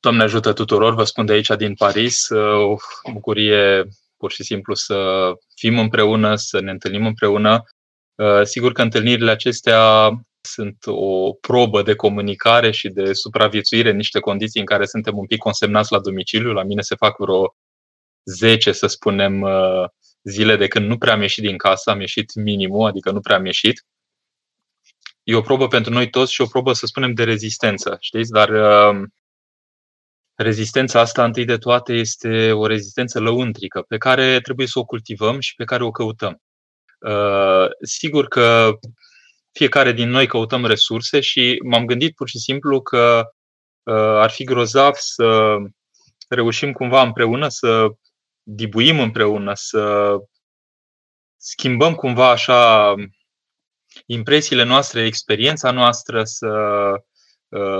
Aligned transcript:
Doamne 0.00 0.22
ajută 0.22 0.52
tuturor, 0.52 0.94
vă 0.94 1.04
spun 1.04 1.26
de 1.26 1.32
aici 1.32 1.50
din 1.56 1.74
Paris, 1.74 2.28
o 2.28 2.76
bucurie 3.12 3.88
pur 4.16 4.32
și 4.32 4.42
simplu 4.42 4.74
să 4.74 5.30
fim 5.54 5.78
împreună, 5.78 6.36
să 6.36 6.60
ne 6.60 6.70
întâlnim 6.70 7.06
împreună. 7.06 7.64
Sigur 8.42 8.72
că 8.72 8.82
întâlnirile 8.82 9.30
acestea 9.30 10.10
sunt 10.40 10.76
o 10.86 11.32
probă 11.32 11.82
de 11.82 11.94
comunicare 11.94 12.70
și 12.70 12.88
de 12.88 13.12
supraviețuire 13.12 13.90
în 13.90 13.96
niște 13.96 14.20
condiții 14.20 14.60
în 14.60 14.66
care 14.66 14.86
suntem 14.86 15.18
un 15.18 15.26
pic 15.26 15.38
consemnați 15.38 15.92
la 15.92 16.00
domiciliu. 16.00 16.52
La 16.52 16.62
mine 16.62 16.80
se 16.80 16.94
fac 16.94 17.18
vreo 17.18 17.54
10, 18.24 18.72
să 18.72 18.86
spunem, 18.86 19.46
zile 20.22 20.56
de 20.56 20.68
când 20.68 20.86
nu 20.86 20.98
prea 20.98 21.12
am 21.12 21.20
ieșit 21.20 21.42
din 21.42 21.56
casă, 21.56 21.90
am 21.90 22.00
ieșit 22.00 22.34
minimul, 22.34 22.88
adică 22.88 23.10
nu 23.10 23.20
prea 23.20 23.36
am 23.36 23.44
ieșit. 23.44 23.84
E 25.22 25.34
o 25.34 25.40
probă 25.40 25.68
pentru 25.68 25.92
noi 25.92 26.10
toți 26.10 26.32
și 26.32 26.40
o 26.40 26.46
probă, 26.46 26.72
să 26.72 26.86
spunem, 26.86 27.14
de 27.14 27.24
rezistență, 27.24 27.96
știți? 28.00 28.30
Dar 28.30 28.50
rezistența 30.42 31.00
asta, 31.00 31.24
întâi 31.24 31.44
de 31.44 31.56
toate, 31.56 31.92
este 31.92 32.52
o 32.52 32.66
rezistență 32.66 33.20
lăuntrică 33.20 33.82
pe 33.82 33.96
care 33.96 34.40
trebuie 34.40 34.66
să 34.66 34.78
o 34.78 34.84
cultivăm 34.84 35.40
și 35.40 35.54
pe 35.54 35.64
care 35.64 35.84
o 35.84 35.90
căutăm. 35.90 36.42
Uh, 36.98 37.66
sigur 37.82 38.28
că 38.28 38.70
fiecare 39.52 39.92
din 39.92 40.08
noi 40.08 40.26
căutăm 40.26 40.66
resurse 40.66 41.20
și 41.20 41.58
m-am 41.64 41.84
gândit 41.84 42.14
pur 42.14 42.28
și 42.28 42.38
simplu 42.38 42.82
că 42.82 43.22
uh, 43.82 43.94
ar 43.94 44.30
fi 44.30 44.44
grozav 44.44 44.94
să 44.94 45.56
reușim 46.28 46.72
cumva 46.72 47.02
împreună 47.02 47.48
să 47.48 47.86
dibuim 48.42 49.00
împreună, 49.00 49.52
să 49.54 50.14
schimbăm 51.36 51.94
cumva 51.94 52.30
așa 52.30 52.94
impresiile 54.06 54.62
noastre, 54.62 55.04
experiența 55.04 55.70
noastră, 55.70 56.24
să 56.24 56.46
Uh, 56.46 57.00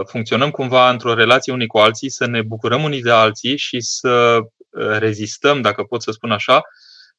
funcționăm 0.07 0.51
cumva 0.51 0.91
într-o 0.91 1.15
relație 1.15 1.53
unii 1.53 1.67
cu 1.67 1.79
alții, 1.79 2.11
să 2.11 2.27
ne 2.27 2.43
bucurăm 2.43 2.83
unii 2.83 3.03
de 3.03 3.11
alții 3.11 3.57
și 3.57 3.81
să 3.81 4.39
uh, 4.39 4.99
rezistăm, 4.99 5.61
dacă 5.61 5.83
pot 5.83 6.03
să 6.03 6.11
spun 6.11 6.31
așa, 6.31 6.63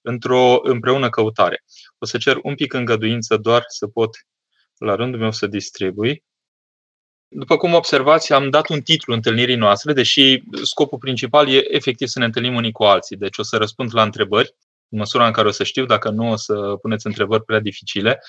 într-o 0.01 0.59
împreună 0.63 1.09
căutare. 1.09 1.63
O 1.97 2.05
să 2.05 2.17
cer 2.17 2.39
un 2.43 2.55
pic 2.55 2.73
îngăduință 2.73 3.37
doar 3.37 3.63
să 3.67 3.87
pot 3.87 4.09
la 4.77 4.95
rândul 4.95 5.19
meu 5.19 5.31
să 5.31 5.47
distribui. 5.47 6.23
După 7.27 7.57
cum 7.57 7.73
observați, 7.73 8.33
am 8.33 8.49
dat 8.49 8.69
un 8.69 8.81
titlu 8.81 9.13
întâlnirii 9.13 9.55
noastre, 9.55 9.93
deși 9.93 10.43
scopul 10.63 10.97
principal 10.97 11.49
e 11.49 11.75
efectiv 11.75 12.07
să 12.07 12.19
ne 12.19 12.25
întâlnim 12.25 12.55
unii 12.55 12.71
cu 12.71 12.83
alții. 12.83 13.17
Deci 13.17 13.37
o 13.37 13.43
să 13.43 13.57
răspund 13.57 13.93
la 13.93 14.03
întrebări, 14.03 14.55
în 14.89 14.97
măsura 14.97 15.25
în 15.25 15.31
care 15.31 15.47
o 15.47 15.51
să 15.51 15.63
știu, 15.63 15.85
dacă 15.85 16.09
nu 16.09 16.29
o 16.29 16.35
să 16.35 16.53
puneți 16.81 17.05
întrebări 17.05 17.43
prea 17.43 17.59
dificile. 17.59 18.23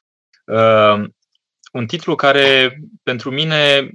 Uh, 0.45 1.05
un 1.73 1.87
titlu 1.87 2.15
care 2.15 2.79
pentru 3.03 3.31
mine 3.31 3.91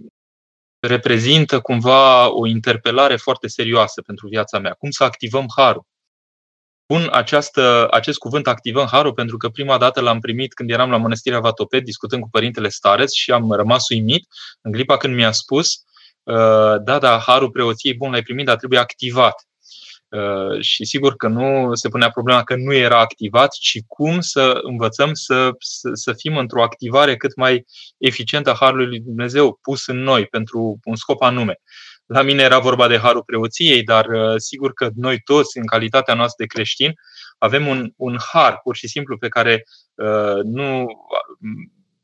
reprezintă 0.88 1.60
cumva 1.60 2.30
o 2.34 2.48
interpelare 2.48 3.16
foarte 3.16 3.48
serioasă 3.48 4.02
pentru 4.02 4.28
viața 4.28 4.60
mea. 4.60 4.72
Cum 4.72 4.90
să 4.90 5.04
activăm 5.04 5.46
harul? 5.56 5.86
Pun 6.86 7.10
această, 7.12 7.88
acest 7.92 8.18
cuvânt 8.18 8.48
activăm 8.48 8.88
harul 8.92 9.14
pentru 9.14 9.38
că 9.38 9.50
prima 9.50 9.78
dată 9.78 10.02
l-am 10.02 10.20
primit 10.20 10.54
când 10.54 10.70
eram 10.70 10.90
la 10.90 10.98
Mănăstirea 10.98 11.40
Vatoped 11.40 11.84
discutând 11.84 12.22
cu 12.22 12.30
părintele 12.30 12.70
Stareț 12.70 13.14
și 13.14 13.32
am 13.32 13.52
rămas 13.52 13.90
uimit 13.90 14.28
în 14.62 14.72
clipa 14.72 14.98
când 14.98 15.16
mi-a 15.16 15.32
spus 15.32 15.74
uh, 16.24 16.76
da, 16.84 17.00
da, 17.00 17.18
harul 17.18 17.52
preoției, 17.52 17.94
bun, 17.94 18.12
l-ai 18.12 18.22
primit, 18.22 18.46
dar 18.46 18.56
trebuie 18.56 18.80
activat. 18.80 19.48
Uh, 20.10 20.62
și 20.62 20.86
sigur 20.86 21.16
că 21.16 21.28
nu 21.28 21.74
se 21.74 21.90
punea 21.90 22.10
problema 22.10 22.44
că 22.44 22.56
nu 22.56 22.74
era 22.74 23.00
activat, 23.00 23.54
ci 23.54 23.78
cum 23.88 24.20
să 24.20 24.60
învățăm 24.62 25.14
să, 25.14 25.50
să, 25.60 25.90
să 25.94 26.14
fim 26.14 26.38
într-o 26.38 26.64
activare 26.64 27.18
cât 27.18 27.36
mai 27.36 27.66
eficientă 27.98 28.50
a 28.50 28.56
Harului 28.60 28.86
lui 28.86 29.00
Dumnezeu 29.00 29.60
pus 29.62 29.88
în 29.88 29.98
noi 29.98 30.26
pentru 30.26 30.80
un 30.84 30.96
scop 30.96 31.22
anume. 31.22 31.60
La 32.06 32.22
mine 32.22 32.44
era 32.44 32.60
vorba 32.60 32.88
de 32.88 32.98
Harul 32.98 33.24
preoției, 33.24 33.84
dar 33.84 34.06
uh, 34.06 34.34
sigur 34.38 34.74
că 34.74 34.90
noi 34.96 35.20
toți, 35.20 35.58
în 35.58 35.66
calitatea 35.66 36.14
noastră 36.14 36.44
de 36.44 36.54
creștini, 36.54 36.94
avem 37.38 37.68
un, 37.68 37.92
un 37.96 38.18
har 38.34 38.60
pur 38.64 38.76
și 38.76 38.88
simplu 38.88 39.18
pe 39.18 39.28
care 39.28 39.64
uh, 39.96 40.44
nu, 40.44 40.86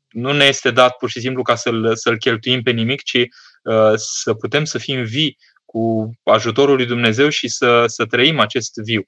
nu 0.08 0.32
ne 0.32 0.44
este 0.44 0.70
dat 0.70 0.96
pur 0.96 1.10
și 1.10 1.20
simplu 1.20 1.42
ca 1.42 1.54
să-l, 1.54 1.96
să-l 1.96 2.18
cheltuim 2.18 2.62
pe 2.62 2.70
nimic, 2.70 3.02
ci 3.02 3.18
uh, 3.62 3.92
să 3.94 4.34
putem 4.34 4.64
să 4.64 4.78
fim 4.78 5.02
vii 5.02 5.38
cu 5.74 6.10
ajutorul 6.22 6.76
lui 6.76 6.86
Dumnezeu 6.86 7.28
și 7.28 7.48
să, 7.48 7.86
să 7.86 8.06
trăim 8.06 8.38
acest 8.38 8.72
viu. 8.74 9.02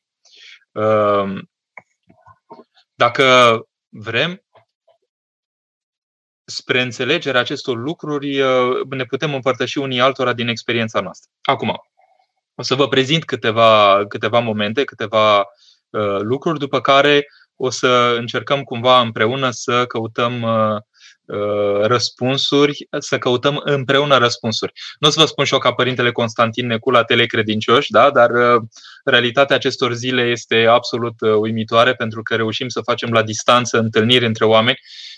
Ehm, 0.73 1.51
dacă 2.95 3.61
vrem, 3.89 4.45
spre 6.45 6.81
înțelegerea 6.81 7.41
acestor 7.41 7.77
lucruri, 7.77 8.41
ne 8.89 9.05
putem 9.05 9.35
împărtăși 9.35 9.79
unii 9.79 10.01
altora 10.01 10.33
din 10.33 10.49
experiența 10.49 11.01
noastră. 11.01 11.31
Acum, 11.43 11.77
o 12.55 12.63
să 12.63 12.75
vă 12.75 12.89
prezint 12.89 13.25
câteva, 13.25 14.05
câteva 14.09 14.39
momente, 14.39 14.85
câteva 14.85 15.39
uh, 15.39 16.19
lucruri, 16.21 16.59
după 16.59 16.81
care 16.81 17.27
o 17.57 17.71
să 17.71 18.15
încercăm 18.19 18.63
cumva 18.63 19.01
împreună 19.01 19.51
să 19.51 19.87
căutăm 19.87 20.43
uh, 20.43 20.77
Uh, 20.77 20.83
răspunsuri, 21.83 22.89
să 22.99 23.19
căutăm 23.19 23.61
împreună 23.65 24.17
răspunsuri. 24.17 24.73
Nu 24.99 25.09
o 25.09 25.11
să 25.11 25.21
vă 25.21 25.27
spun 25.27 25.45
și 25.45 25.53
eu 25.53 25.59
ca 25.59 25.73
Părintele 25.73 26.13
Constantin 26.13 26.67
Necu 26.67 26.91
la 26.91 27.05
telecredincioși, 27.05 27.91
da? 27.91 28.11
dar 28.11 28.31
uh, 28.31 28.63
realitatea 29.05 29.57
acestor 29.57 29.93
zile 29.93 30.23
este 30.23 30.67
absolut 30.67 31.21
uh, 31.21 31.35
uimitoare 31.35 31.95
pentru 31.95 32.23
că 32.23 32.35
reușim 32.35 32.69
să 32.69 32.81
facem 32.81 33.11
la 33.11 33.23
distanță 33.23 33.79
întâlniri 33.79 34.27
între 34.27 34.45
oameni 34.45 34.79
Uh, 34.79 35.16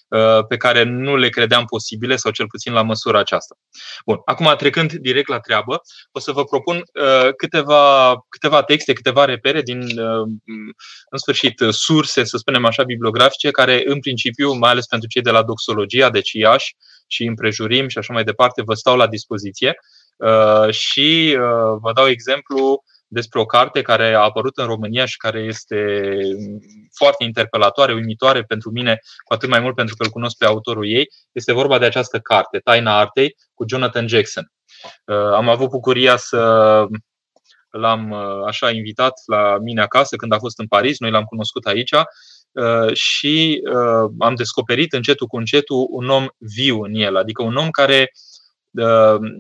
pe 0.49 0.57
care 0.57 0.83
nu 0.83 1.17
le 1.17 1.29
credeam 1.29 1.65
posibile, 1.65 2.17
sau 2.17 2.33
cel 2.33 2.47
puțin 2.47 2.73
la 2.73 2.83
măsura 2.83 3.19
aceasta. 3.19 3.55
Bun, 4.07 4.21
acum 4.25 4.55
trecând 4.57 4.93
direct 4.93 5.29
la 5.29 5.41
treabă, 5.41 5.81
o 6.13 6.19
să 6.19 6.33
vă 6.33 6.45
propun 6.45 6.77
uh, 6.77 7.35
câteva, 7.37 8.15
câteva 8.29 8.63
texte, 8.63 8.93
câteva 8.93 9.25
repere 9.25 9.63
din, 9.63 9.81
uh, 9.81 10.27
în 11.11 11.19
sfârșit, 11.19 11.63
surse, 11.71 12.25
să 12.25 12.37
spunem 12.37 12.65
așa, 12.65 12.83
bibliografice, 12.83 13.51
care, 13.51 13.83
în 13.85 14.01
principiu, 14.01 14.53
mai 14.53 14.71
ales 14.71 14.87
pentru 14.87 15.09
cei 15.09 15.23
de 15.23 15.31
la 15.31 15.43
doxologia, 15.43 16.11
deci 16.11 16.33
Iași 16.33 16.77
și 17.07 17.25
împrejurim 17.25 17.89
și 17.89 17.99
așa 17.99 18.13
mai 18.13 18.25
departe, 18.25 18.63
vă 18.63 18.75
stau 18.75 18.97
la 18.97 19.07
dispoziție. 19.07 19.79
Și 20.71 21.37
vă 21.81 21.93
dau 21.95 22.09
exemplu 22.09 22.83
despre 23.09 23.41
o 23.41 23.45
carte 23.45 23.83
care 23.83 24.15
a 24.15 24.21
apărut 24.21 24.57
în 24.57 24.67
România 24.67 25.05
și 25.05 25.17
care 25.17 25.41
este 25.41 26.07
foarte 26.95 27.25
interpelatoare, 27.25 27.93
uimitoare 27.93 28.43
pentru 28.43 28.71
mine, 28.71 28.99
cu 29.25 29.35
atât 29.35 29.49
mai 29.49 29.61
mult 29.61 29.75
pentru 29.75 29.95
că 29.97 30.05
îl 30.05 30.11
cunosc 30.11 30.37
pe 30.37 30.45
autorul 30.45 30.89
ei. 30.89 31.07
Este 31.33 31.53
vorba 31.53 31.79
de 31.79 31.85
această 31.85 32.19
carte, 32.19 32.59
Taina 32.59 32.99
Artei, 32.99 33.37
cu 33.55 33.65
Jonathan 33.69 34.09
Jackson. 34.09 34.53
Uh, 35.05 35.17
am 35.17 35.49
avut 35.49 35.69
bucuria 35.69 36.17
să 36.17 36.39
l-am 37.71 38.11
uh, 38.11 38.47
așa 38.47 38.71
invitat 38.71 39.13
la 39.27 39.59
mine 39.59 39.81
acasă 39.81 40.17
când 40.17 40.33
a 40.33 40.39
fost 40.39 40.59
în 40.59 40.67
Paris, 40.67 40.99
noi 40.99 41.11
l-am 41.11 41.25
cunoscut 41.25 41.67
aici 41.67 41.93
uh, 41.93 42.93
și 42.93 43.63
am 44.19 44.35
descoperit 44.35 44.93
încetul 44.93 45.27
cu 45.27 45.37
încetul 45.37 45.87
un 45.91 46.09
om 46.09 46.27
viu 46.39 46.83
în 46.83 46.95
el, 46.95 47.17
adică 47.17 47.43
un 47.43 47.57
om 47.57 47.71
care 47.71 47.99
Uh, 48.01 48.28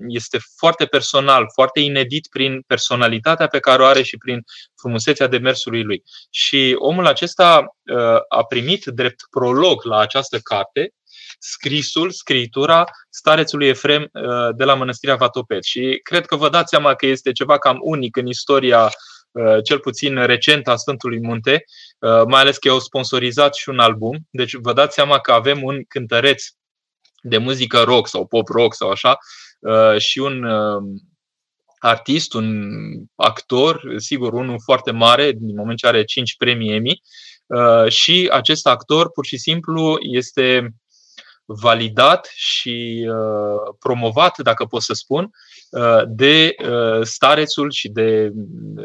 este 0.08 0.38
foarte 0.56 0.86
personal, 0.86 1.46
foarte 1.54 1.80
inedit 1.80 2.26
prin 2.30 2.62
personalitatea 2.66 3.46
pe 3.46 3.58
care 3.58 3.82
o 3.82 3.84
are 3.84 4.02
și 4.02 4.16
prin 4.16 4.42
frumusețea 4.80 5.26
demersului 5.26 5.82
lui. 5.82 6.02
Și 6.30 6.74
omul 6.78 7.06
acesta 7.06 7.76
uh, 7.94 8.16
a 8.28 8.44
primit 8.48 8.84
drept 8.84 9.20
prolog 9.30 9.84
la 9.84 9.98
această 9.98 10.38
carte 10.38 10.92
scrisul, 11.38 12.10
scritura 12.10 12.84
starețului 13.10 13.68
Efrem 13.68 14.02
uh, 14.02 14.48
de 14.56 14.64
la 14.64 14.74
Mănăstirea 14.74 15.16
Vatoped. 15.16 15.62
Și 15.62 16.00
cred 16.02 16.26
că 16.26 16.36
vă 16.36 16.48
dați 16.48 16.68
seama 16.68 16.94
că 16.94 17.06
este 17.06 17.32
ceva 17.32 17.58
cam 17.58 17.76
unic 17.80 18.16
în 18.16 18.26
istoria 18.26 18.90
cel 19.64 19.78
puțin 19.78 20.26
recent 20.26 20.68
a 20.68 20.76
Sfântului 20.76 21.20
Munte, 21.20 21.64
mai 22.26 22.40
ales 22.40 22.58
că 22.58 22.68
au 22.68 22.78
sponsorizat 22.78 23.54
și 23.54 23.68
un 23.68 23.78
album. 23.78 24.18
Deci 24.30 24.54
vă 24.54 24.72
dați 24.72 24.94
seama 24.94 25.18
că 25.18 25.32
avem 25.32 25.62
un 25.62 25.84
cântăreț 25.88 26.44
de 27.22 27.38
muzică 27.38 27.80
rock 27.80 28.08
sau 28.08 28.26
pop 28.26 28.48
rock 28.48 28.74
sau 28.74 28.90
așa 28.90 29.16
uh, 29.60 29.98
și 29.98 30.18
un 30.18 30.44
uh, 30.44 30.82
artist, 31.78 32.34
un 32.34 32.68
actor, 33.14 33.94
sigur, 33.96 34.32
unul 34.32 34.56
foarte 34.64 34.90
mare, 34.90 35.32
din 35.32 35.56
moment 35.56 35.78
ce 35.78 35.86
are 35.86 36.04
5 36.04 36.36
premii 36.36 36.74
Emmy, 36.74 37.00
uh, 37.46 37.90
și 37.90 38.28
acest 38.32 38.66
actor 38.66 39.10
pur 39.10 39.26
și 39.26 39.38
simplu 39.38 39.96
este 40.00 40.74
validat 41.50 42.30
și 42.34 43.06
promovat, 43.78 44.38
dacă 44.38 44.64
pot 44.64 44.82
să 44.82 44.92
spun, 44.92 45.30
Uh, 45.70 46.02
de 46.06 46.54
uh, 46.70 47.02
starețul 47.02 47.70
și 47.70 47.88
de 47.88 48.32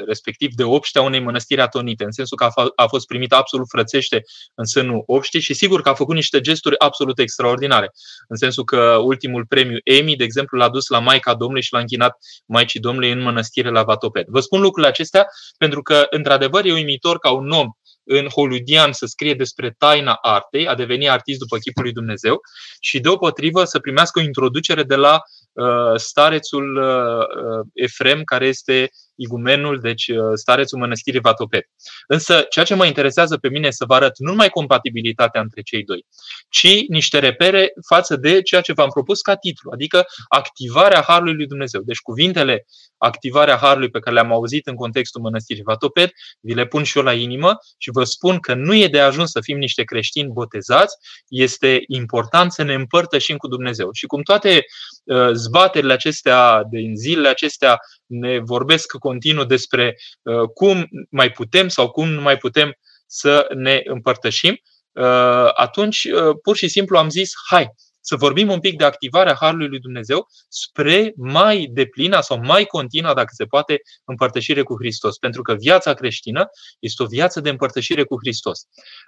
respectiv 0.06 0.54
de 0.54 0.64
obștea 0.64 1.02
unei 1.02 1.20
mănăstiri 1.20 1.62
atonite, 1.62 2.04
în 2.04 2.12
sensul 2.12 2.38
că 2.38 2.50
a 2.76 2.88
fost 2.88 3.06
primit 3.08 3.34
absolut 3.34 3.68
frățește 3.70 4.24
în 4.56 4.66
sânul 4.66 5.04
obștii 5.06 5.40
și 5.40 5.54
sigur 5.54 5.82
că 5.82 5.90
a 5.90 5.94
făcut 5.94 6.16
niște 6.16 6.42
gesturi 6.42 6.80
absolut 6.80 7.20
extraordinare. 7.20 7.92
În 8.28 8.36
sensul 8.36 8.64
că 8.64 8.98
ultimul 9.04 9.46
premiu 9.46 9.78
Emmy, 9.84 10.16
de 10.16 10.24
exemplu, 10.24 10.58
l-a 10.58 10.70
dus 10.70 10.88
la 10.88 11.00
Maica 11.00 11.34
Domnului 11.34 11.64
și 11.64 11.74
l-a 11.74 11.80
închinat 11.80 12.18
Maicii 12.46 12.80
Domnului 12.80 13.12
în 13.12 13.22
mănăstire 13.22 13.70
la 13.70 13.84
Vatoped. 13.84 14.26
Vă 14.28 14.40
spun 14.40 14.62
lucrurile 14.62 14.92
acestea 14.92 15.28
pentru 15.58 15.82
că, 15.82 16.06
într-adevăr, 16.10 16.66
e 16.66 16.74
uimitor 16.74 17.20
ca 17.20 17.32
un 17.32 17.50
om 17.50 17.68
în 18.04 18.28
Holudian 18.28 18.92
să 18.92 19.06
scrie 19.06 19.34
despre 19.34 19.76
taina 19.78 20.14
artei, 20.22 20.68
a 20.68 20.76
deveni 20.76 21.10
artist 21.10 21.40
după 21.40 21.58
chipul 21.58 21.84
lui 21.84 21.92
Dumnezeu 21.92 22.42
și 22.80 23.00
deopotrivă 23.00 23.64
să 23.64 23.80
primească 23.80 24.20
o 24.20 24.24
introducere 24.24 24.84
de 24.84 24.96
la 24.96 25.22
starețul 25.96 26.84
Efrem, 27.74 28.24
care 28.24 28.48
este 28.48 28.90
igumenul, 29.16 29.80
deci 29.80 30.12
starețul 30.34 30.80
mănăstirii 30.80 31.20
Vatopet. 31.20 31.66
Însă, 32.08 32.46
ceea 32.50 32.66
ce 32.66 32.76
mă 32.76 32.86
interesează 32.86 33.38
pe 33.38 33.50
mine 33.50 33.72
să 33.72 33.86
vă 33.86 33.94
arăt 33.94 34.20
nu 34.20 34.30
numai 34.30 34.50
compatibilitatea 34.50 35.42
între 35.42 35.62
cei 35.62 35.84
doi, 35.84 36.06
ci 36.50 36.88
niște 36.88 37.20
repere 37.20 37.74
față 37.88 38.16
de 38.16 38.42
ceea 38.42 38.62
ce 38.62 38.74
v-am 38.74 38.90
propus 38.90 39.22
ca 39.22 39.36
titlu, 39.36 39.72
adică 39.74 40.06
activarea 40.28 41.02
Harului 41.02 41.34
lui 41.34 41.48
Dumnezeu. 41.48 41.82
Deci 41.82 42.00
cuvintele 42.00 42.66
activarea 42.98 43.58
Harului 43.58 43.90
pe 43.90 44.00
care 44.00 44.16
le-am 44.16 44.32
auzit 44.32 44.68
în 44.68 44.76
contextul 44.76 45.22
mănăstirii 45.22 45.64
Vatopet, 45.64 46.12
vi 46.40 46.54
le 46.54 46.66
pun 46.66 46.84
și 46.84 46.98
eu 46.98 47.04
la 47.04 47.14
inimă 47.14 47.58
și 47.78 47.92
vă 47.92 48.04
spun 48.04 48.40
că 48.40 48.54
nu 48.54 48.76
e 48.76 48.88
de 48.88 49.00
ajuns 49.00 49.32
să 49.32 49.42
fim 49.42 49.58
niște 49.58 49.84
creștini 49.84 50.32
botezați, 50.32 50.96
este 51.28 51.84
important 51.88 52.52
să 52.52 52.64
ne 52.64 52.74
împărtășim 52.74 53.38
cu 53.38 53.48
Dumnezeu. 53.48 53.90
Și 53.92 54.06
cum 54.06 54.22
toate 54.22 54.66
uh, 55.04 55.30
zbaterile 55.34 55.94
acestea 55.94 56.64
din 56.70 56.96
zilele 56.96 57.28
acestea 57.28 57.80
ne 58.06 58.40
vorbesc 58.40 58.98
continuu 59.08 59.44
despre 59.44 59.96
uh, 60.22 60.48
cum 60.54 60.88
mai 61.10 61.30
putem 61.32 61.68
sau 61.68 61.90
cum 61.90 62.10
nu 62.10 62.22
mai 62.22 62.38
putem 62.38 62.74
să 63.08 63.48
ne 63.56 63.82
împărtășim, 63.84 64.58
uh, 64.92 65.50
atunci 65.54 66.08
pur 66.44 66.56
și 66.56 66.68
simplu 66.68 66.98
am 66.98 67.10
zis, 67.10 67.32
hai, 67.50 67.70
să 68.06 68.16
vorbim 68.16 68.50
un 68.52 68.60
pic 68.60 68.78
de 68.78 68.84
activarea 68.84 69.36
Harului 69.40 69.68
lui 69.68 69.80
Dumnezeu 69.80 70.28
spre 70.50 71.14
mai 71.16 71.68
deplina 71.72 72.22
sau 72.22 72.40
mai 72.44 72.66
continua, 72.66 73.14
dacă 73.14 73.30
se 73.32 73.46
poate, 73.46 73.82
împărtășire 74.06 74.62
cu 74.62 74.76
Hristos. 74.80 75.18
Pentru 75.18 75.42
că 75.42 75.54
viața 75.54 75.94
creștină 75.94 76.50
este 76.80 77.04
o 77.04 77.06
viață 77.06 77.40
de 77.40 77.50
împărtășire 77.50 78.04
cu 78.04 78.16
Hristos. 78.20 78.60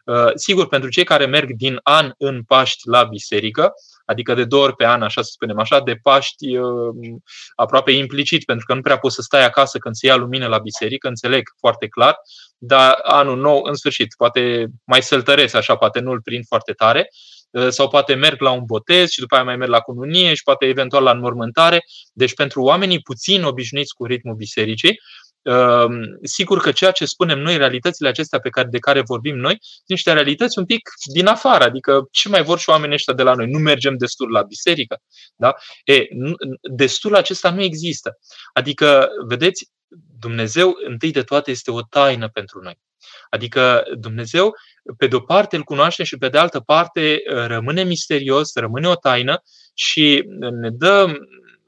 Uh, 0.06 0.31
sigur, 0.36 0.68
pentru 0.68 0.89
cei 0.89 1.03
care 1.03 1.25
merg 1.25 1.51
din 1.51 1.80
an 1.83 2.12
în 2.18 2.44
Paști 2.44 2.88
la 2.89 3.03
biserică, 3.03 3.74
adică 4.06 4.33
de 4.33 4.45
două 4.45 4.63
ori 4.63 4.75
pe 4.75 4.86
an, 4.86 5.01
așa 5.01 5.21
să 5.21 5.30
spunem 5.31 5.59
așa, 5.59 5.80
de 5.80 5.95
Paști 6.01 6.57
uh, 6.57 6.65
aproape 7.56 7.91
implicit, 7.91 8.45
pentru 8.45 8.65
că 8.65 8.74
nu 8.74 8.81
prea 8.81 8.98
poți 8.98 9.15
să 9.15 9.21
stai 9.21 9.45
acasă 9.45 9.77
când 9.77 9.95
se 9.95 10.07
ia 10.07 10.15
lumină 10.15 10.48
la 10.48 10.57
biserică, 10.57 11.07
înțeleg 11.07 11.44
foarte 11.59 11.88
clar, 11.88 12.15
dar 12.57 13.00
anul 13.03 13.38
nou, 13.38 13.63
în 13.63 13.74
sfârșit, 13.74 14.13
poate 14.18 14.68
mai 14.86 15.01
săltăresc 15.01 15.56
așa, 15.56 15.75
poate 15.75 16.00
nu-l 16.00 16.21
prind 16.21 16.44
foarte 16.48 16.71
tare, 16.71 17.09
Uh, 17.09 17.35
sau 17.69 17.88
poate 17.88 18.13
merg 18.13 18.42
la 18.42 18.52
un 18.52 18.63
botez 18.66 19.10
și 19.10 19.19
după 19.19 19.36
aia 19.36 19.44
mai 19.44 19.56
merg 19.56 19.69
la 19.69 19.80
cununie 19.80 20.34
și 20.34 20.44
poate 20.44 20.66
eventual 20.66 21.04
la 21.04 21.12
înmormântare. 21.12 21.86
Deci 22.13 22.34
pentru 22.34 22.62
oamenii 22.62 23.02
puțin 23.02 23.44
obișnuiți 23.44 23.94
cu 23.94 24.06
ritmul 24.06 24.36
bisericii, 24.36 25.00
uh, 25.42 25.86
sigur 26.24 26.60
că 26.62 26.72
ceea 26.72 26.92
ce 26.92 27.06
spunem 27.06 27.40
noi, 27.40 27.57
realitățile 27.57 28.07
acestea 28.07 28.40
pe 28.40 28.50
care, 28.50 28.68
de 28.68 28.80
care 28.80 29.02
vorbim 29.02 29.36
noi, 29.36 29.57
sunt 29.60 29.84
niște 29.88 30.13
realități 30.13 30.60
un 30.60 30.66
pic 30.66 30.90
din 31.13 31.25
afară, 31.25 31.63
adică 31.63 32.07
ce 32.12 32.30
mai 32.30 32.44
vor 32.44 32.60
și 32.60 32.69
oamenii 32.69 32.96
ăștia 32.96 33.13
de 33.13 33.24
la 33.24 33.34
noi? 33.34 33.48
Nu 33.48 33.60
mergem 33.60 33.98
destul 33.98 34.31
la 34.31 34.42
biserică. 34.42 35.01
Da? 35.36 35.56
E, 35.84 36.08
destul 36.62 37.16
acesta 37.16 37.51
nu 37.51 37.62
există. 37.62 38.18
Adică, 38.54 39.08
vedeți, 39.28 39.69
Dumnezeu, 40.19 40.75
întâi 40.88 41.12
de 41.12 41.22
toate, 41.22 41.51
este 41.51 41.72
o 41.72 41.81
taină 41.81 42.30
pentru 42.30 42.62
noi. 42.62 42.80
Adică 43.30 43.84
Dumnezeu 43.98 44.56
pe 44.98 45.08
de 45.08 45.16
o 45.16 45.20
parte 45.20 45.56
îl 45.56 45.64
cunoaștem 45.64 46.06
și 46.06 46.18
pe 46.18 46.30
de 46.30 46.38
altă 46.38 46.60
parte 46.60 47.22
uh, 47.30 47.46
rămâne 47.48 47.84
misterios, 47.84 48.54
rămâne 48.54 48.88
o 48.88 48.96
taină 48.96 49.42
și 49.74 50.24
ne 50.62 50.70
dă 50.70 51.14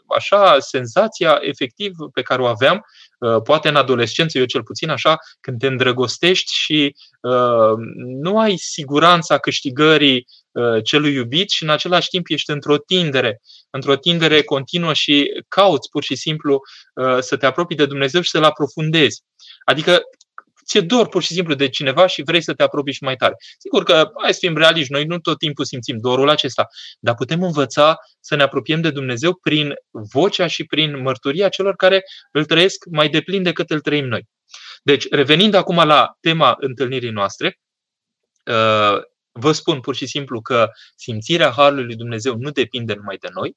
așa 0.08 0.60
senzația 0.60 1.38
efectiv 1.42 1.92
pe 2.14 2.22
care 2.22 2.42
o 2.42 2.46
aveam, 2.46 2.86
uh, 3.19 3.42
poate 3.44 3.68
în 3.68 3.75
adolescență, 3.75 4.38
eu 4.38 4.46
cel 4.46 4.64
puțin 4.64 4.90
așa, 4.90 5.18
când 5.40 5.60
te 5.60 5.68
îndrăgostești 5.68 6.54
și 6.54 6.96
uh, 7.22 7.74
nu 8.22 8.40
ai 8.40 8.56
siguranța 8.58 9.38
câștigării 9.38 10.25
uh, 10.52 10.84
celui 10.84 11.14
iubit 11.14 11.50
și 11.50 11.64
în 11.64 11.69
același 11.69 12.10
timp 12.10 12.25
ești 12.30 12.52
într-o 12.52 12.78
tindere, 12.78 13.42
într-o 13.69 13.96
tindere 13.96 14.42
continuă 14.42 14.94
și 14.94 15.44
cauți 15.48 15.90
pur 15.90 16.04
și 16.04 16.16
simplu 16.16 16.60
uh, 16.94 17.18
să 17.19 17.38
te 17.38 17.46
apropii 17.46 17.78
de 17.78 17.86
Dumnezeu 17.86 18.22
și 18.22 18.30
să-L 18.30 18.44
aprofundezi. 18.44 19.24
Adică 19.64 20.02
ți-e 20.68 20.81
dor 20.81 21.08
pur 21.08 21.24
și 21.24 21.34
simplu 21.34 21.54
de 21.54 21.69
cineva 21.69 22.08
și 22.08 22.22
vrei 22.24 22.42
să 22.42 22.54
te 22.54 22.64
apropii 22.64 22.94
și 22.94 23.04
mai 23.04 23.16
tare. 23.16 23.36
Sigur 23.58 23.84
că, 23.84 24.12
hai 24.22 24.34
să 24.34 24.40
fim 24.42 24.58
realiști, 24.58 24.92
noi 24.92 25.06
nu 25.06 25.19
tot 25.19 25.38
timpul 25.38 25.66
simțim 25.66 25.98
dorul 25.98 26.30
acesta, 26.30 26.68
dar 27.00 27.16
putem 27.16 27.44
învăța 27.44 27.96
să 28.19 28.36
ne 28.36 28.44
apropiem 28.44 28.81
de 28.81 28.90
Dumnezeu 28.90 29.34
prin 29.34 29.74
vocea 29.92 30.48
și 30.48 30.64
prin 30.64 31.02
mărturia 31.02 31.50
celor 31.50 31.75
care 31.75 32.02
îl 32.31 32.46
trăiesc 32.46 32.86
mai 32.92 33.10
deplin 33.10 33.44
decât 33.44 33.69
îl 33.69 33.81
trăim 33.81 34.06
noi. 34.06 34.28
Deci, 34.84 35.10
revenind 35.10 35.54
acum 35.54 35.75
la 35.75 36.18
tema 36.19 36.56
întâlnirii 36.60 37.10
noastre, 37.10 37.60
uh, 38.46 39.02
vă 39.31 39.52
spun 39.52 39.80
pur 39.80 39.96
și 39.96 40.06
simplu 40.06 40.42
că 40.42 40.69
simțirea 40.96 41.52
Harului 41.52 41.84
lui 41.84 41.96
Dumnezeu 41.96 42.36
nu 42.38 42.50
depinde 42.50 42.94
numai 42.94 43.18
de 43.18 43.28
noi, 43.34 43.56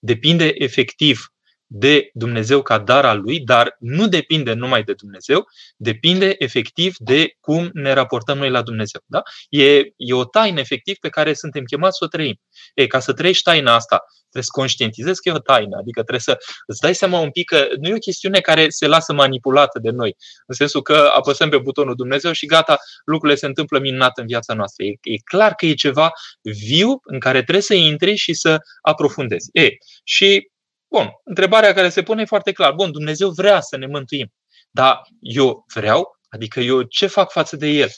depinde 0.00 0.52
efectiv 0.54 1.31
de 1.74 2.10
Dumnezeu 2.12 2.62
ca 2.62 2.78
dar 2.78 3.04
al 3.04 3.20
lui, 3.20 3.40
dar 3.40 3.76
nu 3.78 4.08
depinde 4.08 4.52
numai 4.52 4.82
de 4.82 4.92
Dumnezeu, 4.92 5.44
depinde 5.76 6.34
efectiv 6.38 6.94
de 6.98 7.36
cum 7.40 7.70
ne 7.72 7.92
raportăm 7.92 8.38
noi 8.38 8.50
la 8.50 8.62
Dumnezeu. 8.62 9.00
Da? 9.06 9.22
E, 9.48 9.78
e 9.96 10.12
o 10.12 10.24
taină 10.24 10.60
efectiv 10.60 10.96
pe 11.00 11.08
care 11.08 11.34
suntem 11.34 11.64
chemați 11.64 11.98
să 11.98 12.04
o 12.04 12.08
trăim. 12.08 12.40
E, 12.74 12.86
ca 12.86 13.00
să 13.00 13.12
trăiești 13.12 13.42
taina 13.42 13.74
asta, 13.74 14.04
trebuie 14.20 14.42
să 14.42 14.50
conștientizezi 14.52 15.20
că 15.22 15.28
e 15.28 15.32
o 15.32 15.38
taină, 15.38 15.76
adică 15.76 16.00
trebuie 16.00 16.20
să 16.20 16.38
îți 16.66 16.80
dai 16.80 16.94
seama 16.94 17.18
un 17.18 17.30
pic 17.30 17.48
că 17.48 17.66
nu 17.80 17.88
e 17.88 17.94
o 17.94 17.98
chestiune 17.98 18.40
care 18.40 18.68
se 18.68 18.86
lasă 18.86 19.12
manipulată 19.12 19.78
de 19.78 19.90
noi, 19.90 20.16
în 20.46 20.54
sensul 20.54 20.82
că 20.82 21.10
apăsăm 21.14 21.48
pe 21.48 21.58
butonul 21.58 21.94
Dumnezeu 21.94 22.32
și 22.32 22.46
gata, 22.46 22.76
lucrurile 23.04 23.38
se 23.38 23.46
întâmplă 23.46 23.78
minunat 23.78 24.18
în 24.18 24.26
viața 24.26 24.54
noastră. 24.54 24.84
E, 24.84 24.90
e 25.02 25.16
clar 25.24 25.54
că 25.54 25.66
e 25.66 25.74
ceva 25.74 26.10
viu 26.42 27.00
în 27.02 27.18
care 27.18 27.42
trebuie 27.42 27.62
să 27.62 27.74
intri 27.74 28.14
și 28.14 28.34
să 28.34 28.58
aprofundezi. 28.80 29.48
E, 29.52 29.68
și 30.04 30.50
Bun, 30.92 31.10
întrebarea 31.24 31.74
care 31.74 31.88
se 31.88 32.02
pune 32.02 32.22
e 32.22 32.24
foarte 32.24 32.52
clar. 32.52 32.72
Bun, 32.72 32.92
Dumnezeu 32.92 33.30
vrea 33.30 33.60
să 33.60 33.76
ne 33.76 33.86
mântuim, 33.86 34.32
dar 34.70 35.00
eu 35.20 35.64
vreau? 35.74 36.18
Adică 36.28 36.60
eu 36.60 36.82
ce 36.82 37.06
fac 37.06 37.30
față 37.30 37.56
de 37.56 37.66
El? 37.66 37.88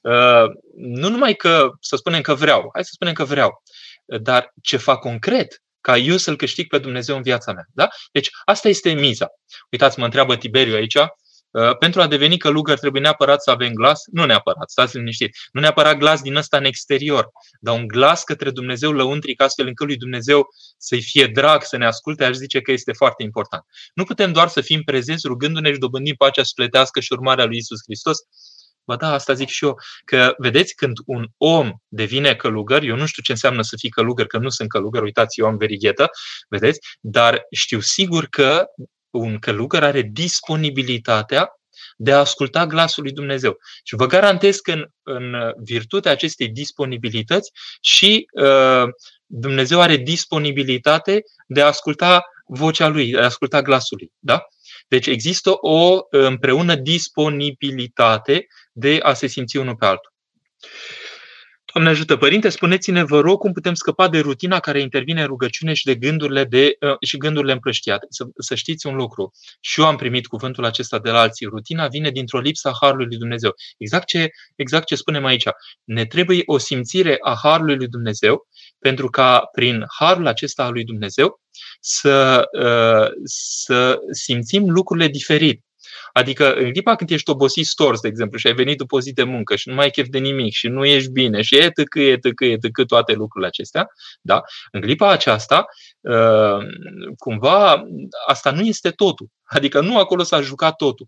Uh, 0.00 0.44
nu 0.76 1.08
numai 1.08 1.34
că 1.34 1.70
să 1.80 1.96
spunem 1.96 2.20
că 2.20 2.34
vreau, 2.34 2.70
hai 2.72 2.84
să 2.84 2.90
spunem 2.92 3.12
că 3.12 3.24
vreau, 3.24 3.62
dar 4.20 4.52
ce 4.62 4.76
fac 4.76 4.98
concret 4.98 5.62
ca 5.80 5.96
eu 5.96 6.16
să-L 6.16 6.36
câștig 6.36 6.66
pe 6.66 6.78
Dumnezeu 6.78 7.16
în 7.16 7.22
viața 7.22 7.52
mea. 7.52 7.64
Da? 7.74 7.88
Deci 8.12 8.28
asta 8.44 8.68
este 8.68 8.92
miza. 8.92 9.26
Uitați, 9.70 9.98
mă 9.98 10.04
întreabă 10.04 10.36
Tiberiu 10.36 10.74
aici, 10.74 10.94
Uh, 10.94 11.06
pentru 11.78 12.00
a 12.00 12.06
deveni 12.06 12.36
călugăr 12.36 12.78
trebuie 12.78 13.02
neapărat 13.02 13.42
să 13.42 13.50
avem 13.50 13.72
glas? 13.72 14.02
Nu 14.12 14.24
neapărat, 14.24 14.70
stați 14.70 14.96
liniștit. 14.96 15.36
Nu 15.52 15.60
neapărat 15.60 15.96
glas 15.96 16.22
din 16.22 16.36
ăsta 16.36 16.56
în 16.56 16.64
exterior, 16.64 17.28
dar 17.60 17.78
un 17.78 17.86
glas 17.86 18.24
către 18.24 18.50
Dumnezeu 18.50 18.92
lăuntric, 18.92 19.42
astfel 19.42 19.66
încât 19.66 19.86
lui 19.86 19.96
Dumnezeu 19.96 20.48
să-i 20.78 21.02
fie 21.02 21.26
drag, 21.26 21.62
să 21.62 21.76
ne 21.76 21.86
asculte, 21.86 22.24
aș 22.24 22.34
zice 22.34 22.60
că 22.60 22.72
este 22.72 22.92
foarte 22.92 23.22
important. 23.22 23.64
Nu 23.94 24.04
putem 24.04 24.32
doar 24.32 24.48
să 24.48 24.60
fim 24.60 24.82
prezenți 24.82 25.26
rugându-ne 25.26 25.72
și 25.72 25.78
dobândim 25.78 26.14
pacea 26.14 26.42
spletească 26.42 27.00
și 27.00 27.12
urmarea 27.12 27.44
lui 27.44 27.56
Isus 27.56 27.78
Hristos, 27.84 28.18
Bă, 28.84 28.96
da, 28.96 29.12
asta 29.12 29.32
zic 29.32 29.48
și 29.48 29.64
eu. 29.64 29.78
Că, 30.04 30.34
vedeți, 30.38 30.74
când 30.74 30.92
un 31.06 31.26
om 31.36 31.72
devine 31.88 32.34
călugăr, 32.34 32.82
eu 32.82 32.96
nu 32.96 33.06
știu 33.06 33.22
ce 33.22 33.32
înseamnă 33.32 33.62
să 33.62 33.76
fii 33.78 33.88
călugăr, 33.88 34.26
că 34.26 34.38
nu 34.38 34.48
sunt 34.48 34.68
călugăr, 34.68 35.02
uitați, 35.02 35.40
eu 35.40 35.46
am 35.46 35.56
verighetă, 35.56 36.10
vedeți, 36.48 36.78
dar 37.00 37.46
știu 37.50 37.80
sigur 37.80 38.26
că 38.26 38.66
un 39.10 39.38
călugăr 39.38 39.82
are 39.82 40.02
disponibilitatea 40.12 41.54
de 41.96 42.12
a 42.12 42.18
asculta 42.18 42.66
glasul 42.66 43.02
lui 43.02 43.12
Dumnezeu. 43.12 43.58
Și 43.84 43.94
vă 43.94 44.06
garantez 44.06 44.56
că 44.56 44.72
în, 44.72 44.86
în 45.02 45.52
virtutea 45.62 46.12
acestei 46.12 46.48
disponibilități 46.48 47.50
și 47.80 48.26
uh, 48.32 48.84
Dumnezeu 49.26 49.80
are 49.80 49.96
disponibilitate 49.96 51.22
de 51.46 51.62
a 51.62 51.66
asculta 51.66 52.22
vocea 52.46 52.88
lui, 52.88 53.10
de 53.10 53.18
a 53.18 53.24
asculta 53.24 53.62
glasul 53.62 53.96
lui. 54.00 54.12
Da? 54.18 54.42
Deci 54.88 55.06
există 55.06 55.50
o 55.60 55.98
împreună 56.10 56.74
disponibilitate 56.74 58.46
de 58.72 58.98
a 59.02 59.12
se 59.12 59.26
simți 59.26 59.56
unul 59.56 59.76
pe 59.76 59.84
altul. 59.84 60.12
Doamne 61.72 61.90
ajută, 61.90 62.16
Părinte, 62.16 62.48
spuneți-ne, 62.48 63.04
vă 63.04 63.20
rog, 63.20 63.38
cum 63.38 63.52
putem 63.52 63.74
scăpa 63.74 64.08
de 64.08 64.18
rutina 64.18 64.60
care 64.60 64.80
intervine 64.80 65.20
în 65.20 65.26
rugăciune 65.26 65.72
și 65.72 65.84
de 65.84 65.94
gândurile, 65.94 66.44
de, 66.44 66.76
uh, 66.80 66.96
și 67.00 67.16
gândurile 67.16 67.52
împrăștiate. 67.52 68.06
Să, 68.08 68.24
să 68.38 68.54
știți 68.54 68.86
un 68.86 68.94
lucru. 68.94 69.32
Și 69.60 69.80
eu 69.80 69.86
am 69.86 69.96
primit 69.96 70.26
cuvântul 70.26 70.64
acesta 70.64 70.98
de 70.98 71.10
la 71.10 71.20
alții. 71.20 71.46
Rutina 71.46 71.88
vine 71.88 72.10
dintr-o 72.10 72.40
lipsă 72.40 72.68
a 72.68 72.76
Harului 72.80 73.06
lui 73.06 73.16
Dumnezeu. 73.16 73.54
Exact 73.78 74.06
ce, 74.06 74.28
exact 74.56 74.86
ce 74.86 74.94
spunem 74.94 75.24
aici. 75.24 75.44
Ne 75.84 76.04
trebuie 76.04 76.42
o 76.46 76.58
simțire 76.58 77.16
a 77.20 77.38
Harului 77.42 77.76
lui 77.76 77.88
Dumnezeu 77.88 78.46
pentru 78.78 79.08
ca 79.08 79.48
prin 79.52 79.84
Harul 79.98 80.26
acesta 80.26 80.64
al 80.64 80.72
lui 80.72 80.84
Dumnezeu 80.84 81.40
să, 81.80 82.42
uh, 82.58 83.10
să 83.24 83.98
simțim 84.10 84.70
lucrurile 84.70 85.08
diferit. 85.08 85.64
Adică 86.12 86.54
în 86.54 86.70
clipa 86.72 86.94
când 86.94 87.10
ești 87.10 87.30
obosit 87.30 87.66
stors, 87.66 88.00
de 88.00 88.08
exemplu, 88.08 88.38
și 88.38 88.46
ai 88.46 88.54
venit 88.54 88.76
după 88.76 88.96
o 88.96 89.00
zi 89.00 89.12
de 89.12 89.22
muncă 89.22 89.56
și 89.56 89.68
nu 89.68 89.74
mai 89.74 89.84
ai 89.84 89.90
chef 89.90 90.06
de 90.08 90.18
nimic 90.18 90.52
și 90.52 90.68
nu 90.68 90.84
ești 90.84 91.10
bine 91.10 91.42
și 91.42 91.56
e 91.56 91.70
tâcă, 91.70 92.00
e 92.00 92.18
tâcă, 92.18 92.44
e 92.44 92.56
tâcă, 92.56 92.84
toate 92.84 93.12
lucrurile 93.12 93.48
acestea, 93.48 93.86
da? 94.20 94.40
în 94.70 94.80
clipa 94.80 95.10
aceasta, 95.10 95.64
uh, 96.00 96.58
cumva, 97.18 97.84
asta 98.26 98.50
nu 98.50 98.60
este 98.60 98.90
totul. 98.90 99.26
Adică 99.42 99.80
nu 99.80 99.98
acolo 99.98 100.22
s-a 100.22 100.40
jucat 100.40 100.76
totul, 100.76 101.06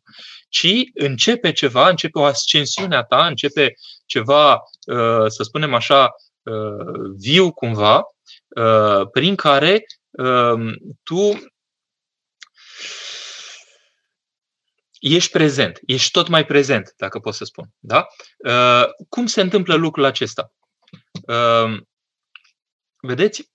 ci 0.48 0.74
începe 0.94 1.52
ceva, 1.52 1.88
începe 1.88 2.18
o 2.18 2.24
ascensiune 2.24 2.96
a 2.96 3.02
ta, 3.02 3.26
începe 3.26 3.72
ceva, 4.06 4.52
uh, 4.52 5.26
să 5.26 5.42
spunem 5.42 5.74
așa, 5.74 6.10
uh, 6.42 7.12
viu 7.16 7.52
cumva, 7.52 8.02
prin 9.12 9.34
care 9.34 9.84
um, 10.10 10.74
tu 11.02 11.51
ești 15.02 15.30
prezent, 15.30 15.78
ești 15.86 16.10
tot 16.10 16.28
mai 16.28 16.44
prezent, 16.46 16.94
dacă 16.96 17.18
pot 17.18 17.34
să 17.34 17.44
spun. 17.44 17.68
Da? 17.78 18.06
Uh, 18.36 18.84
cum 19.08 19.26
se 19.26 19.40
întâmplă 19.40 19.74
lucrul 19.74 20.04
acesta? 20.04 20.52
Uh, 21.26 21.82
vedeți, 23.00 23.51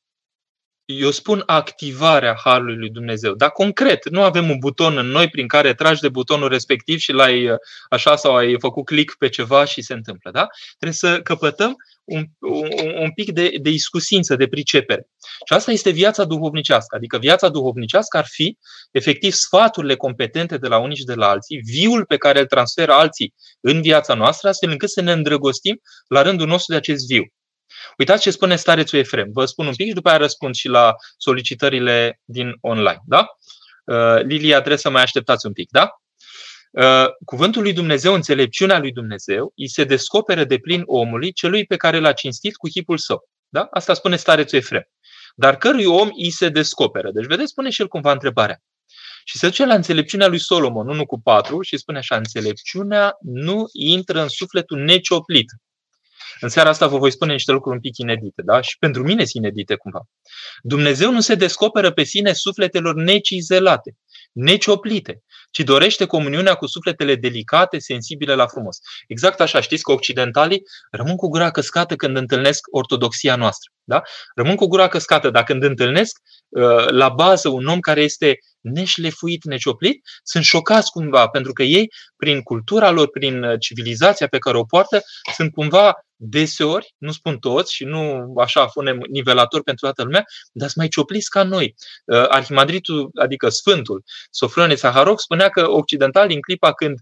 eu 0.87 1.11
spun 1.11 1.43
activarea 1.45 2.35
Harului 2.43 2.77
lui 2.77 2.89
Dumnezeu, 2.89 3.33
dar 3.33 3.49
concret, 3.49 4.09
nu 4.09 4.23
avem 4.23 4.49
un 4.49 4.57
buton 4.57 4.97
în 4.97 5.05
noi 5.05 5.29
prin 5.29 5.47
care 5.47 5.73
tragi 5.73 6.01
de 6.01 6.09
butonul 6.09 6.49
respectiv 6.49 6.97
și 6.99 7.11
l-ai 7.11 7.57
așa 7.89 8.15
sau 8.15 8.35
ai 8.35 8.55
făcut 8.59 8.85
click 8.85 9.17
pe 9.17 9.29
ceva 9.29 9.65
și 9.65 9.81
se 9.81 9.93
întâmplă. 9.93 10.31
Da? 10.31 10.47
Trebuie 10.77 10.97
să 11.13 11.21
căpătăm 11.21 11.75
un, 12.03 12.25
un, 12.39 12.69
un 12.99 13.11
pic 13.11 13.31
de, 13.31 13.51
de 13.61 13.69
iscusință, 13.69 14.35
de 14.35 14.47
pricepere. 14.47 15.07
Și 15.47 15.53
asta 15.53 15.71
este 15.71 15.89
viața 15.89 16.23
duhovnicească. 16.23 16.95
Adică 16.95 17.17
viața 17.17 17.49
duhovnicească 17.49 18.17
ar 18.17 18.25
fi 18.27 18.57
efectiv 18.91 19.31
sfaturile 19.31 19.95
competente 19.95 20.57
de 20.57 20.67
la 20.67 20.77
unii 20.77 20.97
și 20.97 21.03
de 21.03 21.13
la 21.13 21.29
alții, 21.29 21.59
viul 21.63 22.05
pe 22.05 22.17
care 22.17 22.39
îl 22.39 22.45
transferă 22.45 22.91
alții 22.91 23.33
în 23.59 23.81
viața 23.81 24.13
noastră, 24.13 24.49
astfel 24.49 24.69
încât 24.69 24.89
să 24.89 25.01
ne 25.01 25.11
îndrăgostim 25.11 25.81
la 26.07 26.21
rândul 26.21 26.47
nostru 26.47 26.71
de 26.71 26.77
acest 26.77 27.07
viu. 27.07 27.23
Uitați 27.97 28.21
ce 28.21 28.31
spune 28.31 28.55
starețul 28.55 28.99
Efrem. 28.99 29.29
Vă 29.31 29.45
spun 29.45 29.67
un 29.67 29.75
pic 29.75 29.87
și 29.87 29.93
după 29.93 30.09
aia 30.09 30.17
răspund 30.17 30.55
și 30.55 30.67
la 30.67 30.95
solicitările 31.17 32.21
din 32.25 32.57
online. 32.61 33.01
Da? 33.05 33.27
Uh, 33.85 34.21
Lilia, 34.23 34.57
trebuie 34.57 34.77
să 34.77 34.89
mai 34.89 35.01
așteptați 35.01 35.45
un 35.45 35.53
pic. 35.53 35.69
Da? 35.71 35.89
Uh, 36.71 37.07
cuvântul 37.25 37.61
lui 37.61 37.73
Dumnezeu, 37.73 38.13
înțelepciunea 38.13 38.79
lui 38.79 38.91
Dumnezeu, 38.91 39.53
îi 39.55 39.69
se 39.69 39.83
descoperă 39.83 40.43
de 40.43 40.57
plin 40.57 40.83
omului, 40.85 41.33
celui 41.33 41.65
pe 41.65 41.75
care 41.75 41.99
l-a 41.99 42.13
cinstit 42.13 42.55
cu 42.55 42.67
chipul 42.67 42.97
său. 42.97 43.29
Da? 43.49 43.67
Asta 43.71 43.93
spune 43.93 44.15
starețul 44.15 44.57
Efrem. 44.57 44.89
Dar 45.35 45.57
cărui 45.57 45.85
om 45.85 46.09
îi 46.17 46.29
se 46.29 46.49
descoperă? 46.49 47.11
Deci, 47.11 47.25
vedeți, 47.25 47.51
spune 47.51 47.69
și 47.69 47.81
el 47.81 47.87
cumva 47.87 48.11
întrebarea. 48.11 48.61
Și 49.23 49.37
se 49.37 49.47
duce 49.47 49.65
la 49.65 49.73
înțelepciunea 49.73 50.27
lui 50.27 50.39
Solomon, 50.39 50.87
1 50.87 51.05
cu 51.05 51.19
4, 51.19 51.61
și 51.61 51.77
spune 51.77 51.97
așa, 51.97 52.15
înțelepciunea 52.15 53.17
nu 53.21 53.67
intră 53.71 54.21
în 54.21 54.27
sufletul 54.27 54.77
necioplit. 54.77 55.45
În 56.39 56.49
seara 56.49 56.69
asta 56.69 56.87
vă 56.87 56.97
voi 56.97 57.11
spune 57.11 57.31
niște 57.31 57.51
lucruri 57.51 57.75
un 57.75 57.81
pic 57.81 57.97
inedite, 57.97 58.41
da? 58.45 58.61
Și 58.61 58.77
pentru 58.79 59.03
mine 59.03 59.25
sunt 59.25 59.43
inedite 59.43 59.75
cumva. 59.75 60.01
Dumnezeu 60.61 61.11
nu 61.11 61.21
se 61.21 61.35
descoperă 61.35 61.91
pe 61.91 62.03
sine 62.03 62.33
sufletelor 62.33 62.95
necizelate, 62.95 63.95
necioplite, 64.31 65.23
ci 65.51 65.59
dorește 65.59 66.05
comuniunea 66.05 66.53
cu 66.53 66.65
sufletele 66.65 67.15
delicate, 67.15 67.79
sensibile 67.79 68.35
la 68.35 68.47
frumos. 68.47 68.77
Exact 69.07 69.39
așa, 69.39 69.61
știți 69.61 69.83
că 69.83 69.91
occidentalii 69.91 70.61
rămân 70.91 71.15
cu 71.15 71.27
gura 71.27 71.51
căscată 71.51 71.95
când 71.95 72.17
întâlnesc 72.17 72.67
ortodoxia 72.71 73.35
noastră. 73.35 73.71
Da? 73.83 74.01
Rămân 74.35 74.55
cu 74.55 74.67
gura 74.67 74.87
căscată, 74.87 75.29
dar 75.29 75.43
când 75.43 75.63
întâlnesc 75.63 76.17
uh, 76.49 76.89
la 76.89 77.09
bază 77.09 77.49
un 77.49 77.67
om 77.67 77.79
care 77.79 78.01
este 78.01 78.37
neșlefuit, 78.61 79.43
necioplit, 79.43 80.01
sunt 80.23 80.43
șocați 80.43 80.91
cumva, 80.91 81.27
pentru 81.27 81.53
că 81.53 81.63
ei, 81.63 81.87
prin 82.17 82.41
cultura 82.41 82.89
lor, 82.89 83.09
prin 83.09 83.43
uh, 83.43 83.59
civilizația 83.59 84.27
pe 84.27 84.37
care 84.37 84.57
o 84.57 84.63
poartă, 84.63 85.01
sunt 85.35 85.51
cumva 85.51 85.93
deseori, 86.19 86.95
nu 86.97 87.11
spun 87.11 87.37
toți 87.37 87.73
și 87.73 87.83
nu 87.83 88.33
așa 88.37 88.65
punem 88.65 88.99
nivelator 89.09 89.63
pentru 89.63 89.85
toată 89.85 90.03
lumea, 90.03 90.23
dar 90.51 90.67
sunt 90.67 90.77
mai 90.77 90.87
ciopliți 90.87 91.29
ca 91.29 91.43
noi. 91.43 91.75
Uh, 92.05 92.25
Arhimandritul, 92.27 93.09
adică 93.15 93.49
Sfântul, 93.49 94.03
Sofronie 94.29 94.75
Saharov, 94.75 95.17
spunea 95.17 95.49
că 95.49 95.69
occidentalii 95.69 96.35
în 96.35 96.41
clipa 96.41 96.73
când, 96.73 96.99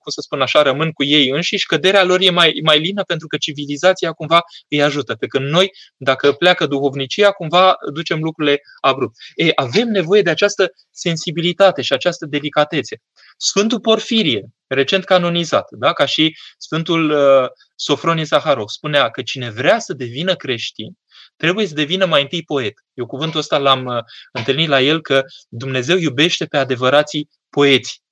cum 0.00 0.10
să 0.10 0.20
spun 0.20 0.40
așa, 0.40 0.62
rămân 0.62 0.90
cu 0.92 1.04
ei 1.04 1.28
înșiși, 1.28 1.66
căderea 1.66 2.04
lor 2.04 2.20
e 2.20 2.30
mai, 2.30 2.60
mai 2.64 2.78
lină 2.78 3.02
pentru 3.02 3.26
că 3.26 3.36
civilizația 3.36 4.12
cumva 4.12 4.40
îi 4.68 4.82
ajută. 4.82 5.14
Pe 5.14 5.26
când 5.26 5.48
noi, 5.48 5.70
dacă 5.96 6.32
pleacă 6.32 6.66
duhovnicia, 6.66 7.30
cumva 7.30 7.76
ducem 7.92 8.20
lucrurile 8.22 8.60
abrupt. 8.80 9.16
Ei, 9.34 9.52
avem 9.54 9.88
nevoie 9.88 10.22
de 10.22 10.30
această 10.30 10.72
sensibilitate 10.90 11.82
și 11.82 11.92
această 11.92 12.26
delicatețe. 12.26 13.02
Sfântul 13.40 13.80
Porfirie, 13.80 14.48
recent 14.66 15.04
canonizat, 15.04 15.68
da? 15.70 15.92
ca 15.92 16.04
și 16.04 16.36
Sfântul 16.58 17.10
uh, 17.10 17.48
Sofronie 17.74 18.24
Zaharov, 18.24 18.68
spunea 18.68 19.10
că 19.10 19.22
cine 19.22 19.50
vrea 19.50 19.78
să 19.78 19.92
devină 19.92 20.34
creștin, 20.34 20.92
trebuie 21.36 21.66
să 21.66 21.74
devină 21.74 22.06
mai 22.06 22.22
întâi 22.22 22.42
poet. 22.42 22.72
Eu 22.94 23.06
cuvântul 23.06 23.38
ăsta 23.38 23.58
l-am 23.58 23.84
uh, 23.84 23.98
întâlnit 24.32 24.68
la 24.68 24.80
el 24.80 25.00
că 25.00 25.22
Dumnezeu 25.48 25.96
iubește 25.96 26.46
pe 26.46 26.56
adevărații 26.56 27.28
poeți. 27.50 28.02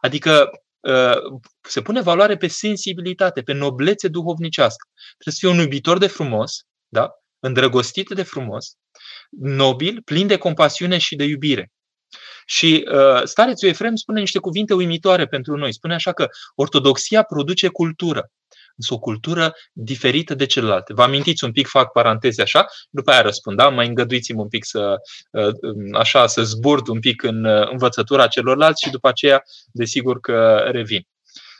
Adică 0.00 0.50
uh, 0.80 1.40
se 1.60 1.82
pune 1.82 2.00
valoare 2.00 2.36
pe 2.36 2.46
sensibilitate, 2.46 3.42
pe 3.42 3.52
noblețe 3.52 4.08
duhovnicească. 4.08 4.88
Trebuie 5.18 5.34
să 5.34 5.38
fie 5.38 5.48
un 5.48 5.58
iubitor 5.58 5.98
de 5.98 6.06
frumos, 6.06 6.60
da? 6.88 7.10
îndrăgostit 7.38 8.08
de 8.08 8.22
frumos, 8.22 8.74
nobil, 9.30 10.02
plin 10.02 10.26
de 10.26 10.36
compasiune 10.36 10.98
și 10.98 11.16
de 11.16 11.24
iubire. 11.24 11.72
Și 12.48 12.88
uh, 12.92 13.22
starețul 13.24 13.68
Efrem 13.68 13.94
spune 13.94 14.20
niște 14.20 14.38
cuvinte 14.38 14.74
uimitoare 14.74 15.26
pentru 15.26 15.56
noi. 15.56 15.72
Spune 15.72 15.94
așa 15.94 16.12
că 16.12 16.28
ortodoxia 16.54 17.22
produce 17.22 17.68
cultură, 17.68 18.30
însă 18.76 18.94
o 18.94 18.98
cultură 18.98 19.54
diferită 19.72 20.34
de 20.34 20.46
celelalte. 20.46 20.92
Vă 20.92 21.02
amintiți 21.02 21.44
un 21.44 21.52
pic, 21.52 21.66
fac 21.66 21.92
paranteze 21.92 22.42
așa, 22.42 22.66
după 22.90 23.10
aia 23.10 23.20
răspund, 23.20 23.56
da? 23.56 23.68
Mai 23.68 23.86
îngăduiți-mă 23.86 24.40
un 24.40 24.48
pic 24.48 24.64
să, 24.64 24.94
uh, 25.30 25.52
așa, 25.92 26.26
să 26.26 26.42
zburd 26.42 26.88
un 26.88 27.00
pic 27.00 27.22
în 27.22 27.44
uh, 27.44 27.70
învățătura 27.70 28.26
celorlalți 28.26 28.84
și 28.84 28.90
după 28.90 29.08
aceea, 29.08 29.42
desigur 29.72 30.20
că 30.20 30.68
revin. 30.70 31.06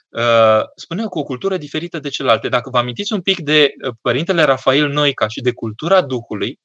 Uh, 0.08 0.62
spune 0.76 1.04
cu 1.04 1.18
o 1.18 1.22
cultură 1.22 1.56
diferită 1.56 1.98
de 1.98 2.08
celelalte. 2.08 2.48
Dacă 2.48 2.70
vă 2.70 2.78
amintiți 2.78 3.12
un 3.12 3.20
pic 3.20 3.40
de 3.40 3.72
uh, 3.86 3.92
Părintele 4.00 4.42
Rafael 4.42 4.88
Noica 4.88 5.28
și 5.28 5.40
de 5.40 5.52
cultura 5.52 6.02
Duhului, 6.02 6.60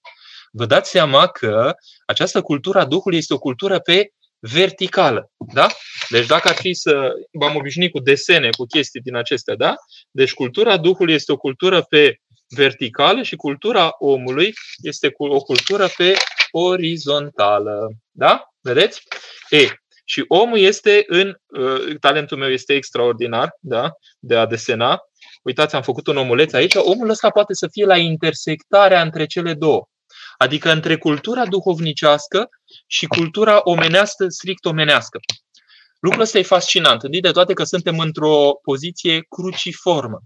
vă 0.52 0.66
dați 0.66 0.90
seama 0.90 1.28
că 1.28 1.74
această 2.06 2.42
cultură 2.42 2.80
a 2.80 2.86
Duhului 2.86 3.18
este 3.18 3.34
o 3.34 3.40
cultură 3.40 3.80
pe 3.80 4.12
verticală. 4.40 5.32
Da? 5.54 5.68
Deci 6.10 6.26
dacă 6.26 6.48
ar 6.48 6.56
fi 6.56 6.74
să 6.74 7.12
v-am 7.32 7.56
obișnuit 7.56 7.92
cu 7.92 8.00
desene, 8.00 8.50
cu 8.58 8.66
chestii 8.66 9.02
din 9.02 9.16
acestea, 9.16 9.56
da? 9.56 9.76
Deci 10.12 10.34
cultura 10.34 10.78
Duhului 10.78 11.14
este 11.14 11.32
o 11.32 11.38
cultură 11.38 11.82
pe 11.82 12.16
verticală 12.56 13.22
și 13.22 13.36
cultura 13.36 13.90
omului 14.00 14.54
este 14.82 15.12
o 15.18 15.42
cultură 15.42 15.88
pe 15.98 16.14
orizontală. 16.52 17.88
Da? 18.12 18.44
Vedeți? 18.62 19.02
Ei, 19.50 19.72
și 20.06 20.24
omul 20.28 20.58
este 20.58 21.04
în. 21.08 21.36
Uh, 21.46 21.96
talentul 22.00 22.38
meu 22.38 22.50
este 22.50 22.74
extraordinar 22.74 23.50
da? 23.60 23.92
de 24.20 24.36
a 24.36 24.46
desena. 24.46 25.00
Uitați, 25.44 25.76
am 25.76 25.82
făcut 25.82 26.08
un 26.08 26.18
omuleț 26.18 26.54
aici. 26.54 26.76
Omul 26.76 27.10
ăsta 27.10 27.30
poate 27.30 27.54
să 27.54 27.68
fie 27.72 27.86
la 27.86 27.98
intersectarea 27.98 29.02
între 29.02 29.26
cele 29.26 29.54
două. 29.54 29.88
Adică 30.42 30.72
între 30.72 30.98
cultura 30.98 31.46
duhovnicească 31.46 32.50
și 32.88 33.06
cultura 33.06 33.60
omenească, 33.64 34.26
strict 34.28 34.66
omenească. 34.66 35.20
Lucrul 36.00 36.22
ăsta 36.22 36.38
e 36.38 36.44
fascinant, 36.44 37.04
întâi 37.04 37.22
de 37.22 37.32
toate 37.32 37.54
că 37.54 37.64
suntem 37.64 38.00
într-o 38.00 38.52
poziție 38.64 39.26
cruciformă. 39.30 40.20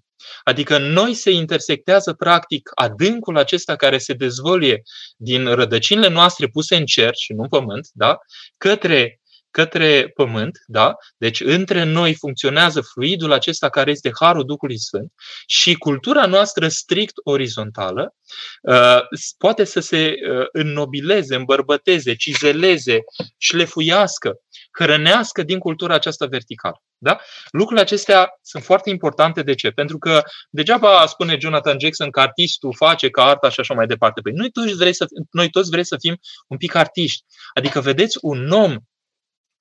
Adică 0.44 0.78
noi 0.78 1.14
se 1.14 1.32
intersectează 1.32 2.14
practic 2.14 2.70
adâncul 2.76 3.38
acesta 3.38 3.76
care 3.76 3.98
se 3.98 4.14
dezvăluie 4.14 4.82
din 5.18 5.54
rădăcinile 5.54 6.08
noastre 6.08 6.48
puse 6.48 6.76
în 6.76 6.86
cer 6.86 7.12
și 7.16 7.34
nu 7.34 7.42
în 7.42 7.50
pământ, 7.50 7.88
da? 7.94 8.18
către 8.58 9.20
către 9.56 10.12
pământ, 10.16 10.58
da? 10.68 10.96
Deci 11.18 11.42
între 11.42 11.84
noi 11.84 12.16
funcționează 12.16 12.82
fluidul 12.82 13.32
acesta 13.32 13.70
care 13.70 13.92
este 13.92 14.12
Harul 14.20 14.46
Duhului 14.46 14.80
Sfânt 14.80 15.12
și 15.46 15.74
cultura 15.74 16.26
noastră 16.26 16.68
strict 16.68 17.14
orizontală 17.24 18.16
uh, 18.62 19.00
poate 19.38 19.64
să 19.64 19.80
se 19.80 20.14
uh, 20.14 20.46
înnobileze, 20.52 21.36
îmbărbăteze, 21.36 22.16
cizeleze, 22.16 23.00
șlefuiască, 23.38 24.34
hrănească 24.80 25.44
din 25.44 25.60
cultura 25.60 25.94
aceasta 25.94 26.26
verticală. 26.26 26.82
Da? 26.98 27.20
Lucrurile 27.52 27.82
acestea 27.82 28.30
sunt 28.42 28.64
foarte 28.64 28.90
importante. 28.90 29.42
De 29.42 29.56
ce? 29.56 29.70
Pentru 29.70 29.98
că 29.98 30.22
degeaba 30.50 31.06
spune 31.06 31.38
Jonathan 31.40 31.80
Jackson 31.80 32.10
că 32.10 32.20
artistul 32.20 32.74
face 32.76 33.10
ca 33.10 33.24
arta 33.24 33.50
și 33.50 33.60
așa 33.60 33.74
mai 33.74 33.88
departe. 33.88 34.22
Păi 34.22 34.32
noi 34.32 34.52
toți, 34.52 34.74
vrei 34.74 34.94
să, 34.94 35.06
noi 35.32 35.50
toți 35.50 35.70
vrem 35.70 35.84
să 35.84 35.96
fim 36.00 36.18
un 36.48 36.58
pic 36.58 36.76
artiști. 36.76 37.24
Adică 37.54 37.80
vedeți 37.80 38.18
un 38.22 38.52
om 38.52 38.78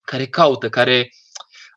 care 0.05 0.27
caută, 0.27 0.69
care 0.69 1.09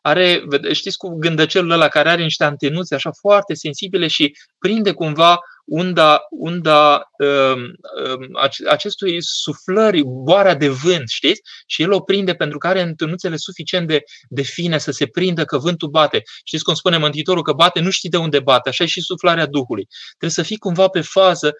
are, 0.02 0.42
știți 0.72 0.96
cu 0.96 1.08
gândăcelul 1.08 1.70
ăla 1.70 1.88
care 1.88 2.08
are 2.08 2.22
niște 2.22 2.44
antenuțe 2.44 2.94
așa 2.94 3.10
foarte 3.20 3.54
sensibile 3.54 4.06
și 4.06 4.36
prinde 4.58 4.92
cumva 4.92 5.38
unda, 5.68 6.20
unda 6.30 7.10
um, 7.18 7.60
um, 7.60 8.38
acestui 8.70 9.16
suflări, 9.20 10.02
boarea 10.04 10.54
de 10.54 10.68
vânt, 10.68 11.08
știți? 11.08 11.40
Și 11.66 11.82
el 11.82 11.92
o 11.92 12.00
prinde 12.00 12.34
pentru 12.34 12.58
că 12.58 12.66
are 12.66 12.80
antenuțele 12.80 13.36
suficient 13.36 13.86
de, 13.86 14.00
de 14.28 14.42
fine 14.42 14.78
să 14.78 14.90
se 14.90 15.06
prindă 15.06 15.44
că 15.44 15.58
vântul 15.58 15.88
bate. 15.88 16.22
Știți 16.44 16.64
cum 16.64 16.74
spune 16.74 16.98
Mântuitorul 16.98 17.42
că 17.42 17.52
bate, 17.52 17.80
nu 17.80 17.90
știi 17.90 18.08
de 18.08 18.16
unde 18.16 18.40
bate, 18.40 18.68
așa 18.68 18.84
e 18.84 18.86
și 18.86 19.00
suflarea 19.00 19.46
Duhului. 19.46 19.86
Trebuie 20.08 20.30
să 20.30 20.42
fii 20.42 20.58
cumva 20.58 20.88
pe 20.88 21.00
fază 21.00 21.52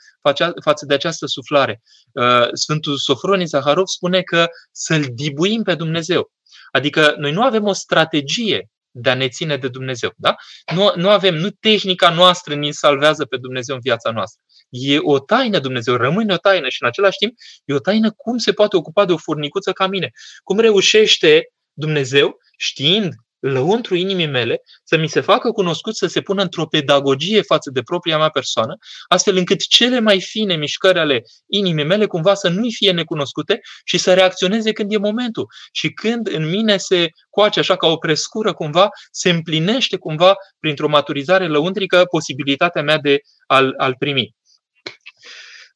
față 0.62 0.86
de 0.86 0.94
această 0.94 1.26
suflare. 1.26 1.80
Uh, 2.12 2.48
Sfântul 2.52 2.96
Sofronie 2.96 3.46
Zaharov 3.46 3.86
spune 3.86 4.22
că 4.22 4.46
să-L 4.72 5.04
dibuim 5.14 5.62
pe 5.62 5.74
Dumnezeu. 5.74 6.30
Adică 6.70 7.14
noi 7.18 7.32
nu 7.32 7.42
avem 7.42 7.64
o 7.64 7.72
strategie 7.72 8.68
de 8.90 9.10
a 9.10 9.14
ne 9.14 9.28
ține 9.28 9.56
de 9.56 9.68
Dumnezeu. 9.68 10.12
Da? 10.16 10.34
Nu, 10.74 10.92
nu 10.96 11.08
avem, 11.08 11.34
nu 11.34 11.50
tehnica 11.50 12.10
noastră 12.10 12.54
ne 12.54 12.70
salvează 12.70 13.24
pe 13.24 13.36
Dumnezeu 13.36 13.74
în 13.74 13.80
viața 13.80 14.10
noastră. 14.10 14.40
e 14.68 14.98
o 15.00 15.18
taină 15.18 15.58
Dumnezeu, 15.58 15.96
rămâne 15.96 16.32
o 16.32 16.36
taină 16.36 16.68
și 16.68 16.82
în 16.82 16.88
același 16.88 17.18
timp 17.18 17.32
e 17.64 17.74
o 17.74 17.78
taină 17.78 18.10
cum 18.10 18.38
se 18.38 18.52
poate 18.52 18.76
ocupa 18.76 19.04
de 19.04 19.12
o 19.12 19.16
furnicuță 19.16 19.72
ca 19.72 19.86
mine. 19.86 20.10
Cum 20.42 20.58
reușește 20.58 21.52
Dumnezeu, 21.72 22.36
știind 22.58 23.12
lăuntru 23.40 23.94
inimii 23.94 24.26
mele, 24.26 24.60
să 24.84 24.96
mi 24.96 25.08
se 25.08 25.20
facă 25.20 25.50
cunoscut, 25.50 25.96
să 25.96 26.06
se 26.06 26.20
pună 26.20 26.42
într-o 26.42 26.66
pedagogie 26.66 27.42
față 27.42 27.70
de 27.70 27.82
propria 27.82 28.18
mea 28.18 28.28
persoană, 28.28 28.76
astfel 29.08 29.36
încât 29.36 29.66
cele 29.66 30.00
mai 30.00 30.20
fine 30.20 30.56
mișcări 30.56 30.98
ale 30.98 31.22
inimii 31.46 31.84
mele 31.84 32.06
cumva 32.06 32.34
să 32.34 32.48
nu-i 32.48 32.72
fie 32.72 32.92
necunoscute 32.92 33.60
și 33.84 33.98
să 33.98 34.14
reacționeze 34.14 34.72
când 34.72 34.92
e 34.92 34.98
momentul. 34.98 35.46
Și 35.72 35.92
când 35.92 36.28
în 36.28 36.48
mine 36.48 36.76
se 36.76 37.08
coace 37.30 37.60
așa 37.60 37.76
ca 37.76 37.86
o 37.86 37.96
prescură 37.96 38.52
cumva, 38.52 38.88
se 39.10 39.30
împlinește 39.30 39.96
cumva 39.96 40.34
printr-o 40.60 40.88
maturizare 40.88 41.46
lăuntrică 41.46 42.04
posibilitatea 42.10 42.82
mea 42.82 42.98
de 42.98 43.20
a-l, 43.46 43.74
a 43.76 43.92
primi. 43.98 44.36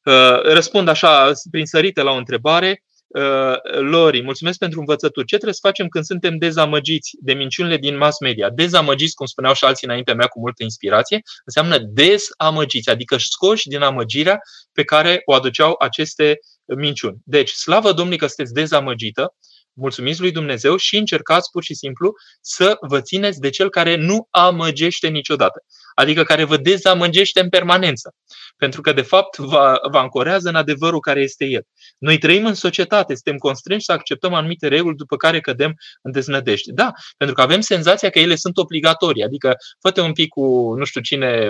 Uh, 0.03 0.41
răspund 0.41 0.87
așa, 0.87 1.31
prin 1.51 1.65
sărite 1.65 2.01
la 2.01 2.11
o 2.11 2.15
întrebare. 2.15 2.83
Uh, 3.13 3.79
Lori, 3.79 4.23
mulțumesc 4.23 4.57
pentru 4.57 4.79
învățături. 4.79 5.25
Ce 5.25 5.35
trebuie 5.35 5.53
să 5.53 5.67
facem 5.67 5.87
când 5.87 6.05
suntem 6.05 6.37
dezamăgiți 6.37 7.11
de 7.19 7.33
minciunile 7.33 7.77
din 7.77 7.97
mass 7.97 8.19
media? 8.19 8.49
Dezamăgiți, 8.49 9.15
cum 9.15 9.25
spuneau 9.25 9.53
și 9.53 9.63
alții 9.63 9.87
înaintea 9.87 10.13
mea 10.13 10.27
cu 10.27 10.39
multă 10.39 10.63
inspirație, 10.63 11.21
înseamnă 11.45 11.77
dezamăgiți, 11.79 12.89
adică 12.89 13.17
scoși 13.17 13.67
din 13.67 13.81
amăgirea 13.81 14.39
pe 14.71 14.83
care 14.83 15.21
o 15.25 15.33
aduceau 15.33 15.75
aceste 15.79 16.39
minciuni. 16.65 17.17
Deci, 17.23 17.49
slavă 17.49 17.91
Domnului 17.91 18.17
că 18.17 18.27
sunteți 18.27 18.53
dezamăgită, 18.53 19.35
mulțumiți 19.73 20.21
lui 20.21 20.31
Dumnezeu 20.31 20.75
și 20.75 20.97
încercați 20.97 21.51
pur 21.51 21.63
și 21.63 21.73
simplu 21.73 22.13
să 22.41 22.77
vă 22.81 23.01
țineți 23.01 23.39
de 23.39 23.49
cel 23.49 23.69
care 23.69 23.95
nu 23.95 24.27
amăgește 24.29 25.07
niciodată, 25.07 25.63
adică 25.95 26.23
care 26.23 26.43
vă 26.43 26.57
dezamăgește 26.57 27.39
în 27.39 27.49
permanență, 27.49 28.13
pentru 28.57 28.81
că 28.81 28.93
de 28.93 29.01
fapt 29.01 29.37
vă, 29.37 29.79
vă 29.91 29.97
ancorează 29.97 30.49
în 30.49 30.55
adevărul 30.55 30.99
care 30.99 31.21
este 31.21 31.45
el. 31.45 31.61
Noi 31.97 32.17
trăim 32.17 32.45
în 32.45 32.53
societate, 32.53 33.13
suntem 33.13 33.37
constrânși 33.37 33.85
să 33.85 33.91
acceptăm 33.91 34.33
anumite 34.33 34.67
reguli 34.67 34.95
după 34.95 35.15
care 35.15 35.39
cădem 35.39 35.73
în 36.01 36.11
deznădejde. 36.11 36.71
Da, 36.71 36.91
pentru 37.17 37.35
că 37.35 37.41
avem 37.41 37.61
senzația 37.61 38.09
că 38.09 38.19
ele 38.19 38.35
sunt 38.35 38.57
obligatorii, 38.57 39.23
adică 39.23 39.55
fă 39.79 40.01
un 40.01 40.13
pic 40.13 40.29
cu 40.29 40.73
nu 40.77 40.83
știu 40.83 41.01
cine, 41.01 41.47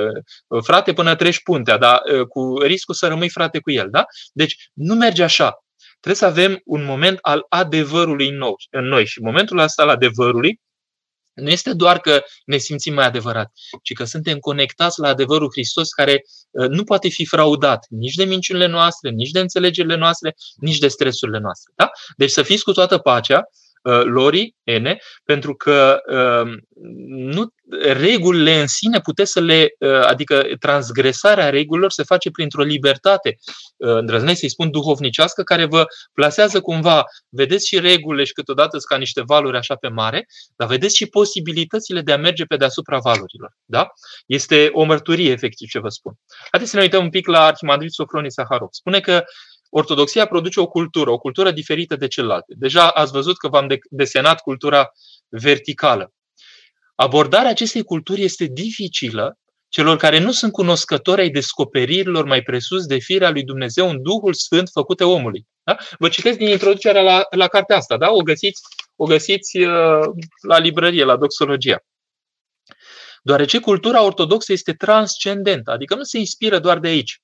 frate, 0.63 0.93
până 0.93 1.15
treci 1.15 1.43
puntea, 1.43 1.77
dar 1.77 2.01
cu 2.29 2.57
riscul 2.61 2.93
să 2.93 3.07
rămâi 3.07 3.29
frate 3.29 3.59
cu 3.59 3.71
el. 3.71 3.87
Da? 3.91 4.05
Deci 4.33 4.69
nu 4.73 4.95
merge 4.95 5.23
așa. 5.23 5.63
Trebuie 6.03 6.15
să 6.15 6.39
avem 6.39 6.61
un 6.65 6.83
moment 6.83 7.17
al 7.21 7.45
adevărului 7.49 8.27
în, 8.27 8.37
nou, 8.37 8.55
în 8.69 8.85
noi 8.85 9.05
și 9.05 9.21
momentul 9.21 9.57
ăsta 9.57 9.81
al 9.81 9.89
adevărului 9.89 10.61
nu 11.33 11.49
este 11.49 11.73
doar 11.73 11.99
că 11.99 12.23
ne 12.45 12.57
simțim 12.57 12.93
mai 12.93 13.05
adevărat, 13.05 13.51
ci 13.83 13.93
că 13.93 14.03
suntem 14.03 14.37
conectați 14.37 14.99
la 14.99 15.07
adevărul 15.07 15.49
Hristos 15.51 15.89
care 15.89 16.21
uh, 16.51 16.67
nu 16.67 16.83
poate 16.83 17.09
fi 17.09 17.25
fraudat 17.25 17.85
nici 17.89 18.13
de 18.13 18.23
minciunile 18.23 18.67
noastre, 18.67 19.09
nici 19.09 19.31
de 19.31 19.39
înțelegerile 19.39 19.95
noastre, 19.95 20.35
nici 20.55 20.77
de 20.77 20.87
stresurile 20.87 21.39
noastre. 21.39 21.73
Da? 21.75 21.89
Deci 22.17 22.31
să 22.31 22.43
fiți 22.43 22.63
cu 22.63 22.71
toată 22.71 22.97
pacea, 22.97 23.37
Uh, 23.37 23.47
Lori, 24.03 24.55
N, 24.63 24.87
pentru 25.23 25.55
că 25.55 26.01
um, 26.43 26.59
nu, 27.07 27.53
regulile 27.81 28.59
în 28.59 28.67
sine 28.67 28.99
puteți 28.99 29.31
să 29.31 29.39
le, 29.39 29.69
uh, 29.79 30.05
adică 30.05 30.45
transgresarea 30.59 31.49
regulilor 31.49 31.91
se 31.91 32.03
face 32.03 32.31
printr-o 32.31 32.63
libertate, 32.63 33.37
uh, 33.77 33.95
îndrăznesc 33.95 34.39
să-i 34.39 34.49
spun 34.49 34.71
duhovnicească, 34.71 35.43
care 35.43 35.65
vă 35.65 35.85
plasează 36.13 36.61
cumva, 36.61 37.03
vedeți 37.29 37.67
și 37.67 37.79
regulile 37.79 38.23
și 38.23 38.33
câteodată 38.33 38.77
ca 38.77 38.97
niște 38.97 39.21
valuri 39.25 39.57
așa 39.57 39.75
pe 39.75 39.87
mare, 39.87 40.25
dar 40.55 40.67
vedeți 40.67 40.95
și 40.95 41.05
posibilitățile 41.05 42.01
de 42.01 42.11
a 42.11 42.17
merge 42.17 42.43
pe 42.43 42.57
deasupra 42.57 42.97
valurilor. 42.97 43.51
Da? 43.65 43.87
Este 44.25 44.69
o 44.71 44.83
mărturie, 44.83 45.31
efectiv, 45.31 45.69
ce 45.69 45.79
vă 45.79 45.89
spun. 45.89 46.13
Haideți 46.51 46.71
să 46.71 46.77
ne 46.77 46.83
uităm 46.83 47.03
un 47.03 47.09
pic 47.09 47.27
la 47.27 47.45
Arhimandrit 47.45 47.91
Sofronie 47.91 48.29
Saharov. 48.29 48.67
Spune 48.71 48.99
că 48.99 49.23
Ortodoxia 49.75 50.25
produce 50.25 50.59
o 50.59 50.67
cultură, 50.67 51.09
o 51.09 51.17
cultură 51.17 51.51
diferită 51.51 51.95
de 51.95 52.07
celelalte. 52.07 52.53
Deja 52.57 52.87
ați 52.87 53.11
văzut 53.11 53.37
că 53.37 53.47
v-am 53.47 53.67
desenat 53.89 54.41
cultura 54.41 54.91
verticală. 55.29 56.13
Abordarea 56.95 57.49
acestei 57.49 57.83
culturi 57.83 58.23
este 58.23 58.45
dificilă 58.45 59.37
celor 59.69 59.97
care 59.97 60.19
nu 60.19 60.31
sunt 60.31 60.51
cunoscători 60.51 61.21
ai 61.21 61.29
descoperirilor 61.29 62.25
mai 62.25 62.41
presus 62.41 62.85
de 62.85 62.97
firea 62.97 63.29
lui 63.29 63.43
Dumnezeu 63.43 63.89
în 63.89 64.01
Duhul 64.01 64.33
Sfânt 64.33 64.69
făcute 64.69 65.03
omului. 65.03 65.47
Da? 65.63 65.77
Vă 65.99 66.09
citesc 66.09 66.37
din 66.37 66.47
introducerea 66.47 67.01
la, 67.01 67.23
la 67.29 67.47
cartea 67.47 67.77
asta, 67.77 67.97
da? 67.97 68.11
o 68.11 68.21
găsiți, 68.21 68.61
o 68.95 69.05
găsiți 69.05 69.57
uh, 69.57 70.05
la 70.47 70.57
librărie, 70.57 71.03
la 71.03 71.17
doxologia. 71.17 71.83
Deoarece 73.23 73.59
cultura 73.59 74.03
ortodoxă 74.03 74.51
este 74.51 74.73
transcendentă, 74.73 75.71
adică 75.71 75.95
nu 75.95 76.03
se 76.03 76.17
inspiră 76.17 76.59
doar 76.59 76.79
de 76.79 76.87
aici. 76.87 77.21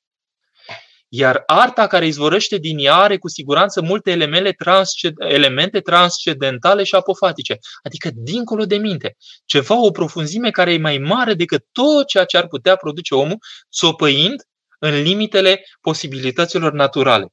Iar 1.11 1.43
arta 1.45 1.87
care 1.87 2.05
izvorăște 2.05 2.57
din 2.57 2.77
ea 2.77 2.95
are 2.95 3.17
cu 3.17 3.27
siguranță 3.27 3.81
multe 3.81 4.11
elemente, 4.11 4.53
transced- 4.53 5.15
elemente 5.17 5.79
transcendentale 5.79 6.83
și 6.83 6.95
apofatice, 6.95 7.57
adică 7.83 8.09
dincolo 8.13 8.65
de 8.65 8.77
minte. 8.77 9.15
Ceva, 9.45 9.81
o 9.81 9.91
profunzime 9.91 10.49
care 10.49 10.73
e 10.73 10.77
mai 10.77 10.97
mare 10.97 11.33
decât 11.33 11.65
tot 11.71 12.07
ceea 12.07 12.25
ce 12.25 12.37
ar 12.37 12.47
putea 12.47 12.75
produce 12.75 13.15
omul, 13.15 13.37
țopăind 13.77 14.41
în 14.79 15.01
limitele 15.01 15.61
posibilităților 15.81 16.73
naturale. 16.73 17.25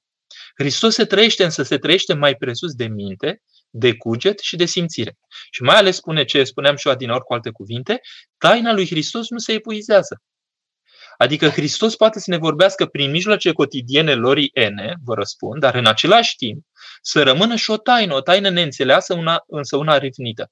Hristos 0.59 0.95
se 0.95 1.05
trăiește, 1.05 1.45
însă 1.45 1.63
se 1.63 1.79
trăiește 1.79 2.15
mai 2.15 2.35
presus 2.35 2.73
de 2.73 2.87
minte, 2.87 3.43
de 3.71 3.97
cuget 3.97 4.39
și 4.39 4.57
de 4.57 4.65
simțire. 4.65 5.19
Și 5.51 5.63
mai 5.63 5.77
ales 5.77 5.97
spune 5.97 6.25
ce 6.25 6.45
spuneam 6.45 6.77
și 6.77 6.87
eu 6.87 6.93
adinaori 6.93 7.25
cu 7.25 7.33
alte 7.33 7.51
cuvinte, 7.51 8.01
taina 8.39 8.73
lui 8.73 8.87
Hristos 8.87 9.29
nu 9.29 9.39
se 9.39 9.53
epuizează. 9.53 10.23
Adică 11.19 11.49
Hristos 11.49 11.97
poate 11.97 12.19
să 12.19 12.31
ne 12.31 12.37
vorbească 12.37 12.87
prin 12.87 13.11
mijloace 13.11 13.53
cotidiene 13.53 14.15
lorii 14.15 14.51
ene, 14.53 14.95
vă 15.05 15.15
răspund, 15.15 15.61
dar 15.61 15.75
în 15.75 15.87
același 15.87 16.37
timp 16.37 16.65
să 17.03 17.23
rămână 17.23 17.57
și 17.57 17.71
o 17.71 17.77
taină, 17.77 18.15
o 18.15 18.21
taină 18.21 18.49
neînțeleasă, 18.49 19.15
una, 19.15 19.43
însă 19.47 19.77
una 19.77 19.99
rifnită. 19.99 20.51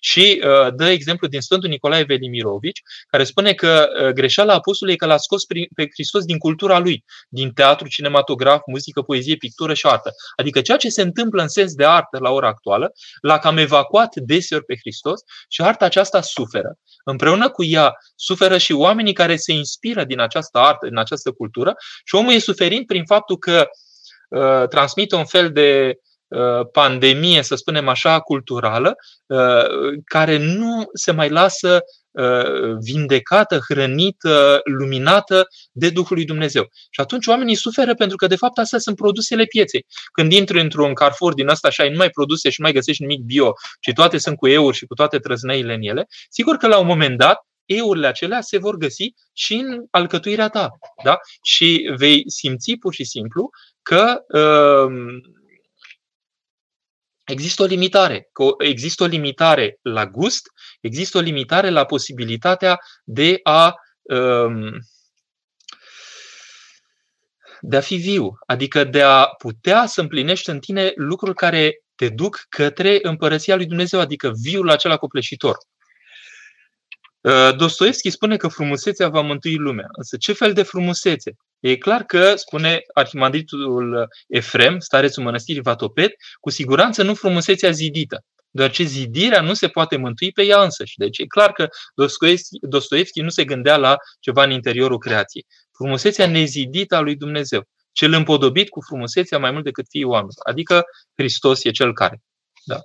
Și 0.00 0.42
uh, 0.44 0.74
dă 0.74 0.88
exemplu 0.88 1.26
din 1.26 1.40
Sfântul 1.40 1.68
Nicolae 1.68 2.02
Velimirovici, 2.02 2.82
care 3.08 3.24
spune 3.24 3.52
că 3.52 3.88
uh, 3.88 4.08
greșeala 4.08 4.54
apostolului 4.54 4.94
e 4.94 5.06
că 5.06 5.12
l-a 5.12 5.16
scos 5.16 5.44
pe 5.74 5.86
Hristos 5.92 6.24
din 6.24 6.38
cultura 6.38 6.78
lui, 6.78 7.04
din 7.28 7.50
teatru, 7.50 7.88
cinematograf, 7.88 8.60
muzică, 8.66 9.02
poezie, 9.02 9.36
pictură 9.36 9.74
și 9.74 9.86
artă. 9.86 10.10
Adică 10.36 10.60
ceea 10.60 10.76
ce 10.76 10.88
se 10.88 11.02
întâmplă 11.02 11.42
în 11.42 11.48
sens 11.48 11.74
de 11.74 11.84
artă 11.84 12.18
la 12.18 12.30
ora 12.30 12.48
actuală, 12.48 12.92
l-a 13.20 13.38
cam 13.38 13.56
evacuat 13.56 14.14
deseori 14.14 14.64
pe 14.64 14.76
Hristos 14.76 15.20
și 15.48 15.62
arta 15.62 15.84
aceasta 15.84 16.20
suferă. 16.20 16.78
Împreună 17.04 17.50
cu 17.50 17.64
ea 17.64 17.92
suferă 18.16 18.58
și 18.58 18.72
oamenii 18.72 19.12
care 19.12 19.36
se 19.36 19.52
inspiră 19.52 20.04
din 20.04 20.20
această 20.20 20.58
artă, 20.58 20.86
din 20.86 20.98
această 20.98 21.30
cultură 21.30 21.74
și 22.04 22.14
omul 22.14 22.32
e 22.32 22.38
suferind 22.38 22.86
prin 22.86 23.04
faptul 23.04 23.38
că 23.38 23.68
uh, 24.28 24.68
transmite 24.68 25.16
un 25.16 25.24
fel 25.24 25.52
de 25.52 25.92
Uh, 25.92 26.07
pandemie, 26.72 27.42
să 27.42 27.54
spunem 27.54 27.88
așa, 27.88 28.20
culturală, 28.20 28.94
uh, 29.26 29.64
care 30.04 30.38
nu 30.38 30.84
se 30.92 31.12
mai 31.12 31.28
lasă 31.28 31.80
uh, 32.10 32.76
vindecată, 32.80 33.58
hrănită, 33.68 34.60
luminată 34.64 35.46
de 35.72 35.90
Duhul 35.90 36.16
lui 36.16 36.24
Dumnezeu. 36.24 36.68
Și 36.90 37.00
atunci 37.00 37.26
oamenii 37.26 37.54
suferă 37.54 37.94
pentru 37.94 38.16
că, 38.16 38.26
de 38.26 38.36
fapt, 38.36 38.58
astea 38.58 38.78
sunt 38.78 38.96
produsele 38.96 39.44
pieței. 39.44 39.86
Când 40.12 40.32
intri 40.32 40.60
într-un 40.60 40.94
Carrefour 40.94 41.34
din 41.34 41.48
asta 41.48 41.70
și 41.70 41.80
ai 41.80 41.90
numai 41.90 42.10
produse 42.10 42.50
și 42.50 42.60
nu 42.60 42.64
mai 42.64 42.74
găsești 42.74 43.02
nimic 43.02 43.20
bio, 43.20 43.52
ci 43.80 43.92
toate 43.94 44.18
sunt 44.18 44.36
cu 44.36 44.48
euri 44.48 44.76
și 44.76 44.86
cu 44.86 44.94
toate 44.94 45.18
trăzneile 45.18 45.74
în 45.74 45.82
ele, 45.82 46.06
sigur 46.30 46.56
că 46.56 46.66
la 46.66 46.78
un 46.78 46.86
moment 46.86 47.18
dat 47.18 47.42
eurile 47.64 48.06
acelea 48.06 48.40
se 48.40 48.58
vor 48.58 48.76
găsi 48.76 49.14
și 49.32 49.54
în 49.54 49.84
alcătuirea 49.90 50.48
ta. 50.48 50.70
Da? 51.04 51.16
Și 51.42 51.90
vei 51.96 52.22
simți 52.30 52.76
pur 52.80 52.94
și 52.94 53.04
simplu 53.04 53.50
că 53.82 54.16
uh, 54.28 54.92
există 57.28 57.62
o 57.62 57.66
limitare. 57.66 58.28
Că 58.32 58.44
există 58.58 59.02
o 59.02 59.06
limitare 59.06 59.78
la 59.82 60.06
gust, 60.06 60.48
există 60.80 61.18
o 61.18 61.20
limitare 61.20 61.70
la 61.70 61.84
posibilitatea 61.84 62.78
de 63.04 63.40
a 63.42 63.74
um, 64.02 64.78
de 67.60 67.76
a 67.76 67.80
fi 67.80 67.96
viu, 67.96 68.30
adică 68.46 68.84
de 68.84 69.02
a 69.02 69.24
putea 69.24 69.86
să 69.86 70.00
împlinești 70.00 70.50
în 70.50 70.58
tine 70.58 70.92
lucruri 70.94 71.34
care 71.34 71.82
te 71.94 72.08
duc 72.08 72.46
către 72.48 72.98
împărăția 73.02 73.56
lui 73.56 73.66
Dumnezeu, 73.66 74.00
adică 74.00 74.32
viul 74.42 74.70
acela 74.70 74.96
copleșitor. 74.96 75.56
Uh, 77.20 77.56
Dostoevski 77.56 78.10
spune 78.10 78.36
că 78.36 78.48
frumusețea 78.48 79.08
va 79.08 79.20
mântui 79.20 79.56
lumea. 79.56 79.86
Însă 79.92 80.16
ce 80.16 80.32
fel 80.32 80.52
de 80.52 80.62
frumusețe? 80.62 81.32
E 81.60 81.76
clar 81.76 82.02
că, 82.02 82.36
spune 82.36 82.80
arhimandritul 82.94 84.08
Efrem, 84.26 84.78
starețul 84.78 85.22
mănăstirii 85.22 85.62
Vatopet, 85.62 86.12
cu 86.40 86.50
siguranță 86.50 87.02
nu 87.02 87.14
frumusețea 87.14 87.70
zidită, 87.70 88.24
deoarece 88.50 88.82
zidirea 88.82 89.40
nu 89.40 89.54
se 89.54 89.68
poate 89.68 89.96
mântui 89.96 90.32
pe 90.32 90.42
ea 90.42 90.62
însăși. 90.62 90.96
Deci 90.96 91.18
e 91.18 91.24
clar 91.26 91.52
că 91.52 91.68
Dostoevski, 91.94 92.58
Dostoevski 92.60 93.20
nu 93.20 93.28
se 93.28 93.44
gândea 93.44 93.76
la 93.76 93.96
ceva 94.20 94.44
în 94.44 94.50
interiorul 94.50 94.98
creației. 94.98 95.46
Frumusețea 95.72 96.26
nezidită 96.26 96.94
a 96.96 97.00
lui 97.00 97.16
Dumnezeu, 97.16 97.62
cel 97.92 98.12
împodobit 98.12 98.68
cu 98.68 98.80
frumusețea 98.80 99.38
mai 99.38 99.50
mult 99.50 99.64
decât 99.64 99.86
fiii 99.88 100.04
oameni. 100.04 100.32
Adică 100.48 100.84
Hristos 101.14 101.64
e 101.64 101.70
cel 101.70 101.92
care. 101.92 102.20
Da. 102.64 102.80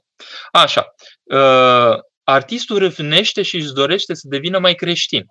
Așa. 0.51 0.93
Uh, 1.23 1.99
artistul 2.23 2.77
râvnește 2.77 3.41
și 3.41 3.55
își 3.55 3.73
dorește 3.73 4.13
să 4.13 4.27
devină 4.27 4.59
mai 4.59 4.75
creștin. 4.75 5.25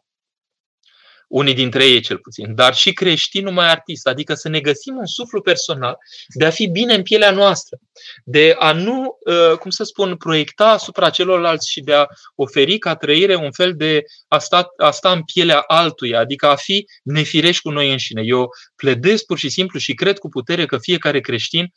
Unii 1.33 1.55
dintre 1.55 1.85
ei 1.85 2.01
cel 2.01 2.19
puțin, 2.19 2.55
dar 2.55 2.75
și 2.75 2.93
creștin 2.93 3.45
numai 3.45 3.71
artist, 3.71 4.07
adică 4.07 4.35
să 4.35 4.49
ne 4.49 4.61
găsim 4.61 4.97
un 4.97 5.07
suflu 5.07 5.41
personal 5.41 5.97
de 6.35 6.45
a 6.45 6.51
fi 6.51 6.67
bine 6.67 6.95
în 6.95 7.03
pielea 7.03 7.31
noastră, 7.31 7.79
de 8.25 8.55
a 8.59 8.73
nu, 8.73 9.19
uh, 9.27 9.59
cum 9.59 9.71
să 9.71 9.85
spun, 9.85 10.17
proiecta 10.17 10.69
asupra 10.69 11.11
celorlalți 11.11 11.71
și 11.71 11.81
de 11.81 11.95
a 11.95 12.07
oferi 12.35 12.79
ca 12.79 12.97
trăire 12.97 13.35
un 13.35 13.53
fel 13.53 13.73
de 13.77 14.03
a 14.29 14.39
sta, 14.39 14.69
a 14.77 14.91
sta 14.91 15.13
în 15.13 15.23
pielea 15.23 15.59
altuia, 15.67 16.19
adică 16.19 16.47
a 16.47 16.57
fi 16.57 16.85
nefirești 17.03 17.63
cu 17.63 17.71
noi 17.71 17.91
înșine. 17.91 18.23
Eu 18.25 18.49
pledez 18.77 19.23
pur 19.23 19.39
și 19.39 19.49
simplu 19.49 19.79
și 19.79 19.95
cred 19.95 20.19
cu 20.19 20.29
putere 20.29 20.67
că 20.67 20.79
fiecare 20.79 21.21
creștin 21.21 21.63
uh, 21.63 21.71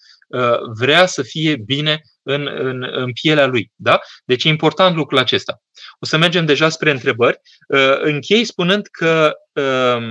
vrea 0.77 1.05
să 1.05 1.21
fie 1.21 1.55
bine 1.55 2.01
în, 2.23 2.47
în, 2.47 2.83
în 2.91 3.11
pielea 3.11 3.45
lui. 3.45 3.71
Da? 3.75 3.99
Deci 4.25 4.43
e 4.43 4.49
important 4.49 4.95
lucrul 4.95 5.19
acesta. 5.19 5.61
O 5.99 6.05
să 6.05 6.17
mergem 6.17 6.45
deja 6.45 6.69
spre 6.69 6.91
întrebări. 6.91 7.39
Uh, 7.67 7.97
închei 8.01 8.45
spunând 8.45 8.87
că 8.87 9.33
uh, 9.53 10.09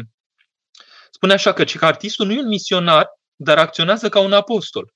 spune 1.11 1.33
așa 1.33 1.53
că, 1.53 1.65
că 1.65 1.85
artistul 1.85 2.27
nu 2.27 2.33
e 2.33 2.41
un 2.41 2.49
misionar, 2.49 3.09
dar 3.37 3.59
acționează 3.59 4.09
ca 4.09 4.19
un 4.19 4.33
apostol. 4.33 4.93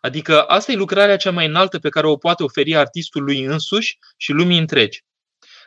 Adică 0.00 0.42
asta 0.42 0.72
e 0.72 0.74
lucrarea 0.74 1.16
cea 1.16 1.30
mai 1.30 1.46
înaltă 1.46 1.78
pe 1.78 1.88
care 1.88 2.06
o 2.06 2.16
poate 2.16 2.42
oferi 2.42 2.76
artistul 2.76 3.22
lui 3.22 3.44
însuși 3.44 3.98
și 4.16 4.32
lumii 4.32 4.58
întregi. 4.58 5.04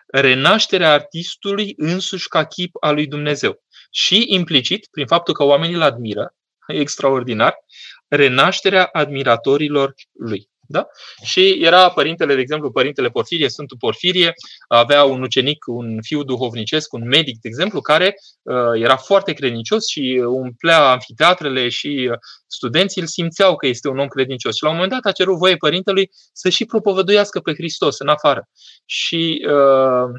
Renașterea 0.07 0.93
artistului 0.93 1.73
însuși 1.77 2.27
ca 2.27 2.45
chip 2.45 2.75
al 2.79 2.93
lui 2.93 3.07
Dumnezeu. 3.07 3.63
Și 3.91 4.23
implicit, 4.27 4.87
prin 4.91 5.07
faptul 5.07 5.33
că 5.33 5.43
oamenii 5.43 5.75
îl 5.75 5.81
admiră, 5.81 6.35
extraordinar, 6.67 7.55
renașterea 8.15 8.89
admiratorilor 8.91 9.93
lui. 10.19 10.51
Da? 10.67 10.87
Și 11.23 11.57
era 11.61 11.89
părintele, 11.89 12.35
de 12.35 12.41
exemplu, 12.41 12.71
părintele 12.71 13.09
Porfirie, 13.09 13.49
Sfântul 13.49 13.77
Porfirie, 13.77 14.33
avea 14.67 15.03
un 15.03 15.21
ucenic, 15.21 15.65
un 15.67 15.97
fiu 16.01 16.23
duhovnicesc, 16.23 16.93
un 16.93 17.07
medic, 17.07 17.39
de 17.41 17.47
exemplu, 17.47 17.81
care 17.81 18.15
uh, 18.41 18.55
era 18.73 18.95
foarte 18.95 19.33
credincios 19.33 19.87
și 19.87 20.23
umplea 20.25 20.91
anfiteatrele 20.91 21.69
și 21.69 22.07
uh, 22.11 22.17
studenții 22.47 23.01
îl 23.01 23.07
simțeau 23.07 23.55
că 23.55 23.67
este 23.67 23.87
un 23.87 23.99
om 23.99 24.07
credincios. 24.07 24.55
Și 24.55 24.63
la 24.63 24.69
un 24.69 24.75
moment 24.75 24.93
dat 24.93 25.05
a 25.05 25.11
cerut 25.11 25.37
voie 25.37 25.55
părintelui 25.55 26.09
să 26.33 26.49
și 26.49 26.65
propovăduiască 26.65 27.39
pe 27.39 27.53
Hristos 27.53 27.99
în 27.99 28.07
afară. 28.07 28.49
Și 28.85 29.45
uh, 29.47 30.09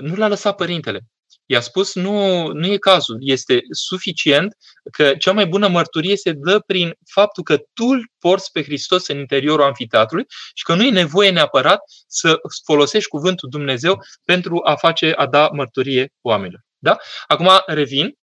nu 0.00 0.14
l-a 0.14 0.28
lăsat 0.28 0.56
părintele. 0.56 1.00
I-a 1.46 1.60
spus, 1.60 1.94
nu, 1.94 2.46
nu 2.46 2.66
e 2.66 2.76
cazul. 2.76 3.16
Este 3.20 3.60
suficient 3.70 4.56
că 4.92 5.14
cea 5.18 5.32
mai 5.32 5.46
bună 5.46 5.68
mărturie 5.68 6.16
se 6.16 6.32
dă 6.32 6.58
prin 6.66 6.94
faptul 7.10 7.42
că 7.42 7.56
tu 7.56 7.84
îl 7.84 8.10
porți 8.18 8.52
pe 8.52 8.62
Hristos 8.62 9.08
în 9.08 9.18
interiorul 9.18 9.64
anfiteatrului 9.64 10.24
și 10.54 10.64
că 10.64 10.74
nu 10.74 10.82
e 10.82 10.90
nevoie 10.90 11.30
neapărat 11.30 11.80
să 12.06 12.40
folosești 12.64 13.08
cuvântul 13.08 13.48
Dumnezeu 13.48 13.98
pentru 14.24 14.60
a 14.64 14.74
face, 14.74 15.12
a 15.16 15.26
da 15.26 15.48
mărturie 15.52 16.12
oamenilor. 16.20 16.60
Da? 16.78 16.98
Acum 17.26 17.50
revin. 17.66 18.20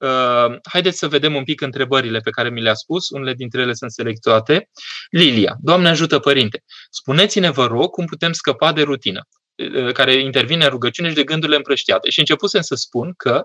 Uh, 0.00 0.56
haideți 0.68 0.98
să 0.98 1.08
vedem 1.08 1.34
un 1.34 1.44
pic 1.44 1.60
întrebările 1.60 2.18
pe 2.18 2.30
care 2.30 2.50
mi 2.50 2.60
le-a 2.60 2.74
spus. 2.74 3.08
Unele 3.08 3.34
dintre 3.34 3.60
ele 3.60 3.72
sunt 3.72 3.92
selectate. 3.92 4.68
Lilia, 5.10 5.56
Doamne 5.60 5.88
ajută, 5.88 6.18
Părinte, 6.18 6.62
spuneți-ne, 6.90 7.50
vă 7.50 7.66
rog, 7.66 7.90
cum 7.90 8.04
putem 8.06 8.32
scăpa 8.32 8.72
de 8.72 8.82
rutină. 8.82 9.20
Uh, 9.60 9.92
care 9.92 10.14
intervine 10.14 10.64
în 10.64 10.70
rugăciune 10.70 11.08
și 11.08 11.14
de 11.14 11.24
gândurile 11.24 11.56
împrăștiate. 11.56 12.10
Și 12.10 12.18
începusem 12.18 12.60
să 12.60 12.74
spun 12.74 13.14
că 13.16 13.44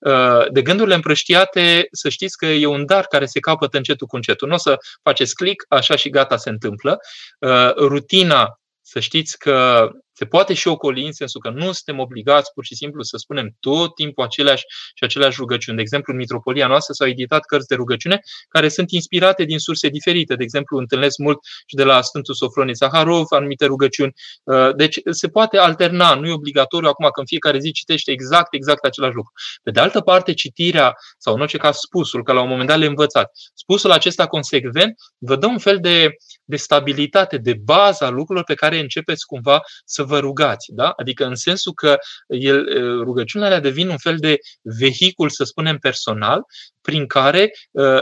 uh, 0.00 0.46
de 0.50 0.62
gândurile 0.62 0.94
împrăștiate, 0.94 1.88
să 1.90 2.08
știți 2.08 2.36
că 2.36 2.46
e 2.46 2.66
un 2.66 2.86
dar 2.86 3.06
care 3.06 3.26
se 3.26 3.40
capătă 3.40 3.76
încetul 3.76 4.06
cu 4.06 4.16
încetul. 4.16 4.48
Nu 4.48 4.54
o 4.54 4.58
să 4.58 4.76
faceți 5.02 5.34
click, 5.34 5.64
așa 5.68 5.96
și 5.96 6.10
gata, 6.10 6.36
se 6.36 6.50
întâmplă. 6.50 6.98
Uh, 7.38 7.74
rutina, 7.74 8.60
să 8.80 9.00
știți 9.00 9.38
că 9.38 9.88
se 10.18 10.24
poate 10.24 10.54
și 10.54 10.68
ocoli 10.68 11.06
în 11.06 11.12
sensul 11.12 11.40
că 11.40 11.50
nu 11.50 11.72
suntem 11.72 11.98
obligați 11.98 12.52
pur 12.52 12.64
și 12.64 12.74
simplu 12.74 13.02
să 13.02 13.16
spunem 13.16 13.56
tot 13.60 13.94
timpul 13.94 14.24
aceleași 14.24 14.64
și 14.94 15.04
aceleași 15.04 15.36
rugăciuni. 15.38 15.76
De 15.76 15.82
exemplu, 15.82 16.12
în 16.12 16.18
mitropolia 16.18 16.66
noastră 16.66 16.92
s-au 16.92 17.08
editat 17.08 17.44
cărți 17.44 17.68
de 17.68 17.74
rugăciune 17.74 18.20
care 18.48 18.68
sunt 18.68 18.90
inspirate 18.90 19.44
din 19.44 19.58
surse 19.58 19.88
diferite. 19.88 20.34
De 20.34 20.42
exemplu, 20.42 20.78
întâlnesc 20.78 21.18
mult 21.18 21.38
și 21.66 21.74
de 21.74 21.84
la 21.84 22.02
Sfântul 22.02 22.34
Sofronie 22.34 22.74
Zaharov 22.74 23.26
anumite 23.28 23.64
rugăciuni. 23.66 24.12
Uh, 24.44 24.74
deci 24.76 24.98
se 25.10 25.28
poate 25.28 25.58
alterna, 25.58 26.14
nu 26.14 26.26
e 26.26 26.32
obligatoriu 26.32 26.88
acum 26.88 27.04
că 27.04 27.20
în 27.20 27.26
fiecare 27.26 27.58
zi 27.58 27.72
citește 27.72 28.10
exact, 28.10 28.54
exact 28.54 28.84
același 28.84 29.14
lucru. 29.14 29.32
Pe 29.62 29.70
de 29.70 29.80
altă 29.80 30.00
parte, 30.00 30.32
citirea 30.32 30.94
sau 31.18 31.34
în 31.34 31.40
orice 31.40 31.58
caz 31.58 31.76
spusul, 31.76 32.22
că 32.22 32.32
la 32.32 32.42
un 32.42 32.48
moment 32.48 32.68
dat 32.68 32.78
le 32.78 32.86
învățat, 32.86 33.30
spusul 33.54 33.90
acesta 33.90 34.26
consecvent 34.26 34.94
vă 35.18 35.36
dă 35.36 35.46
un 35.46 35.58
fel 35.58 35.78
de, 35.80 36.16
de 36.44 36.56
stabilitate, 36.56 37.36
de 37.36 37.54
bază 37.64 38.04
a 38.04 38.08
lucrurilor 38.08 38.44
pe 38.44 38.54
care 38.54 38.78
începeți 38.78 39.26
cumva 39.26 39.60
să 39.84 40.04
vă 40.06 40.18
rugați. 40.18 40.72
Da? 40.72 40.92
Adică 40.96 41.24
în 41.24 41.34
sensul 41.34 41.72
că 41.72 41.96
el, 42.26 42.64
rugăciunile 43.02 43.48
alea 43.48 43.60
devin 43.60 43.88
un 43.88 43.98
fel 43.98 44.16
de 44.18 44.38
vehicul, 44.62 45.28
să 45.28 45.44
spunem, 45.44 45.78
personal, 45.78 46.42
prin 46.82 47.06
care 47.06 47.50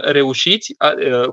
reușiți, 0.02 0.74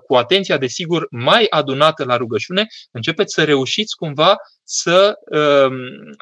cu 0.07 0.15
atenția, 0.15 0.57
desigur, 0.57 1.07
mai 1.10 1.45
adunată 1.49 2.03
la 2.03 2.17
rugăciune, 2.17 2.67
începeți 2.91 3.34
să 3.34 3.43
reușiți 3.43 3.95
cumva 3.95 4.36
să, 4.63 5.13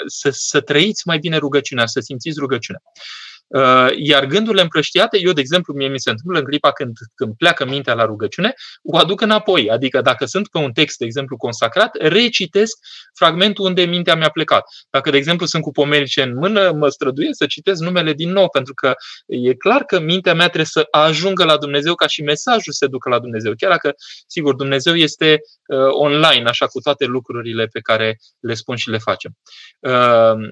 să, 0.05 0.29
să 0.31 0.61
trăiți 0.61 1.07
mai 1.07 1.17
bine 1.17 1.37
rugăciunea, 1.37 1.85
să 1.85 1.99
simțiți 1.99 2.39
rugăciunea. 2.39 2.81
Uh, 2.85 3.28
iar 3.95 4.25
gândurile 4.25 4.61
împrăștiate, 4.61 5.19
eu, 5.21 5.31
de 5.31 5.41
exemplu, 5.41 5.73
mie 5.73 5.87
mi 5.87 5.99
se 5.99 6.09
întâmplă 6.09 6.39
în 6.39 6.45
clipa 6.45 6.71
când, 6.71 6.97
când 7.15 7.33
pleacă 7.37 7.65
mintea 7.65 7.93
la 7.93 8.05
rugăciune, 8.05 8.53
o 8.83 8.97
aduc 8.97 9.21
înapoi. 9.21 9.69
Adică 9.69 10.01
dacă 10.01 10.25
sunt 10.25 10.47
pe 10.47 10.57
un 10.57 10.71
text, 10.71 10.97
de 10.97 11.05
exemplu, 11.05 11.37
consacrat, 11.37 11.95
recitesc 11.99 12.77
fragmentul 13.13 13.65
unde 13.65 13.83
mintea 13.83 14.15
mi-a 14.15 14.29
plecat. 14.29 14.63
Dacă, 14.89 15.09
de 15.09 15.17
exemplu, 15.17 15.45
sunt 15.45 15.63
cu 15.63 15.71
pomerice 15.71 16.21
în 16.21 16.33
mână, 16.33 16.71
mă 16.71 16.89
străduiesc 16.89 17.37
să 17.37 17.45
citesc 17.45 17.81
numele 17.81 18.13
din 18.13 18.31
nou, 18.31 18.49
pentru 18.49 18.73
că 18.73 18.93
e 19.25 19.53
clar 19.53 19.83
că 19.83 19.99
mintea 19.99 20.33
mea 20.33 20.45
trebuie 20.45 20.65
să 20.65 20.87
ajungă 20.91 21.43
la 21.43 21.57
Dumnezeu 21.57 21.95
ca 21.95 22.07
și 22.07 22.21
mesajul 22.21 22.73
să 22.73 22.87
ducă 22.87 23.09
la 23.09 23.19
Dumnezeu. 23.19 23.53
Chiar 23.57 23.69
dacă, 23.69 23.93
sigur, 24.27 24.55
Dumnezeu 24.55 24.95
este 24.95 25.39
uh, 25.67 25.87
online, 25.89 26.49
așa, 26.49 26.67
cu 26.67 26.79
toate 26.79 27.05
lucrurile 27.05 27.65
pe 27.65 27.79
care 27.79 28.17
le 28.39 28.53
spun 28.53 28.75
și 28.75 28.89
le 28.89 28.97
facem. 28.97 29.31
Uh, 29.79 30.49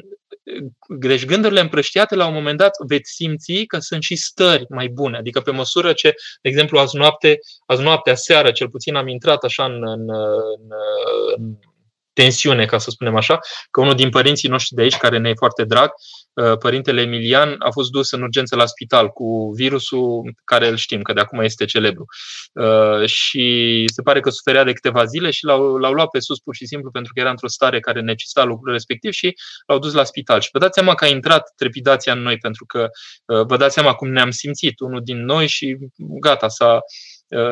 deci 0.88 1.26
gândurile 1.26 1.60
împrăștiate, 1.60 2.16
la 2.16 2.28
un 2.28 2.34
moment 2.34 2.58
dat, 2.58 2.72
veți 2.88 3.12
simți 3.12 3.64
că 3.68 3.80
sunt 3.80 4.04
și 4.04 4.16
stări 4.16 4.66
mai 4.70 4.88
bune. 4.88 5.18
Adică 5.18 5.42
pe 5.42 5.52
măsură 5.52 5.94
ce, 5.94 6.14
de 6.42 6.50
exemplu, 6.50 6.80
azi 6.80 6.98
noapte, 6.98 7.40
azi 7.66 7.84
noaptea, 7.84 8.16
seară, 8.16 8.52
cel 8.52 8.70
puțin 8.70 8.96
am 8.96 9.08
intrat 9.08 9.44
așa 9.44 9.66
în, 9.66 9.88
în, 9.88 10.10
în, 10.10 10.72
în 11.38 11.58
tensiune, 12.22 12.66
ca 12.66 12.78
să 12.78 12.90
spunem 12.90 13.16
așa, 13.16 13.40
că 13.72 13.82
unul 13.82 13.96
din 13.96 14.10
părinții 14.10 14.50
noștri 14.50 14.76
de 14.76 14.82
aici, 14.82 14.98
care 14.98 15.18
ne 15.18 15.30
e 15.30 15.34
foarte 15.34 15.64
drag, 15.64 15.92
uh, 16.34 16.58
părintele 16.58 17.02
Emilian, 17.02 17.56
a 17.60 17.70
fost 17.72 17.90
dus 17.90 18.12
în 18.12 18.22
urgență 18.22 18.56
la 18.56 18.66
spital 18.66 19.10
cu 19.10 19.52
virusul 19.56 20.34
care 20.44 20.68
îl 20.68 20.76
știm, 20.76 21.02
că 21.02 21.14
de 21.14 21.20
acum 21.20 21.40
este 21.40 21.66
celebru. 21.66 22.06
Uh, 22.54 23.06
și 23.06 23.86
se 23.94 24.02
pare 24.02 24.20
că 24.20 24.30
suferea 24.30 24.64
de 24.64 24.74
câteva 24.74 25.06
zile 25.06 25.32
și 25.32 25.46
l-au, 25.46 25.78
l-au 25.78 25.94
luat 25.94 26.10
pe 26.10 26.20
sus 26.20 26.40
pur 26.40 26.56
și 26.56 26.66
simplu 26.66 26.92
pentru 26.92 27.14
că 27.14 27.20
era 27.20 27.30
într-o 27.30 27.48
stare 27.48 27.80
care 27.80 28.02
necesita 28.02 28.44
lucrul 28.44 28.72
respectiv 28.72 29.12
și 29.12 29.36
l-au 29.66 29.80
dus 29.80 29.94
la 29.94 30.04
spital. 30.04 30.42
Și 30.42 30.50
vă 30.52 30.60
dați 30.60 30.74
seama 30.74 30.96
că 30.96 31.06
a 31.06 31.08
intrat 31.08 31.54
trepidația 31.56 32.14
în 32.14 32.22
noi, 32.22 32.38
pentru 32.38 32.66
că 32.66 32.88
uh, 33.26 33.46
vă 33.46 33.58
dați 33.58 33.74
seama 33.74 33.94
cum 33.94 34.10
ne-am 34.10 34.32
simțit 34.32 34.80
unul 34.80 35.02
din 35.04 35.26
noi 35.26 35.48
și 35.48 35.78
gata, 35.98 36.48
s-a, 36.48 36.74
Uh, 36.74 36.82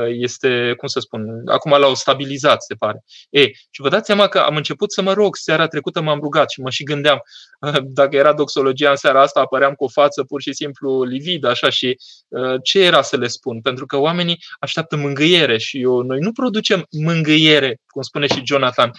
este, 0.08 0.74
cum 0.78 0.88
să 0.88 1.00
spun, 1.00 1.42
acum 1.46 1.72
l-au 1.72 1.96
stabilizat, 1.96 2.64
se 2.64 2.74
pare. 2.74 3.04
E, 3.30 3.46
și 3.48 3.82
vă 3.82 3.90
dați 3.90 4.06
seama 4.06 4.28
că 4.28 4.40
am 4.40 4.56
început 4.56 4.92
să 4.92 5.02
mă 5.02 5.14
rog, 5.14 5.36
seara 5.36 5.68
trecută 5.68 6.02
m-am 6.02 6.20
rugat 6.20 6.50
și 6.50 6.62
mă 6.62 6.70
și 6.70 6.84
gândeam, 6.84 7.22
uh, 7.60 7.78
dacă 7.84 8.16
era 8.16 8.34
doxologia 8.34 8.90
în 8.90 8.96
seara 8.96 9.22
asta, 9.22 9.40
apăream 9.40 9.74
cu 9.74 9.84
o 9.84 9.88
față 9.88 10.24
pur 10.24 10.42
și 10.42 10.54
simplu 10.54 11.04
livid, 11.04 11.46
așa, 11.46 11.70
și 11.70 11.98
uh, 12.28 12.56
ce 12.64 12.80
era 12.80 13.02
să 13.02 13.18
le 13.18 13.28
spun? 13.28 13.62
Pentru 13.62 13.86
că 13.86 13.98
oamenii 13.98 14.38
așteaptă 14.60 14.96
mângâiere 14.96 15.58
și 15.58 15.82
eu, 15.82 16.02
noi 16.02 16.20
nu 16.20 16.32
producem 16.32 16.86
mângâiere, 16.92 17.80
cum 17.88 18.02
spune 18.02 18.28
și 18.28 18.42
Jonathan, 18.46 18.92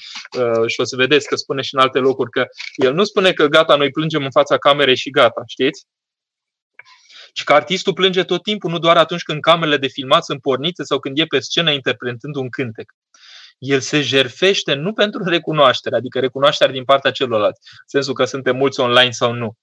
și 0.66 0.80
o 0.80 0.84
să 0.84 0.96
vedeți 0.96 1.26
că 1.26 1.36
spune 1.36 1.62
și 1.62 1.74
în 1.74 1.80
alte 1.80 1.98
locuri, 1.98 2.30
că 2.30 2.44
el 2.74 2.94
nu 2.94 3.04
spune 3.04 3.32
că 3.32 3.46
gata, 3.46 3.76
noi 3.76 3.90
plângem 3.90 4.24
în 4.24 4.30
fața 4.30 4.58
camerei 4.58 4.96
și 4.96 5.10
gata, 5.10 5.42
știți? 5.46 5.86
Și 7.38 7.44
că 7.44 7.52
artistul 7.52 7.92
plânge 7.92 8.22
tot 8.22 8.42
timpul, 8.42 8.70
nu 8.70 8.78
doar 8.78 8.96
atunci 8.96 9.22
când 9.22 9.40
camerele 9.40 9.76
de 9.76 9.86
filmat 9.86 10.24
sunt 10.24 10.40
pornite 10.40 10.82
sau 10.82 10.98
când 10.98 11.18
e 11.18 11.24
pe 11.24 11.40
scenă 11.40 11.70
interpretând 11.70 12.36
un 12.36 12.48
cântec. 12.48 12.92
El 13.58 13.80
se 13.80 14.00
jerfește 14.00 14.74
nu 14.74 14.92
pentru 14.92 15.24
recunoaștere, 15.24 15.96
adică 15.96 16.18
recunoașterea 16.18 16.72
din 16.72 16.84
partea 16.84 17.10
celorlalți, 17.10 17.60
în 17.62 17.84
sensul 17.86 18.14
că 18.14 18.24
suntem 18.24 18.56
mulți 18.56 18.80
online 18.80 19.10
sau 19.10 19.32
nu, 19.32 19.56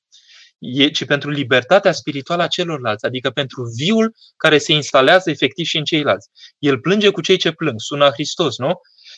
ci 0.92 1.06
pentru 1.06 1.30
libertatea 1.30 1.92
spirituală 1.92 2.44
a 2.44 2.48
celorlalți, 2.48 3.06
adică 3.06 3.30
pentru 3.30 3.64
viul 3.78 4.16
care 4.38 4.58
se 4.58 4.74
instalează 4.74 5.30
efectiv 5.30 5.66
și 5.66 5.78
în 5.78 5.84
ceilalți. 5.84 6.30
El 6.60 6.80
plânge 6.80 7.10
cu 7.10 7.22
cei 7.22 7.38
ce 7.38 7.52
plâng, 7.52 7.76
sună 7.78 8.10
Hristos, 8.10 8.58
nu? 8.58 8.72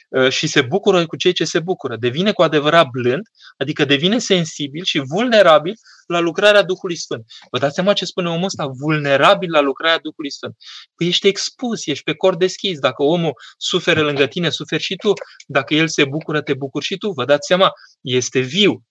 Uh, 0.09 0.29
și 0.29 0.47
se 0.47 0.61
bucură 0.61 1.05
cu 1.05 1.15
cei 1.15 1.33
ce 1.33 1.45
se 1.45 1.59
bucură. 1.59 1.95
Devine 1.95 2.31
cu 2.31 2.41
adevărat 2.41 2.87
blând, 2.91 3.27
adică 3.57 3.85
devine 3.85 4.17
sensibil 4.17 4.83
și 4.83 5.01
vulnerabil 5.05 5.73
la 6.05 6.19
lucrarea 6.19 6.63
Duhului 6.63 6.95
Sfânt. 6.95 7.25
Vă 7.51 7.57
dați 7.57 7.73
seama 7.73 7.93
ce 7.93 8.05
spune 8.05 8.29
omul 8.29 8.43
ăsta? 8.43 8.67
Vulnerabil 8.79 9.51
la 9.51 9.59
lucrarea 9.59 9.99
Duhului 9.99 10.31
Sfânt. 10.31 10.55
Păi 10.95 11.07
ești 11.07 11.27
expus, 11.27 11.85
ești 11.85 12.03
pe 12.03 12.13
cor 12.13 12.35
deschis. 12.35 12.79
Dacă 12.79 13.03
omul 13.03 13.33
suferă 13.57 14.01
lângă 14.01 14.25
tine, 14.25 14.49
suferi 14.49 14.83
și 14.83 14.95
tu. 14.95 15.13
Dacă 15.47 15.73
el 15.73 15.87
se 15.87 16.05
bucură, 16.05 16.41
te 16.41 16.53
bucuri 16.53 16.85
și 16.85 16.97
tu. 16.97 17.11
Vă 17.11 17.25
dați 17.25 17.47
seama? 17.47 17.71
Este 18.01 18.39
viu. 18.39 18.83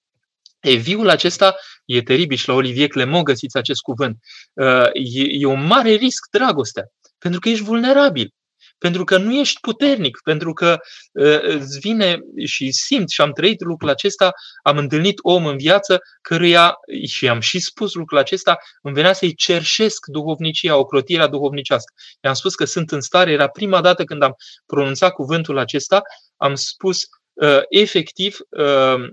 Eviul 0.60 1.08
acesta 1.08 1.54
e 1.84 2.02
teribil 2.02 2.36
și 2.36 2.48
la 2.48 2.54
Olivier 2.54 2.88
Clement 2.88 3.24
găsiți 3.24 3.56
acest 3.56 3.80
cuvânt. 3.80 4.18
Uh, 4.52 4.86
e, 4.92 5.26
e 5.28 5.46
un 5.46 5.66
mare 5.66 5.90
risc 5.90 6.26
dragostea, 6.30 6.84
pentru 7.18 7.40
că 7.40 7.48
ești 7.48 7.64
vulnerabil 7.64 8.34
pentru 8.84 9.04
că 9.04 9.18
nu 9.18 9.32
ești 9.32 9.60
puternic, 9.60 10.20
pentru 10.24 10.52
că 10.52 10.78
uh, 11.12 11.40
îți 11.42 11.78
vine 11.78 12.18
și 12.44 12.70
simți 12.70 13.14
și 13.14 13.20
am 13.20 13.32
trăit 13.32 13.60
lucrul 13.60 13.88
acesta, 13.88 14.32
am 14.62 14.76
întâlnit 14.76 15.18
om 15.22 15.46
în 15.46 15.56
viață 15.56 15.98
căruia, 16.20 16.74
și 17.06 17.28
am 17.28 17.40
și 17.40 17.58
spus 17.58 17.94
lucrul 17.94 18.18
acesta, 18.18 18.58
îmi 18.82 18.94
venea 18.94 19.12
să-i 19.12 19.34
cerșesc 19.34 20.06
duhovnicia, 20.06 20.76
ocrotirea 20.76 21.26
duhovnicească. 21.26 21.92
I-am 22.20 22.34
spus 22.34 22.54
că 22.54 22.64
sunt 22.64 22.90
în 22.90 23.00
stare, 23.00 23.30
era 23.32 23.48
prima 23.48 23.80
dată 23.80 24.04
când 24.04 24.22
am 24.22 24.34
pronunțat 24.66 25.12
cuvântul 25.12 25.58
acesta, 25.58 26.02
am 26.36 26.54
spus 26.54 26.98
uh, 27.32 27.60
efectiv 27.68 28.38
uh, 28.48 29.10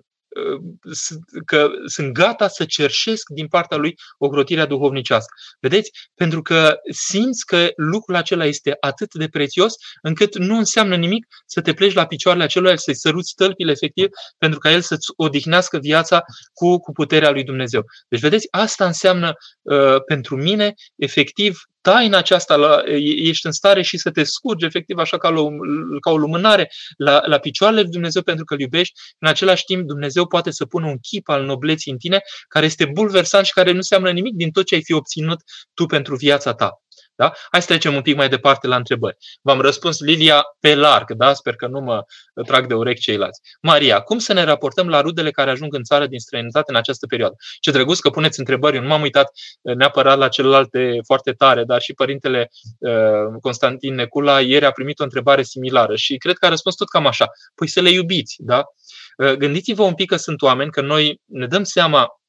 că 1.45 1.69
sunt 1.85 2.11
gata 2.11 2.47
să 2.47 2.65
cerșesc 2.65 3.29
din 3.29 3.47
partea 3.47 3.77
lui 3.77 3.95
ocrotirea 4.17 4.65
duhovnicească. 4.65 5.33
Vedeți? 5.59 5.91
Pentru 6.15 6.41
că 6.41 6.75
simți 6.91 7.45
că 7.45 7.69
lucrul 7.75 8.15
acela 8.15 8.45
este 8.45 8.77
atât 8.79 9.13
de 9.13 9.27
prețios 9.27 9.73
încât 10.01 10.37
nu 10.37 10.57
înseamnă 10.57 10.95
nimic 10.95 11.25
să 11.45 11.61
te 11.61 11.73
pleci 11.73 11.93
la 11.93 12.05
picioarele 12.05 12.43
acelui, 12.43 12.79
să-i 12.79 12.95
săruți 12.95 13.29
stălpile 13.29 13.71
efectiv 13.71 14.07
pentru 14.37 14.59
ca 14.59 14.71
el 14.71 14.81
să-ți 14.81 15.07
odihnească 15.15 15.77
viața 15.77 16.23
cu, 16.53 16.77
cu 16.77 16.91
puterea 16.91 17.31
lui 17.31 17.43
Dumnezeu. 17.43 17.85
Deci, 18.07 18.19
vedeți, 18.19 18.47
asta 18.51 18.85
înseamnă 18.85 19.33
uh, 19.61 20.03
pentru 20.05 20.35
mine 20.35 20.73
efectiv 20.95 21.59
taina 21.81 22.17
aceasta, 22.17 22.55
la, 22.55 22.81
ești 23.15 23.45
în 23.45 23.51
stare 23.51 23.81
și 23.81 23.97
să 23.97 24.11
te 24.11 24.23
scurgi 24.23 24.65
efectiv 24.65 24.97
așa 24.97 25.17
ca, 25.17 25.29
o, 25.29 25.49
ca 25.99 26.11
o 26.11 26.17
lumânare 26.17 26.69
la, 26.97 27.21
la 27.25 27.37
picioarele 27.37 27.81
lui 27.81 27.91
Dumnezeu 27.91 28.21
pentru 28.21 28.45
că 28.45 28.53
îl 28.53 28.59
iubești. 28.59 28.93
În 29.19 29.27
același 29.27 29.63
timp, 29.63 29.87
Dumnezeu 29.87 30.27
poate 30.27 30.51
să 30.51 30.65
pună 30.65 30.87
un 30.87 30.97
chip 30.97 31.29
al 31.29 31.43
nobleții 31.43 31.91
în 31.91 31.97
tine 31.97 32.19
care 32.47 32.65
este 32.65 32.85
bulversant 32.85 33.45
și 33.45 33.53
care 33.53 33.71
nu 33.71 33.75
înseamnă 33.75 34.11
nimic 34.11 34.33
din 34.33 34.51
tot 34.51 34.65
ce 34.65 34.75
ai 34.75 34.83
fi 34.83 34.93
obținut 34.93 35.41
tu 35.73 35.85
pentru 35.85 36.15
viața 36.15 36.53
ta. 36.53 36.81
Da? 37.21 37.31
Hai 37.51 37.61
să 37.61 37.67
trecem 37.67 37.95
un 37.95 38.01
pic 38.01 38.15
mai 38.15 38.29
departe 38.29 38.67
la 38.67 38.75
întrebări. 38.75 39.17
V-am 39.41 39.61
răspuns, 39.61 39.99
Lilia, 39.99 40.43
pe 40.59 40.75
larg, 40.75 41.11
da? 41.11 41.33
sper 41.33 41.55
că 41.55 41.67
nu 41.67 41.79
mă 41.79 42.03
trag 42.45 42.67
de 42.67 42.73
urechi 42.73 43.01
ceilalți. 43.01 43.41
Maria, 43.61 43.99
cum 43.99 44.19
să 44.19 44.33
ne 44.33 44.43
raportăm 44.43 44.89
la 44.89 45.01
rudele 45.01 45.31
care 45.31 45.49
ajung 45.51 45.73
în 45.73 45.83
țară 45.83 46.07
din 46.07 46.19
străinătate 46.19 46.71
în 46.71 46.77
această 46.77 47.05
perioadă? 47.05 47.35
Ce 47.59 47.71
drăguț 47.71 47.99
că 47.99 48.09
puneți 48.09 48.39
întrebări. 48.39 48.75
Eu 48.75 48.81
nu 48.81 48.87
m-am 48.87 49.01
uitat 49.01 49.31
eh, 49.61 49.75
neapărat 49.75 50.17
la 50.17 50.27
celelalte 50.27 50.99
foarte 51.05 51.31
tare, 51.31 51.63
dar 51.63 51.81
și 51.81 51.93
părintele 51.93 52.49
uh, 52.79 52.91
Constantin 53.41 53.95
Necula 53.95 54.41
ieri 54.41 54.65
a 54.65 54.71
primit 54.71 54.99
o 54.99 55.03
întrebare 55.03 55.43
similară 55.43 55.95
și 55.95 56.17
cred 56.17 56.37
că 56.37 56.45
a 56.45 56.49
răspuns 56.49 56.75
tot 56.75 56.89
cam 56.89 57.07
așa. 57.07 57.27
Păi 57.55 57.67
să 57.67 57.81
le 57.81 57.89
iubiți, 57.89 58.35
da? 58.39 58.63
Uh, 59.17 59.31
gândiți-vă 59.31 59.83
un 59.83 59.93
pic 59.93 60.09
că 60.09 60.15
sunt 60.15 60.41
oameni, 60.41 60.71
că 60.71 60.81
noi 60.81 61.21
ne 61.25 61.47
dăm 61.47 61.63
seama 61.63 62.20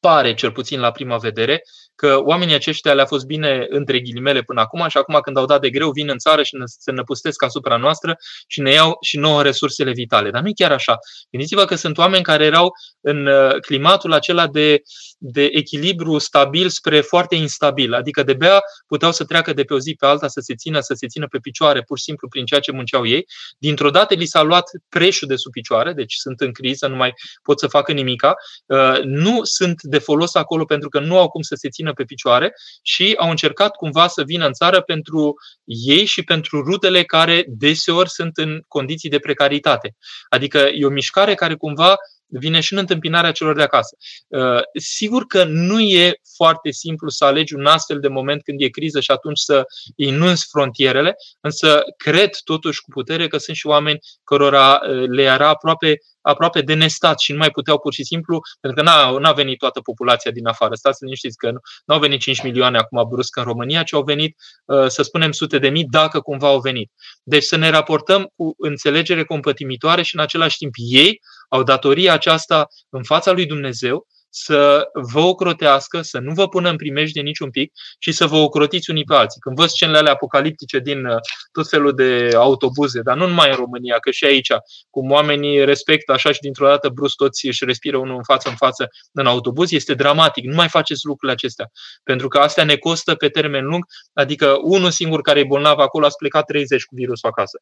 pare, 0.00 0.34
cel 0.34 0.52
puțin 0.52 0.80
la 0.80 0.90
prima 0.90 1.16
vedere, 1.16 1.62
că 1.94 2.20
oamenii 2.24 2.54
aceștia 2.54 2.94
le-a 2.94 3.06
fost 3.06 3.26
bine 3.26 3.66
între 3.68 4.00
ghilimele 4.00 4.42
până 4.42 4.60
acum 4.60 4.88
și 4.88 4.96
acum 4.96 5.18
când 5.22 5.36
au 5.36 5.44
dat 5.44 5.60
de 5.60 5.70
greu 5.70 5.90
vin 5.90 6.08
în 6.08 6.18
țară 6.18 6.42
și 6.42 6.56
se 6.66 6.90
năpustesc 6.90 7.42
asupra 7.42 7.76
noastră 7.76 8.16
și 8.46 8.60
ne 8.60 8.72
iau 8.72 8.96
și 9.00 9.16
nouă 9.16 9.42
resursele 9.42 9.92
vitale. 9.92 10.30
Dar 10.30 10.42
nu 10.42 10.48
e 10.48 10.52
chiar 10.54 10.72
așa. 10.72 10.98
Gândiți-vă 11.30 11.64
că 11.64 11.74
sunt 11.74 11.98
oameni 11.98 12.22
care 12.22 12.44
erau 12.44 12.72
în 13.00 13.26
uh, 13.26 13.60
climatul 13.60 14.12
acela 14.12 14.46
de, 14.46 14.82
de 15.18 15.44
echilibru 15.44 16.18
stabil 16.18 16.68
spre 16.68 17.00
foarte 17.00 17.34
instabil. 17.34 17.94
Adică 17.94 18.22
de 18.22 18.34
bea 18.34 18.60
puteau 18.86 19.12
să 19.12 19.24
treacă 19.24 19.52
de 19.52 19.62
pe 19.62 19.74
o 19.74 19.78
zi 19.78 19.94
pe 19.98 20.06
alta, 20.06 20.28
să 20.28 20.40
se 20.40 20.54
țină, 20.54 20.80
să 20.80 20.94
se 20.94 21.06
țină 21.06 21.26
pe 21.26 21.38
picioare, 21.38 21.82
pur 21.82 21.98
și 21.98 22.04
simplu 22.04 22.28
prin 22.28 22.44
ceea 22.44 22.60
ce 22.60 22.72
munceau 22.72 23.06
ei. 23.06 23.26
Dintr-o 23.58 23.90
dată 23.90 24.14
li 24.14 24.26
s-a 24.26 24.42
luat 24.42 24.70
preșul 24.88 25.28
de 25.28 25.36
sub 25.36 25.52
picioare, 25.52 25.92
deci 25.92 26.14
sunt 26.14 26.40
în 26.40 26.52
criză, 26.52 26.86
nu 26.86 26.96
mai 26.96 27.12
pot 27.42 27.58
să 27.58 27.66
facă 27.66 27.92
nimica. 27.92 28.34
Uh, 28.66 29.00
nu 29.02 29.44
sunt 29.44 29.75
de 29.82 29.98
folos 29.98 30.34
acolo 30.34 30.64
pentru 30.64 30.88
că 30.88 31.00
nu 31.00 31.18
au 31.18 31.28
cum 31.28 31.42
să 31.42 31.54
se 31.54 31.68
țină 31.68 31.92
pe 31.92 32.04
picioare 32.04 32.52
și 32.82 33.14
au 33.18 33.30
încercat 33.30 33.76
cumva 33.76 34.06
să 34.06 34.22
vină 34.26 34.46
în 34.46 34.52
țară 34.52 34.80
pentru 34.80 35.34
ei 35.64 36.04
și 36.04 36.22
pentru 36.22 36.62
rudele 36.62 37.02
care 37.02 37.44
deseori 37.48 38.10
sunt 38.10 38.36
în 38.36 38.60
condiții 38.68 39.10
de 39.10 39.18
precaritate. 39.18 39.96
Adică 40.28 40.58
e 40.58 40.84
o 40.84 40.90
mișcare 40.90 41.34
care 41.34 41.54
cumva 41.54 41.96
vine 42.26 42.60
și 42.60 42.72
în 42.72 42.78
întâmpinarea 42.78 43.32
celor 43.32 43.56
de 43.56 43.62
acasă. 43.62 43.96
Uh, 44.28 44.60
sigur 44.80 45.24
că 45.26 45.44
nu 45.44 45.80
e 45.80 46.20
foarte 46.36 46.70
simplu 46.70 47.08
să 47.08 47.24
alegi 47.24 47.54
un 47.54 47.66
astfel 47.66 48.00
de 48.00 48.08
moment 48.08 48.42
când 48.42 48.60
e 48.60 48.68
criză 48.68 49.00
și 49.00 49.10
atunci 49.10 49.38
să 49.38 49.64
inunzi 49.96 50.46
frontierele, 50.50 51.14
însă 51.40 51.82
cred 51.96 52.30
totuși 52.44 52.80
cu 52.80 52.90
putere 52.90 53.28
că 53.28 53.38
sunt 53.38 53.56
și 53.56 53.66
oameni 53.66 53.98
cărora 54.24 54.80
uh, 54.82 55.04
le 55.08 55.22
era 55.22 55.48
aproape 55.48 55.98
aproape 56.26 56.60
de 56.60 56.74
nestat 56.74 57.20
și 57.20 57.32
nu 57.32 57.38
mai 57.38 57.50
puteau 57.50 57.78
pur 57.78 57.92
și 57.92 58.04
simplu, 58.04 58.40
pentru 58.60 58.82
că 58.82 58.90
n-a, 58.90 59.18
n-a 59.18 59.32
venit 59.32 59.58
toată 59.58 59.80
populația 59.80 60.30
din 60.30 60.46
afară. 60.46 60.74
Stați 60.74 61.04
liniștiți 61.04 61.36
că 61.36 61.50
nu 61.84 61.94
au 61.94 61.98
venit 61.98 62.20
5 62.20 62.42
milioane 62.42 62.78
acum 62.78 63.08
brusc 63.08 63.36
în 63.36 63.42
România, 63.42 63.82
ci 63.82 63.92
au 63.92 64.02
venit, 64.02 64.36
uh, 64.64 64.86
să 64.86 65.02
spunem, 65.02 65.32
sute 65.32 65.58
de 65.58 65.68
mii, 65.68 65.86
dacă 65.90 66.20
cumva 66.20 66.48
au 66.48 66.60
venit. 66.60 66.92
Deci 67.22 67.42
să 67.42 67.56
ne 67.56 67.70
raportăm 67.70 68.32
cu 68.36 68.54
înțelegere 68.58 69.24
compătimitoare 69.24 70.02
și 70.02 70.14
în 70.14 70.20
același 70.20 70.56
timp 70.56 70.74
ei 70.76 71.20
au 71.48 71.62
datoria 71.62 72.12
aceasta 72.12 72.68
în 72.88 73.02
fața 73.02 73.32
lui 73.32 73.46
Dumnezeu 73.46 74.06
să 74.38 74.88
vă 74.92 75.20
ocrotească, 75.20 76.02
să 76.02 76.18
nu 76.18 76.32
vă 76.32 76.48
pună 76.48 76.70
în 76.70 76.76
primejde 76.76 77.20
niciun 77.20 77.50
pic 77.50 77.72
și 77.98 78.12
să 78.12 78.26
vă 78.26 78.36
ocrotiți 78.36 78.90
unii 78.90 79.04
pe 79.04 79.14
alții. 79.14 79.40
Când 79.40 79.56
văd 79.56 79.68
scenele 79.68 79.98
alea 79.98 80.12
apocaliptice 80.12 80.78
din 80.78 81.04
uh, 81.04 81.16
tot 81.52 81.68
felul 81.68 81.94
de 81.94 82.30
autobuze, 82.34 83.00
dar 83.00 83.16
nu 83.16 83.26
numai 83.26 83.50
în 83.50 83.56
România, 83.56 83.98
că 83.98 84.10
și 84.10 84.24
aici, 84.24 84.52
cum 84.90 85.10
oamenii 85.10 85.64
respectă 85.64 86.12
așa 86.12 86.32
și 86.32 86.40
dintr-o 86.40 86.66
dată 86.66 86.88
brusc 86.88 87.16
toți 87.16 87.46
își 87.46 87.64
respiră 87.64 87.96
unul 87.96 88.16
în 88.16 88.22
față 88.22 88.48
în 88.48 88.56
față 88.56 88.88
în 89.12 89.26
autobuz, 89.26 89.72
este 89.72 89.94
dramatic. 89.94 90.44
Nu 90.44 90.54
mai 90.54 90.68
faceți 90.68 91.06
lucrurile 91.06 91.32
acestea. 91.32 91.70
Pentru 92.02 92.28
că 92.28 92.38
astea 92.38 92.64
ne 92.64 92.76
costă 92.76 93.14
pe 93.14 93.28
termen 93.28 93.64
lung, 93.64 93.84
adică 94.12 94.56
unul 94.62 94.90
singur 94.90 95.20
care 95.20 95.40
e 95.40 95.44
bolnav 95.44 95.78
acolo 95.78 96.06
a 96.06 96.08
plecat 96.18 96.44
30 96.44 96.84
cu 96.84 96.94
virusul 96.94 97.28
acasă. 97.28 97.58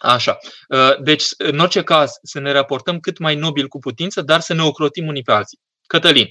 Așa. 0.00 0.38
Uh, 0.68 0.96
deci, 1.00 1.24
în 1.36 1.58
orice 1.58 1.82
caz, 1.82 2.10
să 2.22 2.40
ne 2.40 2.52
raportăm 2.52 3.00
cât 3.00 3.18
mai 3.18 3.34
nobil 3.34 3.68
cu 3.68 3.78
putință, 3.78 4.22
dar 4.22 4.40
să 4.40 4.54
ne 4.54 4.62
ocrotim 4.62 5.06
unii 5.06 5.22
pe 5.22 5.32
alții. 5.32 5.60
Cătălin, 5.86 6.26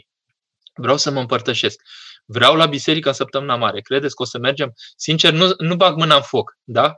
vreau 0.74 0.98
să 0.98 1.12
mă 1.12 1.20
împărtășesc. 1.20 1.82
Vreau 2.26 2.56
la 2.56 2.66
biserică 2.66 3.08
în 3.08 3.14
săptămâna 3.14 3.56
mare. 3.56 3.82
Credeți 3.82 4.16
că 4.16 4.22
o 4.22 4.26
să 4.26 4.38
mergem? 4.38 4.74
Sincer, 4.96 5.34
nu, 5.34 5.54
nu 5.58 5.76
bag 5.76 5.98
mâna 5.98 6.16
în 6.16 6.22
foc, 6.22 6.58
da? 6.64 6.96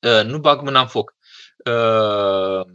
Uh, 0.00 0.24
nu 0.24 0.38
bag 0.38 0.60
mâna 0.60 0.80
în 0.80 0.86
foc. 0.86 1.14
Uh, 1.64 2.66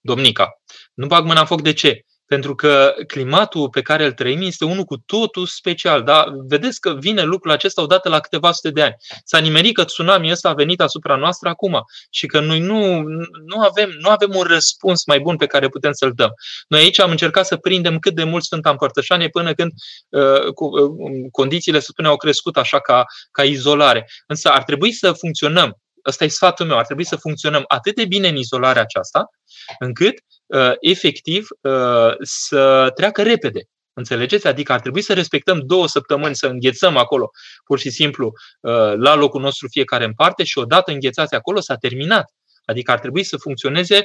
Domnica. 0.00 0.50
Nu 0.94 1.06
bag 1.06 1.24
mâna 1.24 1.40
în 1.40 1.46
foc 1.46 1.62
de 1.62 1.72
ce? 1.72 2.04
Pentru 2.26 2.54
că 2.54 2.94
climatul 3.06 3.68
pe 3.68 3.82
care 3.82 4.04
îl 4.04 4.12
trăim 4.12 4.40
este 4.42 4.64
unul 4.64 4.84
cu 4.84 4.96
totul 4.96 5.46
special. 5.46 6.02
Da? 6.02 6.24
Vedeți 6.48 6.80
că 6.80 6.96
vine 6.98 7.22
lucrul 7.22 7.52
acesta 7.52 7.82
odată 7.82 8.08
la 8.08 8.20
câteva 8.20 8.52
sute 8.52 8.70
de 8.70 8.82
ani. 8.82 8.94
S-a 9.24 9.38
nimerit 9.38 9.74
că 9.74 9.84
tsunami 9.84 10.30
ăsta 10.30 10.48
a 10.48 10.54
venit 10.54 10.80
asupra 10.80 11.16
noastră 11.16 11.48
acum 11.48 11.80
și 12.10 12.26
că 12.26 12.40
noi 12.40 12.60
nu, 12.60 13.02
nu, 13.46 13.60
avem, 13.60 13.90
nu 14.00 14.08
avem 14.08 14.30
un 14.34 14.42
răspuns 14.42 15.06
mai 15.06 15.20
bun 15.20 15.36
pe 15.36 15.46
care 15.46 15.68
putem 15.68 15.92
să-l 15.92 16.12
dăm. 16.14 16.30
Noi 16.68 16.80
aici 16.80 17.00
am 17.00 17.10
încercat 17.10 17.46
să 17.46 17.56
prindem 17.56 17.98
cât 17.98 18.14
de 18.14 18.24
mult 18.24 18.44
Sfânta 18.44 18.70
Împărtășanie 18.70 19.28
până 19.28 19.52
când 19.52 19.72
uh, 20.08 20.52
cu, 20.54 20.64
uh, 20.64 20.90
condițiile, 21.30 21.80
să 21.80 21.88
spunem, 21.90 22.10
au 22.10 22.16
crescut 22.16 22.56
așa 22.56 22.80
ca, 22.80 23.04
ca 23.30 23.44
izolare. 23.44 24.08
Însă 24.26 24.48
ar 24.48 24.62
trebui 24.62 24.92
să 24.92 25.12
funcționăm 25.12 25.76
ăsta 26.06 26.24
e 26.24 26.28
sfatul 26.28 26.66
meu, 26.66 26.78
ar 26.78 26.84
trebui 26.84 27.04
să 27.04 27.16
funcționăm 27.16 27.64
atât 27.66 27.94
de 27.94 28.04
bine 28.04 28.28
în 28.28 28.36
izolarea 28.36 28.82
aceasta, 28.82 29.30
încât 29.78 30.14
uh, 30.46 30.72
efectiv 30.80 31.46
uh, 31.60 32.14
să 32.20 32.92
treacă 32.94 33.22
repede. 33.22 33.60
Înțelegeți? 33.92 34.46
Adică 34.46 34.72
ar 34.72 34.80
trebui 34.80 35.02
să 35.02 35.14
respectăm 35.14 35.60
două 35.66 35.88
săptămâni, 35.88 36.36
să 36.36 36.46
înghețăm 36.46 36.96
acolo, 36.96 37.30
pur 37.64 37.78
și 37.78 37.90
simplu, 37.90 38.32
uh, 38.60 38.92
la 38.96 39.14
locul 39.14 39.40
nostru 39.40 39.68
fiecare 39.68 40.04
în 40.04 40.14
parte 40.14 40.44
și 40.44 40.58
odată 40.58 40.92
înghețați 40.92 41.34
acolo 41.34 41.60
s-a 41.60 41.76
terminat. 41.76 42.30
Adică 42.64 42.90
ar 42.90 42.98
trebui 42.98 43.22
să 43.22 43.36
funcționeze, 43.36 44.04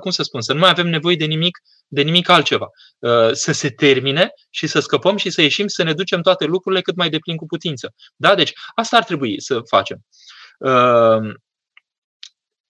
cum 0.00 0.10
să 0.10 0.22
spun, 0.22 0.40
să 0.40 0.52
nu 0.52 0.58
mai 0.58 0.70
avem 0.70 0.86
nevoie 0.88 1.16
de 1.16 1.24
nimic, 1.24 1.58
de 1.88 2.02
nimic 2.02 2.28
altceva. 2.28 2.66
Să 3.32 3.52
se 3.52 3.70
termine 3.70 4.30
și 4.50 4.66
să 4.66 4.80
scăpăm 4.80 5.16
și 5.16 5.30
să 5.30 5.42
ieșim, 5.42 5.66
să 5.66 5.82
ne 5.82 5.92
ducem 5.92 6.22
toate 6.22 6.44
lucrurile 6.44 6.82
cât 6.82 6.96
mai 6.96 7.10
deplin 7.10 7.36
cu 7.36 7.46
putință. 7.46 7.94
Da? 8.16 8.34
Deci 8.34 8.52
asta 8.74 8.96
ar 8.96 9.04
trebui 9.04 9.40
să 9.40 9.60
facem. 9.68 9.98
Ehm, 10.58 11.42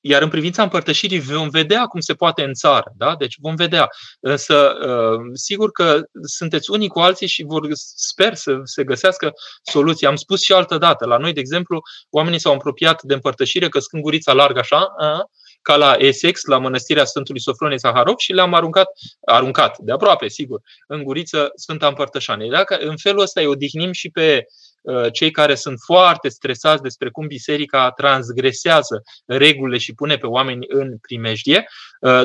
iar 0.01 0.23
în 0.23 0.29
privința 0.29 0.63
împărtășirii 0.63 1.21
vom 1.21 1.49
vedea 1.49 1.87
cum 1.87 2.01
se 2.01 2.15
poate 2.15 2.43
în 2.43 2.53
țară, 2.55 2.93
da? 2.97 3.17
Deci 3.17 3.37
vom 3.41 3.55
vedea. 3.55 3.89
Însă, 4.21 4.77
ehm, 4.83 5.35
sigur 5.35 5.71
că 5.71 6.01
sunteți 6.23 6.71
unii 6.71 6.89
cu 6.89 6.99
alții 6.99 7.27
și 7.27 7.43
vor, 7.43 7.69
sper 7.97 8.35
să 8.35 8.61
se 8.65 8.85
găsească 8.85 9.33
soluții. 9.63 10.07
Am 10.07 10.17
spus 10.17 10.43
și 10.43 10.53
altă 10.53 10.79
dată. 10.79 11.07
La 11.07 11.17
noi, 11.17 11.33
de 11.33 11.41
exemplu, 11.41 11.81
oamenii 12.11 12.39
s-au 12.41 12.55
apropiat 12.55 13.03
de 13.03 13.15
împărtășire 13.15 13.69
că 13.69 13.79
scângurița 13.79 14.33
largă 14.33 14.59
așa, 14.59 14.95
ca 15.63 15.77
la 15.77 15.95
Essex, 15.99 16.45
la 16.45 16.59
mănăstirea 16.59 17.05
Sfântului 17.05 17.41
Sofronie 17.41 17.79
Saharov 17.79 18.19
și 18.19 18.33
le-am 18.33 18.55
aruncat, 18.55 18.87
aruncat 19.27 19.79
de 19.79 19.93
aproape, 19.93 20.29
sigur, 20.29 20.61
în 20.87 21.03
guriță 21.03 21.51
Sfânta 21.55 21.87
Împărtășanie. 21.87 22.51
Dacă 22.51 22.77
în 22.77 22.97
felul 22.97 23.21
ăsta 23.21 23.41
îi 23.41 23.47
odihnim 23.47 23.93
și 23.93 24.11
pe 24.11 24.45
cei 25.13 25.31
care 25.31 25.55
sunt 25.55 25.79
foarte 25.85 26.29
stresați 26.29 26.83
despre 26.83 27.11
cum 27.11 27.27
biserica 27.27 27.91
transgresează 27.91 29.03
regulile 29.27 29.79
și 29.79 29.95
pune 29.95 30.17
pe 30.17 30.27
oameni 30.27 30.67
în 30.69 30.99
primejdie. 30.99 31.69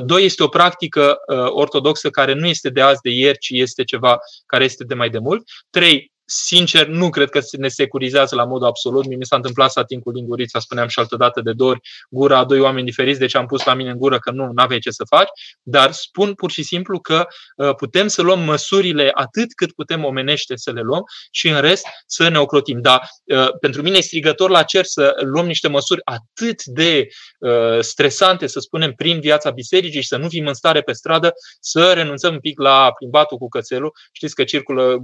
Doi, 0.03 0.23
este 0.23 0.43
o 0.43 0.47
practică 0.47 1.17
ortodoxă 1.49 2.09
care 2.09 2.33
nu 2.33 2.47
este 2.47 2.69
de 2.69 2.81
azi, 2.81 3.01
de 3.01 3.09
ieri, 3.09 3.37
ci 3.37 3.49
este 3.49 3.83
ceva 3.83 4.17
care 4.45 4.63
este 4.63 4.83
de 4.83 4.93
mai 4.93 5.09
de 5.09 5.19
mult. 5.19 5.43
Trei, 5.69 6.12
sincer, 6.25 6.87
nu 6.87 7.09
cred 7.09 7.29
că 7.29 7.39
ne 7.51 7.67
securizează 7.67 8.35
la 8.35 8.45
modul 8.45 8.67
absolut. 8.67 9.05
Mi 9.05 9.25
s-a 9.25 9.35
întâmplat 9.35 9.71
să 9.71 9.79
ating 9.79 10.03
cu 10.03 10.11
lingurița, 10.11 10.59
spuneam 10.59 10.87
și 10.87 10.99
altă 10.99 11.15
dată 11.15 11.41
de 11.41 11.53
două 11.53 11.69
ori, 11.69 11.79
gura 12.09 12.37
a 12.37 12.45
doi 12.45 12.59
oameni 12.59 12.85
diferiți, 12.85 13.19
deci 13.19 13.35
am 13.35 13.45
pus 13.45 13.63
la 13.63 13.73
mine 13.73 13.89
în 13.89 13.97
gură 13.97 14.19
că 14.19 14.31
nu 14.31 14.51
aveai 14.55 14.79
ce 14.79 14.89
să 14.89 15.03
faci, 15.07 15.29
dar 15.61 15.91
spun 15.91 16.33
pur 16.33 16.51
și 16.51 16.63
simplu 16.63 16.99
că 16.99 17.27
uh, 17.55 17.75
putem 17.75 18.07
să 18.07 18.21
luăm 18.21 18.39
măsurile 18.39 19.11
atât 19.13 19.53
cât 19.53 19.71
putem 19.71 20.03
omenește 20.03 20.55
să 20.55 20.71
le 20.71 20.81
luăm 20.81 21.03
și 21.31 21.49
în 21.49 21.61
rest 21.61 21.85
să 22.05 22.27
ne 22.27 22.39
ocrotim. 22.39 22.81
Dar 22.81 23.01
uh, 23.25 23.57
pentru 23.59 23.81
mine 23.81 23.97
e 23.97 24.01
strigător 24.01 24.49
la 24.49 24.63
cer 24.63 24.83
să 24.85 25.13
luăm 25.19 25.45
niște 25.45 25.67
măsuri 25.67 26.01
atât 26.03 26.63
de 26.65 27.07
uh, 27.39 27.79
stresante, 27.79 28.47
să 28.47 28.59
spunem, 28.59 28.93
prin 28.93 29.19
viața 29.19 29.49
bisericii 29.49 30.01
și 30.01 30.07
să 30.07 30.17
nu 30.17 30.27
fim 30.27 30.47
în 30.47 30.53
stare 30.53 30.81
pe 30.81 30.91
stradă 30.91 31.33
să 31.59 31.91
renunțăm 31.93 32.33
un 32.33 32.39
pic 32.39 32.59
la 32.59 32.91
plimbatul 32.97 33.37
cu 33.37 33.47
cățelul. 33.47 33.93
Știți 34.11 34.35
că 34.35 34.43
circulă 34.43 34.97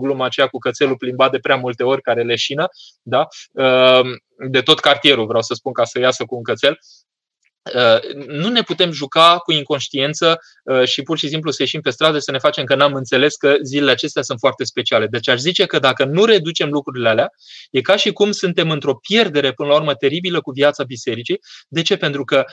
gluma 0.00 0.24
aceea 0.24 0.48
cu 0.50 0.58
cățelul 0.58 0.96
plimbat 0.96 1.30
de 1.30 1.38
prea 1.38 1.56
multe 1.56 1.82
ori 1.82 2.02
care 2.02 2.22
leșină, 2.22 2.68
da? 3.02 3.26
Ehm, 3.54 4.22
de 4.50 4.60
tot 4.60 4.80
cartierul, 4.80 5.26
vreau 5.26 5.42
să 5.42 5.54
spun, 5.54 5.72
ca 5.72 5.84
să 5.84 5.98
iasă 5.98 6.24
cu 6.24 6.34
un 6.36 6.42
cățel. 6.42 6.78
Ehm, 7.62 8.24
nu 8.26 8.48
ne 8.48 8.62
putem 8.62 8.90
juca 8.90 9.38
cu 9.38 9.52
inconștiență 9.52 10.38
ehm, 10.64 10.84
și 10.84 11.02
pur 11.02 11.18
și 11.18 11.28
simplu 11.28 11.50
să 11.50 11.62
ieșim 11.62 11.80
pe 11.80 11.90
stradă 11.90 12.18
să 12.18 12.30
ne 12.30 12.38
facem 12.38 12.64
că 12.64 12.74
n-am 12.74 12.94
înțeles 12.94 13.36
că 13.36 13.54
zilele 13.62 13.90
acestea 13.90 14.22
sunt 14.22 14.38
foarte 14.38 14.64
speciale. 14.64 15.06
Deci 15.06 15.28
aș 15.28 15.38
zice 15.38 15.66
că 15.66 15.78
dacă 15.78 16.04
nu 16.04 16.24
reducem 16.24 16.70
lucrurile 16.70 17.08
alea, 17.08 17.30
e 17.70 17.80
ca 17.80 17.96
și 17.96 18.12
cum 18.12 18.30
suntem 18.30 18.70
într-o 18.70 18.94
pierdere 18.94 19.52
până 19.52 19.68
la 19.68 19.74
urmă 19.74 19.94
teribilă 19.94 20.40
cu 20.40 20.50
viața 20.50 20.84
bisericii. 20.84 21.40
De 21.68 21.82
ce? 21.82 21.96
Pentru 21.96 22.24
că 22.24 22.44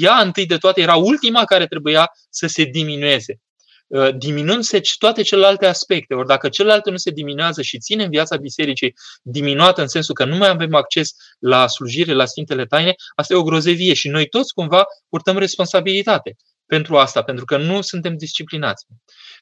ea 0.00 0.14
întâi 0.14 0.46
de 0.46 0.56
toate 0.56 0.80
era 0.80 0.94
ultima 0.94 1.44
care 1.44 1.66
trebuia 1.66 2.10
să 2.30 2.46
se 2.46 2.64
diminueze. 2.64 3.40
Uh, 3.88 4.16
diminuând-se 4.16 4.80
toate 4.98 5.22
celelalte 5.22 5.66
aspecte. 5.66 6.14
Ori 6.14 6.26
dacă 6.26 6.48
celelalte 6.48 6.90
nu 6.90 6.96
se 6.96 7.10
diminuează 7.10 7.62
și 7.62 7.78
ținem 7.78 8.08
viața 8.08 8.36
bisericii 8.36 8.94
diminuată 9.22 9.80
în 9.80 9.88
sensul 9.88 10.14
că 10.14 10.24
nu 10.24 10.36
mai 10.36 10.48
avem 10.48 10.74
acces 10.74 11.14
la 11.38 11.66
slujire, 11.66 12.12
la 12.12 12.24
Sfintele 12.24 12.66
Taine, 12.66 12.94
asta 13.14 13.34
e 13.34 13.36
o 13.36 13.42
grozevie 13.42 13.94
și 13.94 14.08
noi 14.08 14.28
toți 14.28 14.52
cumva 14.54 14.84
purtăm 15.08 15.38
responsabilitate 15.38 16.36
pentru 16.66 16.96
asta, 16.96 17.22
pentru 17.22 17.44
că 17.44 17.56
nu 17.56 17.80
suntem 17.80 18.16
disciplinați. 18.16 18.86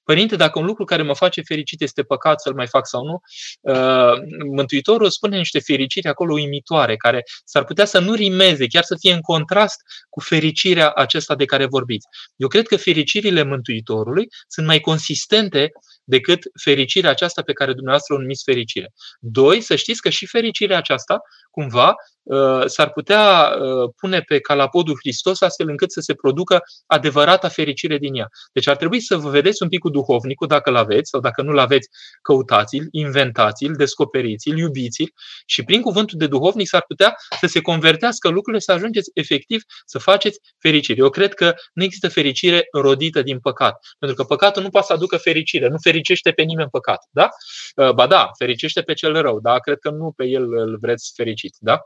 Părinte, 0.07 0.37
dacă 0.37 0.59
un 0.59 0.65
lucru 0.65 0.85
care 0.85 1.03
mă 1.03 1.15
face 1.15 1.43
fericit 1.43 1.81
este 1.81 2.03
păcat 2.03 2.41
să-l 2.41 2.55
mai 2.55 2.67
fac 2.67 2.87
sau 2.87 3.05
nu, 3.05 3.21
uh, 3.61 4.13
Mântuitorul 4.55 5.11
spune 5.11 5.37
niște 5.37 5.59
fericiri 5.59 6.09
acolo 6.09 6.33
uimitoare, 6.33 6.97
care 6.97 7.23
s-ar 7.45 7.65
putea 7.65 7.85
să 7.85 7.99
nu 7.99 8.15
rimeze, 8.15 8.67
chiar 8.67 8.83
să 8.83 8.97
fie 9.01 9.13
în 9.13 9.21
contrast 9.21 9.81
cu 10.09 10.21
fericirea 10.21 10.91
acesta 10.91 11.35
de 11.35 11.45
care 11.45 11.67
vorbiți. 11.67 12.07
Eu 12.37 12.49
cred 12.49 12.67
că 12.67 12.77
fericirile 12.77 13.43
Mântuitorului 13.43 14.29
sunt 14.49 14.67
mai 14.67 14.81
consistente 14.81 15.71
decât 16.05 16.39
fericirea 16.63 17.11
aceasta 17.11 17.43
pe 17.43 17.53
care 17.53 17.73
dumneavoastră 17.73 18.15
o 18.15 18.19
numiți 18.19 18.45
fericire. 18.45 18.93
Doi, 19.21 19.61
să 19.61 19.77
știți 19.77 20.01
că 20.01 20.09
și 20.09 20.27
fericirea 20.27 20.77
aceasta, 20.77 21.19
cumva, 21.51 21.95
uh, 22.23 22.67
s-ar 22.67 22.91
putea 22.91 23.49
uh, 23.49 23.91
pune 23.97 24.21
pe 24.21 24.41
calapodul 24.41 24.97
Hristos 24.99 25.41
astfel 25.41 25.69
încât 25.69 25.93
să 25.93 26.01
se 26.01 26.15
producă 26.15 26.61
adevărata 26.87 27.49
fericire 27.49 27.99
din 27.99 28.15
ea. 28.15 28.29
Deci 28.53 28.67
ar 28.67 28.77
trebui 28.77 29.01
să 29.01 29.17
vă 29.17 29.29
vedeți 29.29 29.63
un 29.63 29.69
pic 29.69 29.81
cu 29.81 29.91
duhovnicul, 29.97 30.47
dacă 30.47 30.71
îl 30.71 30.77
aveți, 30.77 31.11
sau 31.11 31.21
dacă 31.21 31.43
nu-l 31.43 31.59
aveți, 31.59 31.89
căutați-l, 32.23 32.89
inventați-l, 32.91 33.73
descoperiți-l, 33.73 34.59
iubiți-l 34.59 35.11
și 35.47 35.63
prin 35.63 35.81
cuvântul 35.81 36.19
de 36.19 36.27
duhovnic 36.27 36.69
s-ar 36.69 36.85
putea 36.87 37.15
să 37.41 37.47
se 37.47 37.61
convertească 37.61 38.29
lucrurile, 38.29 38.63
să 38.63 38.73
ajungeți 38.73 39.11
efectiv 39.15 39.63
să 39.85 39.99
faceți 39.99 40.39
fericire. 40.59 41.01
Eu 41.01 41.11
cred 41.11 41.35
că 41.35 41.55
nu 41.73 41.83
există 41.83 42.09
fericire 42.09 42.67
rodită 42.73 43.23
din 43.23 43.39
păcat, 43.39 43.75
pentru 43.99 44.17
că 44.17 44.25
păcatul 44.25 44.63
nu 44.63 44.71
poate 44.71 44.87
să 44.87 44.93
aducă 44.93 45.17
fericire, 45.17 45.69
nu 45.69 45.77
fericește 45.83 46.31
pe 46.31 46.43
nimeni 46.43 46.69
păcat, 46.71 47.07
da? 47.11 47.29
Uh, 47.77 47.93
ba 47.93 48.07
da, 48.07 48.31
fericește 48.39 48.81
pe 48.83 48.93
cel 48.93 49.21
rău, 49.21 49.41
da? 49.41 49.59
Cred 49.59 49.79
că 49.79 49.91
nu 49.91 50.13
pe 50.17 50.25
el 50.25 50.53
îl 50.53 50.79
vreți 50.81 51.13
fericit, 51.15 51.57
da? 51.59 51.81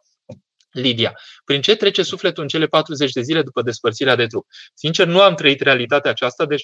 Lidia. 0.73 1.19
Prin 1.45 1.61
ce 1.61 1.77
trece 1.77 2.03
sufletul 2.03 2.43
în 2.43 2.49
cele 2.49 2.67
40 2.67 3.13
de 3.13 3.21
zile 3.21 3.43
după 3.43 3.63
despărțirea 3.63 4.17
de 4.17 4.27
trup? 4.27 4.47
Sincer, 4.75 5.07
nu 5.07 5.21
am 5.21 5.35
trăit 5.35 5.61
realitatea 5.61 6.11
aceasta, 6.11 6.47
deci 6.47 6.63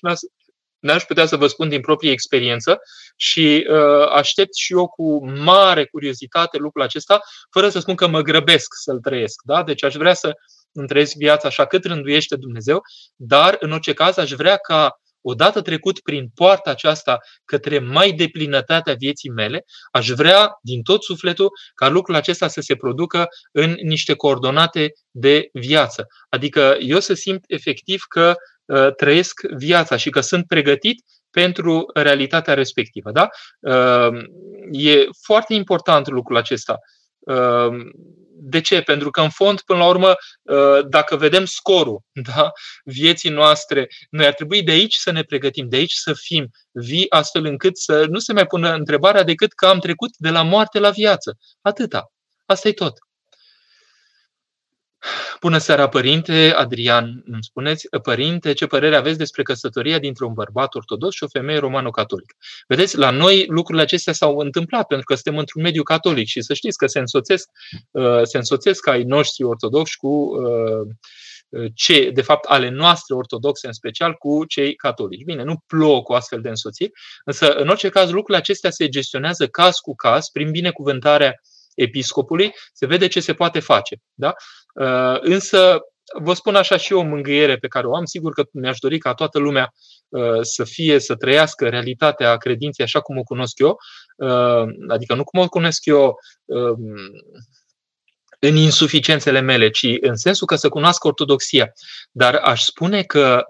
n-aș 0.87 1.05
putea 1.05 1.27
să 1.27 1.37
vă 1.37 1.47
spun 1.47 1.69
din 1.69 1.81
proprie 1.81 2.11
experiență 2.11 2.79
și 3.17 3.67
uh, 3.71 4.09
aștept 4.15 4.55
și 4.55 4.73
eu 4.73 4.89
cu 4.89 5.31
mare 5.31 5.85
curiozitate 5.85 6.57
lucrul 6.57 6.83
acesta, 6.83 7.21
fără 7.51 7.69
să 7.69 7.79
spun 7.79 7.95
că 7.95 8.07
mă 8.07 8.21
grăbesc 8.21 8.75
să-l 8.83 8.99
trăiesc. 9.01 9.41
Da? 9.45 9.63
Deci 9.63 9.85
aș 9.85 9.95
vrea 9.95 10.15
să 10.15 10.33
îmi 10.73 10.89
trăiesc 10.89 11.15
viața 11.17 11.49
așa 11.49 11.67
cât 11.67 11.85
rânduiește 11.85 12.37
Dumnezeu, 12.37 12.81
dar 13.17 13.57
în 13.61 13.73
orice 13.73 13.93
caz 13.93 14.17
aș 14.17 14.31
vrea 14.31 14.57
ca 14.57 15.01
odată 15.29 15.63
trecut 15.63 16.01
prin 16.01 16.31
poarta 16.35 16.71
aceasta 16.71 17.19
către 17.45 17.79
mai 17.79 18.13
deplinătatea 18.13 18.95
vieții 18.95 19.31
mele, 19.31 19.65
aș 19.93 20.09
vrea 20.09 20.59
din 20.63 20.83
tot 20.83 21.03
sufletul 21.03 21.51
ca 21.75 21.89
lucrul 21.89 22.15
acesta 22.15 22.49
să 22.49 22.61
se 22.61 22.77
producă 22.77 23.29
în 23.53 23.77
niște 23.83 24.15
coordonate 24.15 24.93
de 25.11 25.49
viață. 25.53 26.07
Adică 26.29 26.77
eu 26.81 27.01
să 27.01 27.15
simt 27.15 27.45
efectiv 27.47 28.03
că 28.09 28.29
uh, 28.29 28.56
trăiesc 28.97 29.41
viața 29.57 29.97
și 29.97 30.11
că 30.11 30.21
sunt 30.21 30.47
pregătit 30.47 31.05
pentru 31.31 31.87
realitatea 31.95 32.55
respectivă. 32.55 33.11
Da? 33.11 33.29
Uh, 33.61 34.23
e 34.71 35.07
foarte 35.23 35.55
important 35.55 36.09
lucrul 36.09 36.37
acesta. 36.37 36.79
Uh, 37.19 37.77
de 38.39 38.61
ce? 38.61 38.81
Pentru 38.81 39.11
că, 39.11 39.21
în 39.21 39.31
fond, 39.31 39.61
până 39.61 39.79
la 39.79 39.87
urmă, 39.87 40.15
ă, 40.49 40.83
dacă 40.83 41.17
vedem 41.17 41.45
scorul 41.45 42.01
da, 42.35 42.51
vieții 42.85 43.31
noastre, 43.31 43.87
noi 44.11 44.27
ar 44.27 44.35
trebui 44.35 44.63
de 44.63 44.71
aici 44.71 44.95
să 44.95 45.11
ne 45.11 45.23
pregătim, 45.23 45.69
de 45.69 45.77
aici 45.77 45.93
să 45.93 46.13
fim 46.15 46.49
vii, 46.73 47.11
astfel 47.11 47.45
încât 47.45 47.79
să 47.79 48.05
nu 48.09 48.19
se 48.19 48.33
mai 48.33 48.47
pună 48.47 48.73
întrebarea 48.73 49.23
decât 49.23 49.53
că 49.53 49.67
am 49.67 49.79
trecut 49.79 50.11
de 50.17 50.31
la 50.31 50.43
moarte 50.43 50.79
la 50.79 50.91
viață. 50.91 51.37
Atâta. 51.61 52.13
Asta 52.45 52.69
e 52.69 52.73
tot. 52.73 52.99
Bună 55.41 55.59
seara, 55.59 55.89
părinte! 55.89 56.53
Adrian, 56.57 57.23
îmi 57.27 57.43
spuneți, 57.43 57.89
părinte, 58.03 58.53
ce 58.53 58.67
părere 58.67 58.97
aveți 58.97 59.19
despre 59.19 59.43
căsătoria 59.43 59.99
dintre 59.99 60.25
un 60.25 60.33
bărbat 60.33 60.75
ortodox 60.75 61.15
și 61.15 61.25
o 61.25 61.29
femeie 61.29 61.59
romano-catolică? 61.59 62.35
Vedeți, 62.67 62.99
la 62.99 63.11
noi 63.11 63.45
lucrurile 63.49 63.85
acestea 63.85 64.13
s-au 64.13 64.37
întâmplat 64.39 64.87
pentru 64.87 65.07
că 65.07 65.15
suntem 65.15 65.39
într-un 65.39 65.63
mediu 65.63 65.83
catolic 65.83 66.27
și 66.27 66.41
să 66.41 66.55
știți 66.55 66.77
că 66.77 66.87
se 66.87 66.99
însoțesc, 66.99 67.49
uh, 67.91 68.23
se 68.23 68.37
însoțesc 68.37 68.87
ai 68.87 69.03
noștri 69.03 69.45
ortodoxi 69.45 69.97
cu 69.97 70.09
uh, 70.09 70.89
ce, 71.75 72.11
de 72.11 72.23
fapt, 72.23 72.45
ale 72.45 72.69
noastre 72.69 73.15
ortodoxe 73.15 73.67
în 73.67 73.73
special 73.73 74.15
cu 74.15 74.45
cei 74.45 74.75
catolici. 74.75 75.25
Bine, 75.25 75.43
nu 75.43 75.63
plouă 75.67 76.03
cu 76.03 76.13
astfel 76.13 76.41
de 76.41 76.49
însoțiri, 76.49 76.91
însă, 77.25 77.53
în 77.53 77.69
orice 77.69 77.89
caz, 77.89 78.11
lucrurile 78.11 78.37
acestea 78.37 78.71
se 78.71 78.89
gestionează 78.89 79.47
caz 79.47 79.77
cu 79.77 79.95
caz, 79.95 80.29
prin 80.29 80.51
binecuvântarea 80.51 81.41
episcopului, 81.77 82.53
se 82.73 82.87
vede 82.87 83.07
ce 83.07 83.21
se 83.21 83.35
poate 83.35 83.61
face. 83.61 83.97
Da? 84.15 84.35
Uh, 84.75 85.19
însă, 85.21 85.79
vă 86.19 86.33
spun 86.35 86.55
așa 86.55 86.77
și 86.77 86.93
eu 86.93 86.99
o 86.99 87.03
mângâiere 87.03 87.57
pe 87.57 87.69
care 87.69 87.87
o 87.87 87.97
am. 87.97 88.05
Sigur 88.05 88.33
că 88.33 88.45
mi-aș 88.53 88.79
dori 88.79 88.99
ca 88.99 89.15
toată 89.15 89.39
lumea 89.39 89.73
uh, 90.09 90.39
să 90.41 90.65
fie, 90.65 90.99
să 90.99 91.15
trăiască 91.15 91.69
realitatea 91.69 92.37
credinței 92.37 92.85
așa 92.85 93.01
cum 93.01 93.19
o 93.19 93.23
cunosc 93.23 93.59
eu, 93.59 93.77
uh, 94.17 94.65
adică 94.89 95.15
nu 95.15 95.25
cum 95.25 95.41
o 95.41 95.49
cunosc 95.49 95.85
eu 95.85 96.15
um, 96.45 96.79
în 98.39 98.57
insuficiențele 98.57 99.41
mele, 99.41 99.71
ci 99.71 99.87
în 100.01 100.17
sensul 100.17 100.47
că 100.47 100.55
să 100.55 100.69
cunoască 100.69 101.07
ortodoxia. 101.07 101.73
Dar 102.11 102.35
aș 102.35 102.63
spune 102.63 103.03
că 103.03 103.45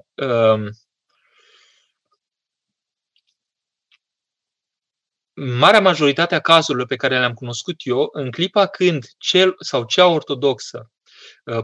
marea 5.36 5.80
majoritate 5.80 6.34
a 6.34 6.40
cazurilor 6.40 6.86
pe 6.86 6.96
care 6.96 7.18
le-am 7.18 7.32
cunoscut 7.32 7.76
eu, 7.78 8.08
în 8.12 8.30
clipa 8.30 8.66
când 8.66 9.04
cel 9.18 9.54
sau 9.58 9.84
cea 9.84 10.06
ortodoxă 10.06 10.90
Uh, 10.95 10.95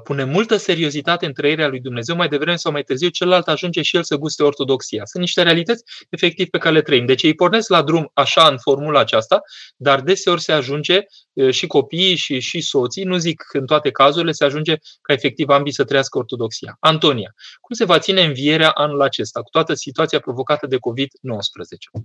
pune 0.04 0.24
multă 0.24 0.56
seriozitate 0.56 1.26
în 1.26 1.32
trăirea 1.32 1.68
lui 1.68 1.80
Dumnezeu, 1.80 2.16
mai 2.16 2.28
devreme 2.28 2.56
sau 2.56 2.72
mai 2.72 2.82
târziu, 2.82 3.08
celălalt 3.08 3.48
ajunge 3.48 3.82
și 3.82 3.96
el 3.96 4.02
să 4.02 4.16
guste 4.16 4.42
ortodoxia. 4.42 5.04
Sunt 5.04 5.22
niște 5.22 5.42
realități 5.42 5.84
efectiv 6.10 6.48
pe 6.48 6.58
care 6.58 6.74
le 6.74 6.82
trăim. 6.82 7.06
Deci 7.06 7.22
ei 7.22 7.34
pornesc 7.34 7.68
la 7.68 7.82
drum 7.82 8.10
așa 8.14 8.46
în 8.46 8.58
formula 8.58 9.00
aceasta, 9.00 9.40
dar 9.76 10.00
deseori 10.00 10.40
se 10.40 10.52
ajunge 10.52 11.00
uh, 11.32 11.50
și 11.50 11.66
copiii 11.66 12.16
și, 12.16 12.40
și 12.40 12.60
soții, 12.60 13.04
nu 13.04 13.16
zic 13.16 13.44
în 13.52 13.66
toate 13.66 13.90
cazurile, 13.90 14.32
se 14.32 14.44
ajunge 14.44 14.74
ca 15.02 15.12
efectiv 15.12 15.48
ambii 15.48 15.72
să 15.72 15.84
trăiască 15.84 16.18
ortodoxia. 16.18 16.76
Antonia, 16.80 17.34
cum 17.60 17.76
se 17.76 17.84
va 17.84 17.98
ține 17.98 18.22
învierea 18.22 18.70
anul 18.70 19.02
acesta 19.02 19.40
cu 19.40 19.48
toată 19.50 19.74
situația 19.74 20.20
provocată 20.20 20.66
de 20.66 20.76
COVID-19? 20.76 22.02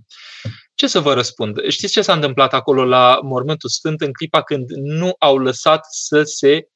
Ce 0.74 0.86
să 0.86 1.00
vă 1.00 1.14
răspund? 1.14 1.68
Știți 1.68 1.92
ce 1.92 2.02
s-a 2.02 2.12
întâmplat 2.12 2.52
acolo 2.52 2.84
la 2.84 3.18
Mormântul 3.22 3.68
Sfânt 3.68 4.00
în 4.00 4.12
clipa 4.12 4.42
când 4.42 4.70
nu 4.70 5.14
au 5.18 5.38
lăsat 5.38 5.86
să 5.90 6.22
se 6.22 6.68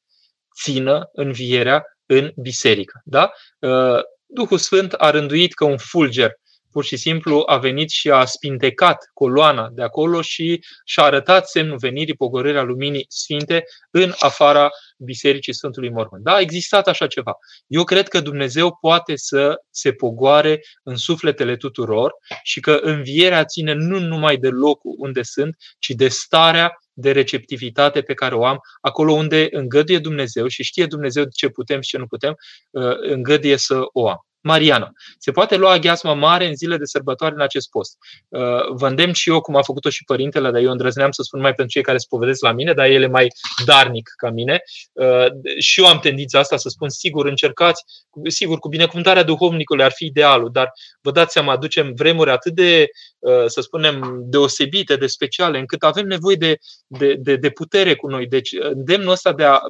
țină 0.63 1.09
învierea 1.13 1.85
în 2.07 2.33
biserică. 2.37 3.01
Da? 3.05 3.33
Uh, 3.59 4.01
Duhul 4.27 4.59
Sfânt 4.59 4.93
a 4.93 5.11
rânduit 5.11 5.55
că 5.55 5.65
un 5.65 5.77
fulger 5.77 6.33
pur 6.73 6.85
și 6.85 6.97
simplu 6.97 7.43
a 7.47 7.57
venit 7.57 7.91
și 7.91 8.11
a 8.11 8.25
spintecat 8.25 9.11
coloana 9.15 9.69
de 9.73 9.83
acolo 9.83 10.23
și 10.23 10.65
și-a 10.85 11.03
arătat 11.03 11.49
semnul 11.49 11.77
venirii 11.77 12.15
pogorârea 12.15 12.63
luminii 12.63 13.05
sfinte 13.09 13.65
în 13.91 14.13
afara 14.19 14.69
Bisericii 14.99 15.55
Sfântului 15.55 15.91
Mormânt. 15.91 16.25
Da, 16.25 16.33
a 16.33 16.41
existat 16.41 16.89
așa 16.89 17.07
ceva. 17.07 17.33
Eu 17.67 17.85
cred 17.85 18.09
că 18.09 18.21
Dumnezeu 18.21 18.77
poate 18.81 19.17
să 19.17 19.55
se 19.71 19.93
pogoare 19.93 20.61
în 20.83 20.97
sufletele 20.97 21.57
tuturor 21.57 22.13
și 22.43 22.61
că 22.61 22.79
învierea 22.83 23.45
ține 23.45 23.73
nu 23.73 23.99
numai 23.99 24.37
de 24.37 24.49
locul 24.49 24.95
unde 24.99 25.23
sunt, 25.23 25.57
ci 25.79 25.89
de 25.89 26.09
starea 26.09 26.73
de 26.93 27.11
receptivitate 27.11 28.03
pe 28.03 28.15
care 28.15 28.35
o 28.35 28.45
am, 28.45 28.59
acolo 28.81 29.13
unde 29.13 29.47
îngăduie 29.51 29.99
Dumnezeu 29.99 30.47
și 30.47 30.63
știe 30.63 30.87
Dumnezeu 30.87 31.25
ce 31.35 31.49
putem 31.49 31.81
și 31.81 31.89
ce 31.89 31.99
nu 31.99 32.07
putem, 32.07 32.35
uh, 32.71 32.97
îngăduie 33.01 33.57
să 33.57 33.81
o 33.93 34.09
am. 34.09 34.27
Mariana. 34.43 34.93
Se 35.19 35.31
poate 35.31 35.57
lua 35.57 35.73
aghiasma 35.73 36.15
mare 36.15 36.47
în 36.47 36.55
zile 36.55 36.77
de 36.77 36.85
sărbătoare 36.85 37.35
în 37.35 37.41
acest 37.41 37.71
post. 37.71 37.97
Uh, 38.29 38.41
vă 38.75 38.89
îndemn 38.89 39.13
și 39.13 39.31
eu, 39.31 39.41
cum 39.41 39.57
a 39.57 39.63
făcut-o 39.63 39.91
și 39.91 40.05
părintele, 40.05 40.51
dar 40.51 40.61
eu 40.61 40.71
îndrăzneam 40.71 41.11
să 41.11 41.23
spun 41.23 41.41
mai 41.41 41.55
pentru 41.55 41.73
cei 41.73 41.83
care 41.83 41.99
se 41.99 42.07
povedesc 42.09 42.43
la 42.43 42.53
mine, 42.53 42.73
dar 42.73 42.87
el 42.87 43.03
e 43.03 43.07
mai 43.07 43.27
darnic 43.65 44.11
ca 44.17 44.31
mine. 44.31 44.61
Uh, 44.93 45.27
și 45.59 45.81
eu 45.81 45.87
am 45.87 45.99
tendința 45.99 46.39
asta 46.39 46.57
să 46.57 46.69
spun, 46.69 46.89
sigur, 46.89 47.27
încercați, 47.27 47.83
sigur, 48.27 48.59
cu 48.59 48.69
binecuvântarea 48.69 49.23
duhovnicului 49.23 49.85
ar 49.85 49.93
fi 49.95 50.05
idealul, 50.05 50.51
dar 50.53 50.73
vă 51.01 51.11
dați 51.11 51.33
seama, 51.33 51.53
aducem 51.53 51.93
vremuri 51.95 52.31
atât 52.31 52.55
de, 52.55 52.87
uh, 53.19 53.45
să 53.47 53.61
spunem, 53.61 54.23
deosebite, 54.25 54.97
de 54.97 55.07
speciale, 55.07 55.59
încât 55.59 55.83
avem 55.83 56.07
nevoie 56.07 56.37
de, 56.37 56.57
de, 56.87 57.15
de, 57.15 57.37
de 57.37 57.51
putere 57.51 57.95
cu 57.95 58.07
noi. 58.07 58.27
Deci, 58.27 58.51
îndemnul 58.61 59.13
ăsta 59.13 59.33
de 59.33 59.45
a, 59.45 59.61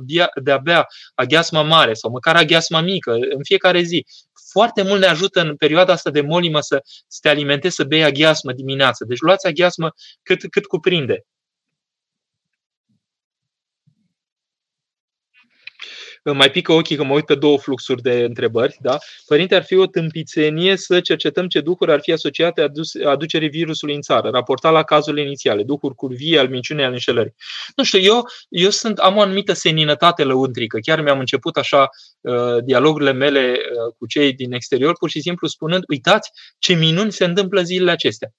de 0.43 0.51
a 0.53 0.59
bea 0.59 0.87
aghiasma 1.15 1.63
mare 1.63 1.95
sau 1.95 2.11
măcar 2.11 2.37
aghiasma 2.37 2.81
mică 2.81 3.13
în 3.13 3.43
fiecare 3.43 3.81
zi, 3.83 4.05
foarte 4.53 4.83
mult 4.83 5.01
ne 5.01 5.07
ajută 5.07 5.41
în 5.41 5.57
perioada 5.57 5.93
asta 5.93 6.11
de 6.11 6.21
molimă 6.21 6.61
să, 6.61 6.83
să 7.09 7.19
te 7.23 7.29
alimentezi, 7.29 7.75
să 7.75 7.85
bei 7.85 8.05
aghiasmă 8.05 8.53
dimineața. 8.53 9.05
Deci 9.05 9.21
luați 9.21 9.47
aghiasmă 9.47 9.93
cât, 10.23 10.51
cât 10.51 10.67
cuprinde. 10.67 11.25
Mai 16.25 16.51
pică 16.51 16.73
ochii 16.73 16.97
că 16.97 17.05
mă 17.05 17.15
uit 17.15 17.25
pe 17.25 17.35
două 17.35 17.59
fluxuri 17.59 18.03
de 18.03 18.13
întrebări. 18.13 18.77
Da? 18.81 18.99
Părinte, 19.27 19.55
ar 19.55 19.65
fi 19.65 19.75
o 19.75 19.87
tâmpițenie 19.87 20.77
să 20.77 21.01
cercetăm 21.01 21.49
ce 21.49 21.61
duhuri 21.61 21.93
ar 21.93 22.01
fi 22.01 22.13
asociate 22.13 22.71
aducerii 23.05 23.49
virusului 23.49 23.95
în 23.95 24.01
țară, 24.01 24.29
raportat 24.31 24.73
la 24.73 24.83
cazurile 24.83 25.23
inițiale, 25.23 25.63
duhuri 25.63 25.95
curvii, 25.95 26.39
al 26.39 26.49
minciunii, 26.49 26.85
al 26.85 26.93
înșelării. 26.93 27.35
Nu 27.77 27.85
știu, 27.85 27.99
eu, 27.99 28.29
eu 28.49 28.71
sunt, 28.71 28.99
am 28.99 29.17
o 29.17 29.21
anumită 29.21 29.53
seninătate 29.53 30.25
lăuntrică. 30.25 30.79
Chiar 30.79 31.01
mi-am 31.01 31.19
început 31.19 31.57
așa 31.57 31.89
uh, 32.21 32.65
dialogurile 32.65 33.13
mele 33.13 33.51
uh, 33.51 33.95
cu 33.99 34.07
cei 34.07 34.33
din 34.33 34.53
exterior, 34.53 34.97
pur 34.99 35.11
și 35.11 35.21
simplu 35.21 35.47
spunând, 35.47 35.85
uitați 35.89 36.31
ce 36.59 36.75
minuni 36.75 37.13
se 37.13 37.25
întâmplă 37.25 37.63
zilele 37.63 37.91
acestea. 37.91 38.33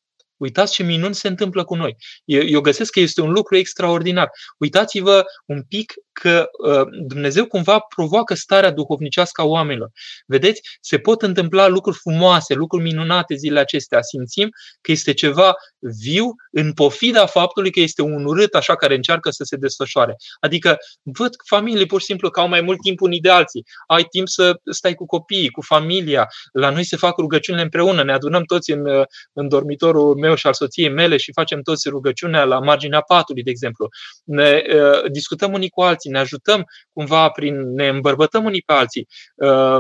Uitați 0.44 0.74
ce 0.74 0.84
minuni 0.84 1.16
se 1.16 1.28
întâmplă 1.28 1.64
cu 1.64 1.76
noi. 1.76 1.96
Eu 2.26 2.62
găsesc 2.62 2.92
că 2.92 3.00
este 3.00 3.22
un 3.22 3.32
lucru 3.32 3.56
extraordinar. 3.56 4.30
Uitați-vă 4.58 5.24
un 5.46 5.64
pic 5.68 5.94
că 6.12 6.50
uh, 6.68 6.88
Dumnezeu 7.08 7.46
cumva 7.46 7.80
provoacă 7.80 8.34
starea 8.34 8.72
duhovnicească 8.72 9.42
a 9.42 9.46
oamenilor. 9.46 9.90
Vedeți, 10.26 10.62
se 10.82 10.98
pot 10.98 11.22
întâmpla 11.22 11.68
lucruri 11.68 11.98
frumoase, 11.98 12.54
lucruri 12.54 12.84
minunate 12.84 13.36
zilele 13.36 13.60
acestea. 13.60 14.02
Simțim 14.02 14.50
că 14.82 14.92
este 14.92 15.14
ceva 15.14 15.54
viu 15.80 16.36
în 16.52 16.74
pofida 16.74 17.26
faptului 17.26 17.72
că 17.72 17.80
este 17.80 18.02
un 18.02 18.26
urât 18.26 18.54
așa 18.54 18.76
care 18.76 18.96
încearcă 18.96 19.30
să 19.30 19.44
se 19.44 19.56
desfășoare. 19.56 20.16
Adică 20.40 20.78
văd 21.02 21.36
familii 21.46 21.86
pur 21.86 22.00
și 22.00 22.06
simplu 22.06 22.30
că 22.30 22.40
au 22.40 22.48
mai 22.48 22.62
mult 22.62 22.80
timp 22.82 23.02
unii 23.02 23.20
de 23.20 23.30
alții. 23.30 23.66
Ai 23.88 24.04
timp 24.04 24.28
să 24.28 24.60
stai 24.72 24.94
cu 24.94 25.06
copiii, 25.06 25.50
cu 25.50 25.62
familia. 25.62 26.28
La 26.52 26.70
noi 26.70 26.84
se 26.84 26.96
fac 26.96 27.18
rugăciunile 27.18 27.64
împreună. 27.64 28.04
Ne 28.04 28.14
adunăm 28.14 28.44
toți 28.44 28.72
în, 28.72 28.86
uh, 28.86 29.06
în 29.34 29.48
dormitorul 29.48 30.16
meu 30.16 30.33
și 30.36 30.48
al 30.48 30.54
soției 30.54 30.90
mele 30.90 31.18
și 31.18 31.32
facem 31.32 31.62
toți 31.62 31.90
rugăciunea 31.90 32.44
la 32.44 32.60
marginea 32.60 33.02
patului, 33.02 33.44
de 33.44 33.50
exemplu. 33.50 33.88
Ne 34.24 34.62
uh, 34.68 35.12
discutăm 35.12 35.54
unii 35.54 35.70
cu 35.70 35.82
alții, 35.82 36.12
ne 36.12 36.20
ajutăm 36.20 36.64
cumva 36.94 37.30
prin, 37.30 37.74
ne 37.74 37.88
îmbărbătăm 37.88 38.46
unii 38.46 38.62
pe 38.66 38.74
alții. 38.74 39.08
Uh, 39.36 39.80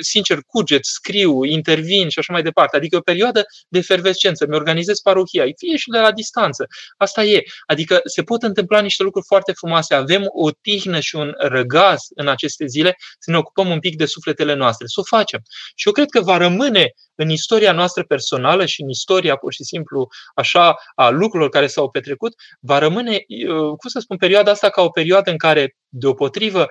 sincer, 0.00 0.38
cuget, 0.46 0.84
scriu, 0.84 1.44
intervin 1.44 2.08
și 2.08 2.18
așa 2.18 2.32
mai 2.32 2.42
departe. 2.42 2.76
Adică 2.76 2.96
o 2.96 3.00
perioadă 3.00 3.44
de 3.68 3.78
efervescență. 3.78 4.46
Mi-organizez 4.46 4.98
parohia, 4.98 5.44
fie 5.56 5.76
și 5.76 5.90
de 5.90 5.98
la 5.98 6.12
distanță. 6.12 6.66
Asta 6.96 7.24
e. 7.24 7.42
Adică 7.66 8.00
se 8.04 8.22
pot 8.22 8.42
întâmpla 8.42 8.80
niște 8.80 9.02
lucruri 9.02 9.26
foarte 9.26 9.52
frumoase. 9.52 9.94
Avem 9.94 10.24
o 10.26 10.50
tihnă 10.50 11.00
și 11.00 11.16
un 11.16 11.34
răgaz 11.38 12.00
în 12.14 12.28
aceste 12.28 12.66
zile 12.66 12.96
să 13.18 13.30
ne 13.30 13.36
ocupăm 13.36 13.70
un 13.70 13.80
pic 13.80 13.96
de 13.96 14.06
sufletele 14.06 14.54
noastre. 14.54 14.86
Să 14.86 15.00
o 15.00 15.16
facem. 15.16 15.40
Și 15.74 15.86
eu 15.86 15.92
cred 15.92 16.08
că 16.08 16.20
va 16.20 16.36
rămâne 16.36 16.92
în 17.14 17.30
istoria 17.30 17.72
noastră 17.72 18.04
personală 18.04 18.66
și 18.66 18.82
în 18.82 18.88
istoria 18.88 19.36
pur 19.48 19.56
și 19.56 19.64
simplu 19.64 20.08
așa 20.34 20.76
a 20.94 21.08
lucrurilor 21.08 21.48
care 21.50 21.66
s-au 21.66 21.90
petrecut, 21.90 22.34
va 22.60 22.78
rămâne, 22.78 23.12
uh, 23.12 23.66
cum 23.78 23.88
să 23.88 23.98
spun, 24.00 24.16
perioada 24.16 24.50
asta 24.50 24.68
ca 24.68 24.82
o 24.82 24.88
perioadă 24.88 25.30
în 25.30 25.36
care, 25.36 25.74
deopotrivă, 25.88 26.66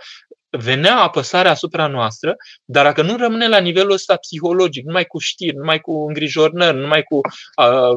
venea 0.49 0.97
apăsarea 0.97 1.51
asupra 1.51 1.87
noastră, 1.87 2.35
dar 2.65 2.85
dacă 2.85 3.01
nu 3.01 3.17
rămâne 3.17 3.47
la 3.47 3.59
nivelul 3.59 3.91
ăsta 3.91 4.15
psihologic, 4.15 4.85
numai 4.85 5.05
cu 5.05 5.19
știri, 5.19 5.55
numai 5.55 5.79
cu 5.79 6.05
îngrijorări, 6.07 6.77
numai 6.77 7.03
cu 7.03 7.19
a, 7.55 7.89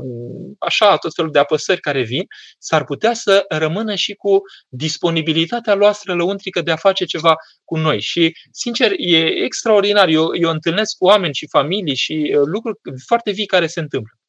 așa 0.58 0.96
tot 0.96 1.14
felul 1.14 1.30
de 1.30 1.38
apăsări 1.38 1.80
care 1.80 2.02
vin, 2.02 2.24
s-ar 2.58 2.84
putea 2.84 3.14
să 3.14 3.44
rămână 3.48 3.94
și 3.94 4.14
cu 4.14 4.40
disponibilitatea 4.68 5.74
noastră 5.74 6.14
lăuntrică 6.14 6.60
de 6.62 6.70
a 6.70 6.76
face 6.76 7.04
ceva 7.04 7.34
cu 7.64 7.76
noi. 7.76 8.00
Și, 8.00 8.32
sincer, 8.50 8.92
e 8.96 9.44
extraordinar. 9.44 10.08
Eu, 10.08 10.36
eu 10.36 10.50
întâlnesc 10.50 10.96
cu 10.96 11.04
oameni 11.04 11.34
și 11.34 11.48
familii 11.48 11.96
și 11.96 12.36
lucruri 12.44 12.78
foarte 13.06 13.30
vii 13.30 13.46
care 13.46 13.66
se 13.66 13.80
întâmplă. 13.80 14.19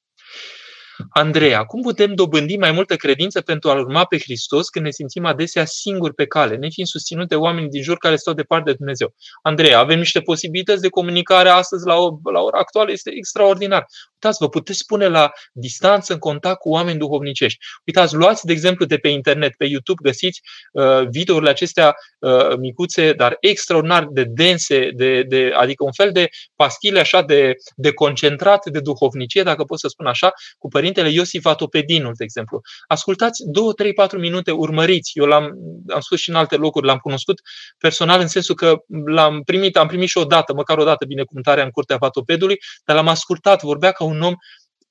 Andreea, 1.09 1.63
cum 1.63 1.81
putem 1.81 2.13
dobândi 2.13 2.57
mai 2.57 2.71
multă 2.71 2.95
credință 2.95 3.41
pentru 3.41 3.69
a 3.69 3.73
urma 3.73 4.05
pe 4.05 4.19
Hristos 4.19 4.69
când 4.69 4.85
ne 4.85 4.91
simțim 4.91 5.25
adesea 5.25 5.65
singuri 5.65 6.13
pe 6.13 6.25
cale, 6.25 6.55
ne 6.55 6.69
fiind 6.69 6.89
susținute 6.89 7.35
de 7.35 7.35
oameni 7.35 7.69
din 7.69 7.81
jur 7.81 7.97
care 7.97 8.15
stau 8.15 8.33
departe 8.33 8.69
de 8.69 8.75
Dumnezeu? 8.77 9.13
Andreea, 9.41 9.79
avem 9.79 9.97
niște 9.97 10.19
posibilități 10.19 10.81
de 10.81 10.89
comunicare 10.89 11.49
astăzi 11.49 11.85
la, 11.85 11.95
o, 11.95 12.19
la 12.31 12.39
ora 12.39 12.59
actuală, 12.59 12.91
este 12.91 13.11
extraordinar. 13.15 13.85
Uitați, 14.13 14.37
vă 14.39 14.49
puteți 14.49 14.85
pune 14.85 15.07
la 15.07 15.31
distanță 15.53 16.13
în 16.13 16.19
contact 16.19 16.59
cu 16.59 16.69
oameni 16.69 16.97
duhovnicești. 16.97 17.59
Uitați, 17.85 18.15
luați, 18.15 18.45
de 18.45 18.51
exemplu, 18.51 18.85
de 18.85 18.97
pe 18.97 19.07
internet, 19.07 19.55
pe 19.57 19.65
YouTube, 19.65 20.09
găsiți 20.09 20.41
uh, 20.71 21.07
videourile 21.09 21.49
acestea 21.49 21.95
uh, 22.19 22.55
micuțe, 22.57 23.13
dar 23.13 23.37
extraordinar 23.39 24.07
de 24.11 24.23
dense, 24.23 24.89
de, 24.93 25.23
de, 25.23 25.51
adică 25.57 25.83
un 25.83 25.91
fel 25.91 26.11
de 26.11 26.27
pastile 26.55 26.99
așa 26.99 27.21
de, 27.21 27.53
de 27.75 27.93
concentrat 27.93 28.65
de 28.65 28.79
duhovnicie, 28.79 29.43
dacă 29.43 29.63
pot 29.63 29.79
să 29.79 29.87
spun 29.87 30.05
așa, 30.05 30.31
cu 30.57 30.67
părintele 30.91 31.21
Iosif 31.21 31.45
Atopedinul, 31.45 32.13
de 32.17 32.23
exemplu. 32.23 32.61
Ascultați 32.87 33.43
2, 33.45 33.73
3, 33.75 33.93
4 33.93 34.19
minute, 34.19 34.51
urmăriți. 34.51 35.11
Eu 35.13 35.25
l-am 35.25 35.51
am 35.93 35.99
spus 35.99 36.19
și 36.19 36.29
în 36.29 36.35
alte 36.35 36.55
locuri, 36.55 36.85
l-am 36.85 36.97
cunoscut 36.97 37.41
personal 37.77 38.19
în 38.19 38.27
sensul 38.27 38.55
că 38.55 38.75
l-am 39.05 39.41
primit, 39.41 39.77
am 39.77 39.87
primit 39.87 40.07
și 40.09 40.17
o 40.17 40.23
dată, 40.23 40.53
măcar 40.53 40.77
o 40.77 40.83
dată 40.83 41.05
binecuvântarea 41.05 41.63
în 41.63 41.69
curtea 41.69 41.97
Vatopedului, 41.97 42.57
dar 42.85 42.95
l-am 42.95 43.07
ascultat, 43.07 43.63
vorbea 43.63 43.91
ca 43.91 44.03
un 44.03 44.21
om 44.21 44.33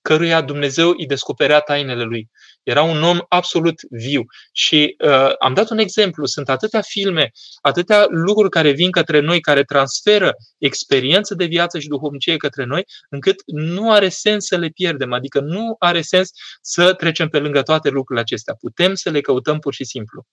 căruia 0.02 0.40
Dumnezeu 0.40 0.94
îi 0.96 1.06
descoperea 1.06 1.60
tainele 1.60 2.02
lui. 2.02 2.30
Era 2.62 2.82
un 2.82 3.02
om 3.02 3.18
absolut 3.28 3.80
viu. 3.90 4.22
Și 4.52 4.96
uh, 5.04 5.32
am 5.38 5.54
dat 5.54 5.70
un 5.70 5.78
exemplu. 5.78 6.26
Sunt 6.26 6.48
atâtea 6.48 6.80
filme, 6.80 7.30
atâtea 7.60 8.06
lucruri 8.08 8.50
care 8.50 8.70
vin 8.70 8.90
către 8.90 9.20
noi, 9.20 9.40
care 9.40 9.62
transferă 9.62 10.34
experiență 10.58 11.34
de 11.34 11.44
viață 11.44 11.78
și 11.78 11.88
duhovnicie 11.88 12.36
către 12.36 12.64
noi, 12.64 12.84
încât 13.08 13.42
nu 13.46 13.92
are 13.92 14.08
sens 14.08 14.46
să 14.46 14.56
le 14.56 14.68
pierdem. 14.68 15.12
Adică 15.12 15.40
nu 15.40 15.76
are 15.78 16.00
sens 16.00 16.30
să 16.60 16.94
trecem 16.94 17.28
pe 17.28 17.38
lângă 17.38 17.62
toate 17.62 17.88
lucrurile 17.88 18.20
acestea. 18.20 18.54
Putem 18.54 18.94
să 18.94 19.10
le 19.10 19.20
căutăm 19.20 19.58
pur 19.58 19.74
și 19.74 19.84
simplu. 19.84 20.26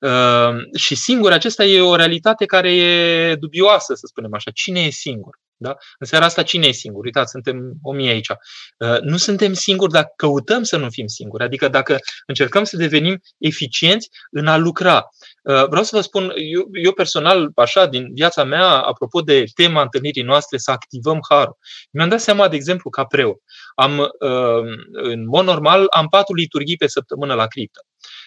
Uh, 0.00 0.76
și 0.76 0.94
singur, 0.94 1.32
acesta 1.32 1.64
e 1.64 1.80
o 1.80 1.96
realitate 1.96 2.44
care 2.44 2.74
e 2.74 3.34
dubioasă, 3.34 3.94
să 3.94 4.06
spunem 4.06 4.34
așa. 4.34 4.50
Cine 4.50 4.80
e 4.80 4.90
singur? 4.90 5.38
Da? 5.64 5.76
În 5.98 6.06
seara 6.06 6.24
asta 6.24 6.42
cine 6.42 6.66
e 6.66 6.72
singur? 6.72 7.04
Uitați, 7.04 7.30
suntem 7.30 7.72
o 7.82 7.92
mie 7.92 8.10
aici. 8.10 8.28
Uh, 8.28 9.00
nu 9.00 9.16
suntem 9.16 9.52
singuri 9.52 9.92
dacă 9.92 10.12
căutăm 10.16 10.62
să 10.62 10.76
nu 10.76 10.90
fim 10.90 11.06
singuri, 11.06 11.44
adică 11.44 11.68
dacă 11.68 11.98
încercăm 12.26 12.64
să 12.64 12.76
devenim 12.76 13.20
eficienți 13.38 14.08
în 14.30 14.46
a 14.46 14.56
lucra. 14.56 14.96
Uh, 15.42 15.66
vreau 15.68 15.82
să 15.82 15.96
vă 15.96 16.00
spun, 16.00 16.32
eu, 16.36 16.68
eu 16.82 16.92
personal, 16.92 17.50
așa, 17.54 17.86
din 17.86 18.06
viața 18.14 18.44
mea, 18.44 18.66
apropo 18.66 19.20
de 19.20 19.44
tema 19.54 19.82
întâlnirii 19.82 20.22
noastre, 20.22 20.58
să 20.58 20.70
activăm 20.70 21.18
harul. 21.28 21.56
Mi-am 21.90 22.08
dat 22.08 22.20
seama, 22.20 22.48
de 22.48 22.56
exemplu, 22.56 22.90
ca 22.90 23.04
preot. 23.04 23.38
Am, 23.74 23.98
uh, 23.98 24.62
în 24.92 25.26
mod 25.26 25.44
normal, 25.44 25.86
am 25.90 26.06
patru 26.08 26.34
liturghii 26.34 26.76
pe 26.76 26.86
săptămână 26.86 27.34
la 27.34 27.46
criptă. 27.46 27.80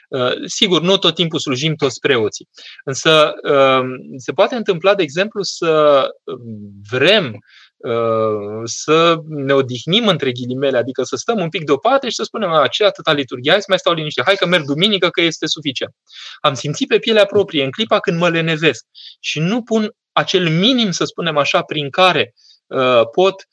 Uh, 0.07 0.31
sigur, 0.45 0.81
nu 0.81 0.97
tot 0.97 1.15
timpul 1.15 1.39
slujim 1.39 1.75
toți 1.75 1.99
preoții, 1.99 2.47
însă 2.83 3.33
um, 3.43 3.87
se 4.17 4.31
poate 4.31 4.55
întâmpla, 4.55 4.95
de 4.95 5.03
exemplu, 5.03 5.43
să 5.43 6.05
vrem 6.89 7.37
uh, 7.77 8.61
să 8.63 9.15
ne 9.27 9.53
odihnim 9.53 10.07
între 10.07 10.31
ghilimele, 10.31 10.77
adică 10.77 11.03
să 11.03 11.15
stăm 11.15 11.39
un 11.39 11.49
pic 11.49 11.63
deoparte 11.63 12.09
și 12.09 12.15
să 12.15 12.23
spunem, 12.23 12.49
a, 12.49 12.67
ce 12.67 12.83
atâta 12.83 13.13
liturghia, 13.13 13.51
hai 13.51 13.61
să 13.61 13.67
mai 13.69 13.79
stau 13.79 13.93
liniște, 13.93 14.21
hai 14.25 14.35
că 14.35 14.45
merg 14.45 14.65
duminică 14.65 15.09
că 15.09 15.21
este 15.21 15.45
suficient. 15.47 15.95
Am 16.39 16.53
simțit 16.53 16.87
pe 16.87 16.99
pielea 16.99 17.25
proprie 17.25 17.63
în 17.63 17.71
clipa 17.71 17.99
când 17.99 18.19
mă 18.19 18.29
lenevesc 18.29 18.85
și 19.19 19.39
nu 19.39 19.63
pun 19.63 19.91
acel 20.11 20.49
minim, 20.49 20.91
să 20.91 21.03
spunem 21.03 21.37
așa, 21.37 21.61
prin 21.61 21.89
care 21.89 22.33
uh, 22.67 23.01
pot 23.11 23.47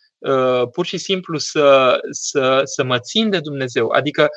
pur 0.72 0.86
și 0.86 0.98
simplu 0.98 1.38
să, 1.38 1.98
să, 2.10 2.60
să 2.64 2.84
mă 2.84 2.98
țin 2.98 3.30
de 3.30 3.40
Dumnezeu. 3.40 3.88
Adică 3.88 4.28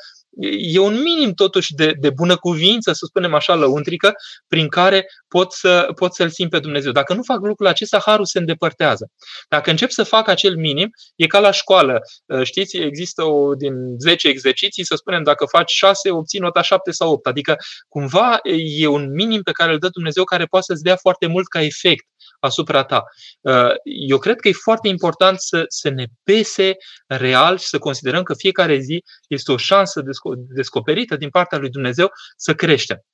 e 0.74 0.78
un 0.78 1.02
minim 1.02 1.32
totuși 1.32 1.74
de, 1.74 1.94
de 2.00 2.10
bună 2.10 2.36
cuvință, 2.36 2.92
să 2.92 3.04
spunem 3.06 3.34
așa, 3.34 3.54
lăuntrică, 3.54 4.12
prin 4.48 4.68
care 4.68 5.06
pot, 5.28 5.52
să, 5.52 5.88
pot 5.94 6.14
să-L 6.14 6.30
simt 6.30 6.50
pe 6.50 6.58
Dumnezeu. 6.58 6.92
Dacă 6.92 7.14
nu 7.14 7.22
fac 7.22 7.38
lucrul 7.40 7.66
acesta, 7.66 8.02
harul 8.04 8.24
se 8.24 8.38
îndepărtează. 8.38 9.10
Dacă 9.48 9.70
încep 9.70 9.90
să 9.90 10.02
fac 10.02 10.28
acel 10.28 10.56
minim, 10.56 10.90
e 11.16 11.26
ca 11.26 11.38
la 11.38 11.50
școală. 11.50 12.00
Uh, 12.26 12.42
știți, 12.42 12.76
există 12.76 13.24
o, 13.24 13.54
din 13.54 13.72
10 13.98 14.28
exerciții, 14.28 14.84
să 14.84 14.94
spunem, 14.94 15.22
dacă 15.22 15.44
faci 15.44 15.70
6, 15.70 16.10
obții 16.10 16.38
nota 16.38 16.62
7 16.62 16.90
sau 16.90 17.12
8. 17.12 17.26
Adică, 17.26 17.56
cumva, 17.88 18.38
e 18.78 18.86
un 18.86 19.12
minim 19.12 19.42
pe 19.42 19.52
care 19.52 19.72
îl 19.72 19.78
dă 19.78 19.88
Dumnezeu 19.88 20.24
care 20.24 20.44
poate 20.44 20.64
să-ți 20.68 20.82
dea 20.82 20.96
foarte 20.96 21.26
mult 21.26 21.48
ca 21.48 21.62
efect 21.62 22.04
asupra 22.40 22.84
ta. 22.84 23.04
Uh, 23.40 23.74
eu 24.08 24.18
cred 24.18 24.40
că 24.40 24.48
e 24.48 24.52
foarte 24.52 24.88
important 24.88 25.40
să, 25.40 25.64
să 25.68 25.88
ne 25.88 26.06
pese 26.22 26.76
real 27.06 27.58
și 27.58 27.66
să 27.66 27.78
considerăm 27.78 28.22
că 28.22 28.34
fiecare 28.34 28.78
zi 28.78 29.04
este 29.28 29.52
o 29.52 29.56
șansă 29.56 30.00
descoperită 30.36 31.16
din 31.16 31.30
partea 31.30 31.58
lui 31.58 31.70
Dumnezeu 31.70 32.12
să 32.36 32.54
creștem. 32.54 33.04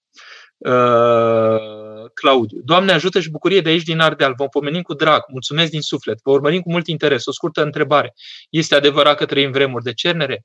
Uh, 0.59 2.11
Claudiu. 2.15 2.61
Doamne 2.65 2.93
ajută 2.93 3.21
și 3.21 3.31
bucurie 3.31 3.61
de 3.61 3.69
aici 3.69 3.83
din 3.83 4.01
Ardeal. 4.01 4.35
Vom 4.37 4.49
pomeni 4.49 4.83
cu 4.83 4.95
drag. 4.95 5.23
Mulțumesc 5.29 5.71
din 5.71 5.81
suflet. 5.81 6.21
Vă 6.23 6.31
urmărim 6.31 6.61
cu 6.61 6.71
mult 6.71 6.87
interes. 6.87 7.27
O 7.27 7.33
scurtă 7.33 7.63
întrebare. 7.63 8.15
Este 8.51 8.75
adevărat 8.75 9.17
că 9.17 9.27
trăim 9.27 9.51
vremuri 9.51 9.85
de 9.85 9.93
cernere? 9.93 10.45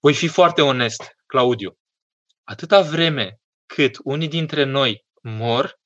Voi 0.00 0.14
fi 0.14 0.26
foarte 0.26 0.62
onest, 0.62 1.02
Claudiu. 1.26 1.78
Atâta 2.44 2.80
vreme 2.80 3.40
cât 3.66 3.98
unii 4.02 4.28
dintre 4.28 4.64
noi 4.64 5.06
mor, 5.22 5.80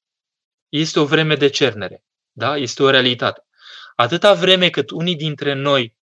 este 0.68 1.00
o 1.00 1.04
vreme 1.04 1.34
de 1.36 1.48
cernere. 1.48 2.04
Da? 2.32 2.56
Este 2.56 2.82
o 2.82 2.90
realitate. 2.90 3.42
Atâta 3.94 4.34
vreme 4.34 4.70
cât 4.70 4.90
unii 4.90 5.16
dintre 5.16 5.52
noi 5.52 5.96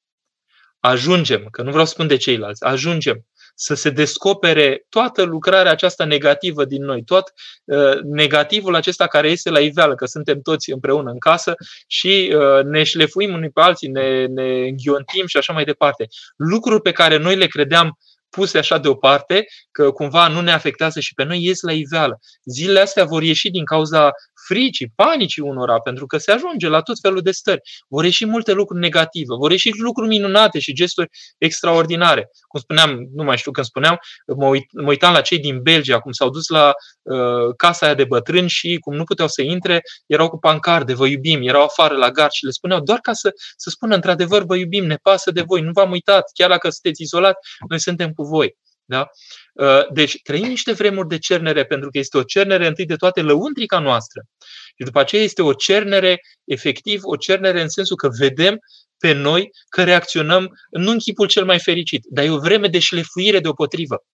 ajungem, 0.79 1.49
că 1.51 1.63
nu 1.63 1.71
vreau 1.71 1.85
să 1.85 1.93
spun 1.93 2.07
de 2.07 2.17
ceilalți, 2.17 2.65
ajungem 2.65 3.27
să 3.61 3.75
se 3.75 3.91
descopere 3.91 4.87
toată 4.89 5.23
lucrarea 5.23 5.71
aceasta 5.71 6.05
negativă 6.05 6.65
din 6.65 6.85
noi, 6.85 7.05
tot 7.05 7.33
uh, 7.65 7.99
negativul 8.03 8.75
acesta 8.75 9.07
care 9.07 9.29
este 9.29 9.51
la 9.51 9.61
iveală, 9.61 9.95
că 9.95 10.07
suntem 10.07 10.41
toți 10.41 10.73
împreună 10.73 11.11
în 11.11 11.19
casă 11.19 11.55
și 11.87 12.35
uh, 12.35 12.65
ne 12.65 12.83
șlefuim 12.83 13.33
unii 13.33 13.51
pe 13.51 13.61
alții, 13.61 13.89
ne, 13.89 14.27
ne 14.27 14.69
înghiontim 14.69 15.27
și 15.27 15.37
așa 15.37 15.53
mai 15.53 15.65
departe. 15.65 16.07
Lucruri 16.37 16.83
pe 16.83 16.93
care 16.93 17.17
noi 17.17 17.37
le 17.37 17.47
credeam 17.47 17.99
puse 18.31 18.59
așa 18.59 18.79
deoparte, 18.79 19.47
că 19.71 19.91
cumva 19.91 20.29
nu 20.29 20.41
ne 20.41 20.53
afectează 20.53 21.01
și 21.01 21.15
pe 21.15 21.25
noi, 21.25 21.45
ies 21.45 21.61
la 21.61 21.73
iveală. 21.73 22.21
Zilele 22.45 22.81
astea 22.81 23.05
vor 23.05 23.23
ieși 23.23 23.51
din 23.51 23.65
cauza 23.65 24.11
fricii, 24.49 24.93
panicii 24.95 25.43
unora, 25.43 25.81
pentru 25.81 26.07
că 26.07 26.19
se 26.19 26.31
ajunge 26.33 26.69
la 26.69 26.81
tot 26.81 26.97
felul 27.03 27.21
de 27.21 27.31
stări. 27.31 27.61
Vor 27.89 28.05
ieși 28.05 28.27
multe 28.27 28.53
lucruri 28.53 28.81
negative, 28.81 29.35
vor 29.39 29.51
ieși 29.51 29.71
lucruri 29.79 30.09
minunate 30.09 30.59
și 30.59 30.73
gesturi 30.73 31.09
extraordinare. 31.39 32.31
Cum 32.49 32.61
spuneam, 32.61 32.91
nu 33.15 33.25
mai 33.25 33.37
știu 33.37 33.51
când 33.51 33.67
spuneam, 33.67 33.99
mă, 34.37 34.47
uit, 34.47 34.65
mă 34.73 34.89
uitam 34.89 35.13
la 35.13 35.21
cei 35.21 35.39
din 35.39 35.63
Belgia, 35.63 35.99
cum 35.99 36.13
s-au 36.13 36.31
dus 36.31 36.49
la 36.49 36.73
uh, 37.03 37.55
casa 37.57 37.87
aia 37.87 37.95
de 37.95 38.05
bătrâni 38.05 38.49
și 38.49 38.77
cum 38.81 38.95
nu 38.95 39.05
puteau 39.05 39.29
să 39.29 39.43
intre, 39.43 39.81
erau 40.07 40.29
cu 40.29 40.39
pancarde, 40.39 40.95
vă 40.95 41.07
iubim, 41.07 41.49
erau 41.49 41.63
afară 41.63 41.97
la 41.97 42.11
gard 42.11 42.31
și 42.31 42.45
le 42.45 42.51
spuneau 42.51 42.81
doar 42.81 42.99
ca 42.99 43.13
să, 43.13 43.31
să 43.57 43.71
spună 43.71 43.95
într-adevăr, 43.95 44.45
vă 44.45 44.57
iubim, 44.57 44.87
ne 44.87 44.97
pasă 45.03 45.31
de 45.31 45.43
voi, 45.47 45.61
nu 45.61 45.71
v-am 45.73 45.91
uitat, 45.91 46.31
chiar 46.35 46.49
dacă 46.49 46.71
sunteți 46.71 47.03
izolat, 47.03 47.37
noi 47.69 47.81
suntem 47.81 48.13
cu 48.13 48.23
voi. 48.23 48.57
Da? 48.91 49.11
Uh, 49.53 49.93
deci 49.93 50.23
trăim 50.23 50.47
niște 50.47 50.73
vremuri 50.73 51.09
de 51.09 51.19
cernere, 51.19 51.65
pentru 51.65 51.91
că 51.91 51.99
este 51.99 52.19
o 52.19 52.23
cernere 52.23 52.67
întâi 52.67 52.87
de 52.87 52.97
toate 52.97 53.23
lăuntrica 53.23 53.79
noastră. 53.79 54.23
Și 54.67 54.85
după 54.85 54.99
aceea 54.99 55.23
este 55.23 55.43
o 55.43 55.53
cernere, 55.53 56.21
efectiv, 56.45 57.01
o 57.03 57.17
cernere 57.17 57.61
în 57.61 57.69
sensul 57.69 57.97
că 57.97 58.09
vedem 58.19 58.59
pe 58.99 59.13
noi 59.13 59.51
că 59.69 59.85
reacționăm 59.85 60.49
nu 60.71 60.91
în 60.91 60.99
chipul 60.99 61.27
cel 61.27 61.45
mai 61.45 61.61
fericit, 61.61 62.05
dar 62.11 62.25
e 62.25 62.31
o 62.31 62.39
vreme 62.39 62.69
de 62.69 62.79
șlefuire 62.79 63.41
deopotrivă. 63.41 64.05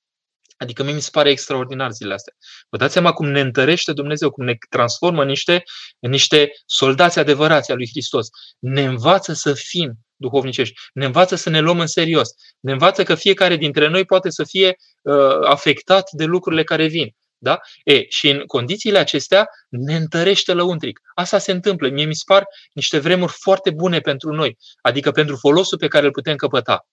Adică 0.57 0.83
mie 0.83 0.95
mi 0.95 1.01
se 1.01 1.09
pare 1.13 1.31
extraordinar 1.31 1.91
zilele 1.91 2.15
astea. 2.15 2.33
Vă 2.69 2.77
dați 2.77 2.93
seama 2.93 3.13
cum 3.13 3.31
ne 3.31 3.41
întărește 3.41 3.93
Dumnezeu, 3.93 4.31
cum 4.31 4.45
ne 4.45 4.55
transformă 4.71 5.21
în 5.23 5.29
niște, 5.29 5.63
în 6.01 6.11
niște 6.11 6.51
soldați 6.67 7.19
adevărați 7.19 7.71
a 7.71 7.75
lui 7.75 7.89
Hristos. 7.89 8.29
Ne 8.59 8.85
învață 8.85 9.33
să 9.33 9.53
fim 9.55 9.93
duhovnicești. 10.17 10.75
Ne 10.93 11.05
învață 11.05 11.35
să 11.35 11.51
ne 11.51 11.61
luăm 11.61 11.81
în 11.81 11.87
serios. 11.87 12.29
Ne 12.61 12.73
învață 12.73 13.03
că 13.03 13.15
fiecare 13.15 13.57
dintre 13.57 13.89
noi 13.89 14.05
poate 14.05 14.31
să 14.31 14.45
fie 14.45 14.77
uh, 15.03 15.15
afectat 15.45 16.11
de 16.11 16.25
lucrurile 16.25 16.65
care 16.65 16.87
vin. 16.87 17.15
Da? 17.39 17.59
E, 17.85 18.09
și 18.09 18.29
în 18.29 18.43
condițiile 18.47 18.99
acestea 18.99 19.47
ne 19.69 19.97
întărește 19.97 20.53
lăuntric. 20.53 21.01
Asta 21.15 21.39
se 21.39 21.53
întâmplă. 21.53 21.89
Mie 21.89 22.05
mi 22.05 22.15
se 22.15 22.23
par 22.27 22.45
niște 22.73 22.99
vremuri 22.99 23.33
foarte 23.33 23.71
bune 23.71 24.01
pentru 24.01 24.33
noi, 24.33 24.57
adică 24.81 25.11
pentru 25.11 25.37
folosul 25.37 25.79
pe 25.79 25.89
care 25.89 26.07
îl 26.07 26.13
putem 26.13 26.37
căpăta. 26.37 26.87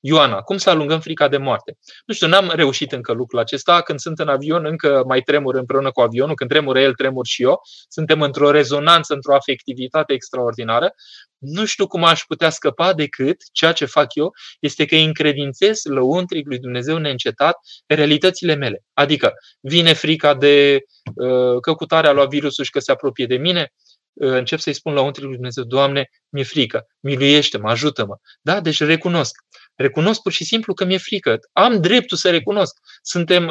Ioana, 0.00 0.40
cum 0.40 0.56
să 0.56 0.70
alungăm 0.70 1.00
frica 1.00 1.28
de 1.28 1.36
moarte? 1.36 1.76
Nu 2.06 2.14
știu, 2.14 2.26
n-am 2.26 2.52
reușit 2.54 2.92
încă 2.92 3.12
lucrul 3.12 3.38
acesta. 3.38 3.80
Când 3.80 3.98
sunt 3.98 4.18
în 4.18 4.28
avion, 4.28 4.64
încă 4.64 5.02
mai 5.06 5.20
tremur 5.20 5.54
împreună 5.54 5.90
cu 5.90 6.00
avionul. 6.00 6.34
Când 6.34 6.50
tremură 6.50 6.80
el, 6.80 6.94
tremur 6.94 7.26
și 7.26 7.42
eu. 7.42 7.60
Suntem 7.88 8.22
într-o 8.22 8.50
rezonanță, 8.50 9.14
într-o 9.14 9.34
afectivitate 9.34 10.12
extraordinară. 10.12 10.92
Nu 11.38 11.64
știu 11.64 11.86
cum 11.86 12.04
aș 12.04 12.22
putea 12.22 12.50
scăpa 12.50 12.92
decât 12.92 13.36
ceea 13.52 13.72
ce 13.72 13.84
fac 13.84 14.14
eu 14.14 14.32
este 14.60 14.84
că 14.84 14.96
încredințez 14.96 15.84
lăuntric 15.84 16.46
lui 16.46 16.58
Dumnezeu 16.58 16.98
neîncetat 16.98 17.58
realitățile 17.86 18.54
mele. 18.54 18.82
Adică 18.92 19.32
vine 19.60 19.92
frica 19.92 20.34
de 20.34 20.78
uh, 21.14 21.60
căcutarea 21.60 22.12
lui 22.12 22.26
virusul 22.28 22.64
și 22.64 22.70
că 22.70 22.78
se 22.78 22.92
apropie 22.92 23.26
de 23.26 23.36
mine, 23.36 23.72
uh, 24.12 24.30
încep 24.30 24.58
să-i 24.58 24.72
spun 24.72 24.92
la 24.92 25.02
lui 25.02 25.12
Dumnezeu, 25.12 25.64
Doamne, 25.64 26.08
mi-e 26.28 26.44
frică, 26.44 26.86
miluiește-mă, 27.00 27.70
ajută-mă. 27.70 28.16
Da? 28.40 28.60
Deci 28.60 28.80
recunosc. 28.80 29.36
Recunosc 29.78 30.22
pur 30.22 30.32
și 30.32 30.44
simplu 30.44 30.74
că 30.74 30.84
mi-e 30.84 30.98
frică. 30.98 31.38
Am 31.52 31.80
dreptul 31.80 32.16
să 32.16 32.30
recunosc. 32.30 32.76
Suntem, 33.02 33.50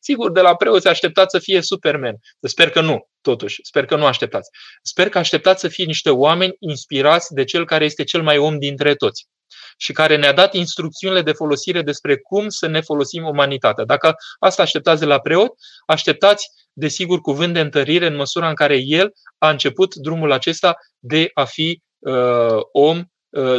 sigur, 0.00 0.32
de 0.32 0.40
la 0.40 0.56
preoți 0.56 0.88
așteptați 0.88 1.30
să 1.30 1.38
fie 1.38 1.62
Superman. 1.62 2.14
Sper 2.40 2.70
că 2.70 2.80
nu, 2.80 3.08
totuși. 3.20 3.58
Sper 3.62 3.84
că 3.84 3.96
nu 3.96 4.06
așteptați. 4.06 4.50
Sper 4.82 5.08
că 5.08 5.18
așteptați 5.18 5.60
să 5.60 5.68
fie 5.68 5.84
niște 5.84 6.10
oameni 6.10 6.56
inspirați 6.58 7.34
de 7.34 7.44
cel 7.44 7.64
care 7.64 7.84
este 7.84 8.04
cel 8.04 8.22
mai 8.22 8.38
om 8.38 8.58
dintre 8.58 8.94
toți 8.94 9.28
și 9.76 9.92
care 9.92 10.16
ne-a 10.16 10.32
dat 10.32 10.54
instrucțiunile 10.54 11.22
de 11.22 11.32
folosire 11.32 11.82
despre 11.82 12.16
cum 12.16 12.48
să 12.48 12.66
ne 12.66 12.80
folosim 12.80 13.24
umanitatea. 13.24 13.84
Dacă 13.84 14.14
asta 14.38 14.62
așteptați 14.62 15.00
de 15.00 15.06
la 15.06 15.20
preot, 15.20 15.52
așteptați, 15.86 16.46
desigur, 16.72 17.20
cuvânt 17.20 17.54
de 17.54 17.60
întărire 17.60 18.06
în 18.06 18.16
măsura 18.16 18.48
în 18.48 18.54
care 18.54 18.76
el 18.84 19.12
a 19.38 19.50
început 19.50 19.94
drumul 19.94 20.32
acesta 20.32 20.74
de 20.98 21.30
a 21.34 21.44
fi 21.44 21.82
uh, 21.98 22.60
om 22.72 22.96
Uh, 22.96 23.06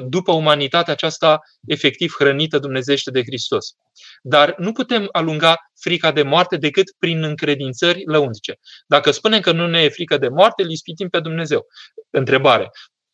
după 0.04 0.32
umanitatea 0.32 0.94
aceasta 0.94 1.40
efectiv 1.66 2.16
hrănită 2.18 2.60
dumnezește 2.60 3.12
de 3.12 3.22
Hristos. 3.22 3.76
Dar 4.22 4.56
nu 4.58 4.72
putem 4.72 5.10
alunga 5.12 5.56
frica 5.80 6.12
de 6.12 6.24
moarte 6.24 6.58
decât 6.58 6.92
prin 6.98 7.24
încredințări 7.24 8.04
lăuntice. 8.06 8.60
Dacă 8.88 9.12
spunem 9.12 9.40
că 9.40 9.52
nu 9.52 9.68
ne 9.68 9.82
e 9.82 9.90
frică 9.90 10.18
de 10.18 10.28
moarte, 10.28 10.64
îl 10.64 10.70
ispitim 10.70 11.10
pe 11.10 11.20
Dumnezeu. 11.20 11.66
Întrebare. 12.10 12.70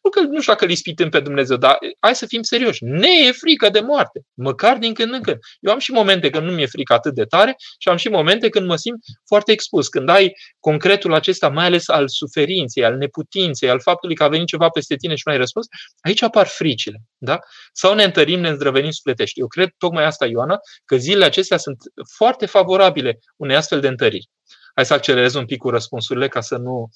Nu, 0.08 0.14
că, 0.14 0.28
nu 0.28 0.42
știu 0.42 0.52
dacă 0.54 0.66
îl 0.66 0.72
ispitim 0.72 1.10
pe 1.10 1.20
Dumnezeu, 1.20 1.58
dar 1.58 1.78
hai 2.00 2.16
să 2.16 2.26
fim 2.26 2.42
serioși. 2.42 2.84
Ne 2.84 3.08
e 3.28 3.32
frică 3.32 3.70
de 3.70 3.80
moarte, 3.80 4.22
măcar 4.34 4.78
din 4.78 4.94
când 4.94 5.14
în 5.14 5.22
când. 5.22 5.38
Eu 5.60 5.74
am 5.74 5.80
și 5.80 5.92
momente 5.92 6.30
când 6.30 6.46
nu 6.46 6.52
mi-e 6.52 6.66
frică 6.66 6.94
atât 6.94 7.14
de 7.14 7.24
tare 7.24 7.56
și 7.80 7.90
am 7.90 7.98
și 7.98 8.10
momente 8.10 8.50
când 8.50 8.68
mă 8.68 8.76
simt 8.76 8.98
foarte 9.26 9.52
expus. 9.52 9.88
Când 9.88 10.10
ai 10.10 10.32
concretul 10.60 11.14
acesta, 11.14 11.50
mai 11.50 11.66
ales 11.66 11.88
al 11.88 12.08
suferinței, 12.08 12.86
al 12.86 12.98
neputinței, 12.98 13.70
al 13.70 13.80
faptului 13.80 14.16
că 14.16 14.24
a 14.24 14.28
venit 14.28 14.48
ceva 14.48 14.70
peste 14.70 14.96
tine 14.96 15.16
și 15.16 15.22
nu 15.26 15.32
ai 15.32 15.38
răspuns, 15.38 15.66
aici 16.02 16.22
apar 16.22 16.48
fricile. 16.48 16.98
Da? 17.18 17.40
Sau 17.74 17.94
ne 17.94 18.04
întărim, 18.04 18.40
ne 18.40 18.50
îndrăvenim 18.50 18.92
sufletești. 18.92 19.40
Eu 19.40 19.48
cred 19.48 19.70
tocmai 19.78 20.06
asta, 20.06 20.26
Ioana, 20.26 20.58
că 20.86 20.98
zilele 20.98 21.26
acestea 21.26 21.58
sunt 21.58 21.78
foarte 22.16 22.46
favorabile 22.46 23.20
unei 23.36 23.56
astfel 23.56 23.80
de 23.80 23.88
întăriri. 23.88 24.30
Hai 24.76 24.86
să 24.86 24.94
accelerez 24.94 25.34
un 25.34 25.46
pic 25.46 25.58
cu 25.58 25.70
răspunsurile 25.70 26.28
ca 26.28 26.42
să 26.42 26.58
nu 26.58 26.90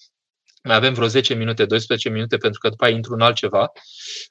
mai 0.64 0.76
avem 0.76 0.94
vreo 0.94 1.08
10 1.08 1.34
minute, 1.34 1.66
12 1.66 2.10
minute, 2.10 2.38
pentru 2.38 2.60
că 2.60 2.70
după 2.70 2.86
aia 2.86 2.96
intru 2.96 3.14
în 3.14 3.22
altceva. 3.22 3.72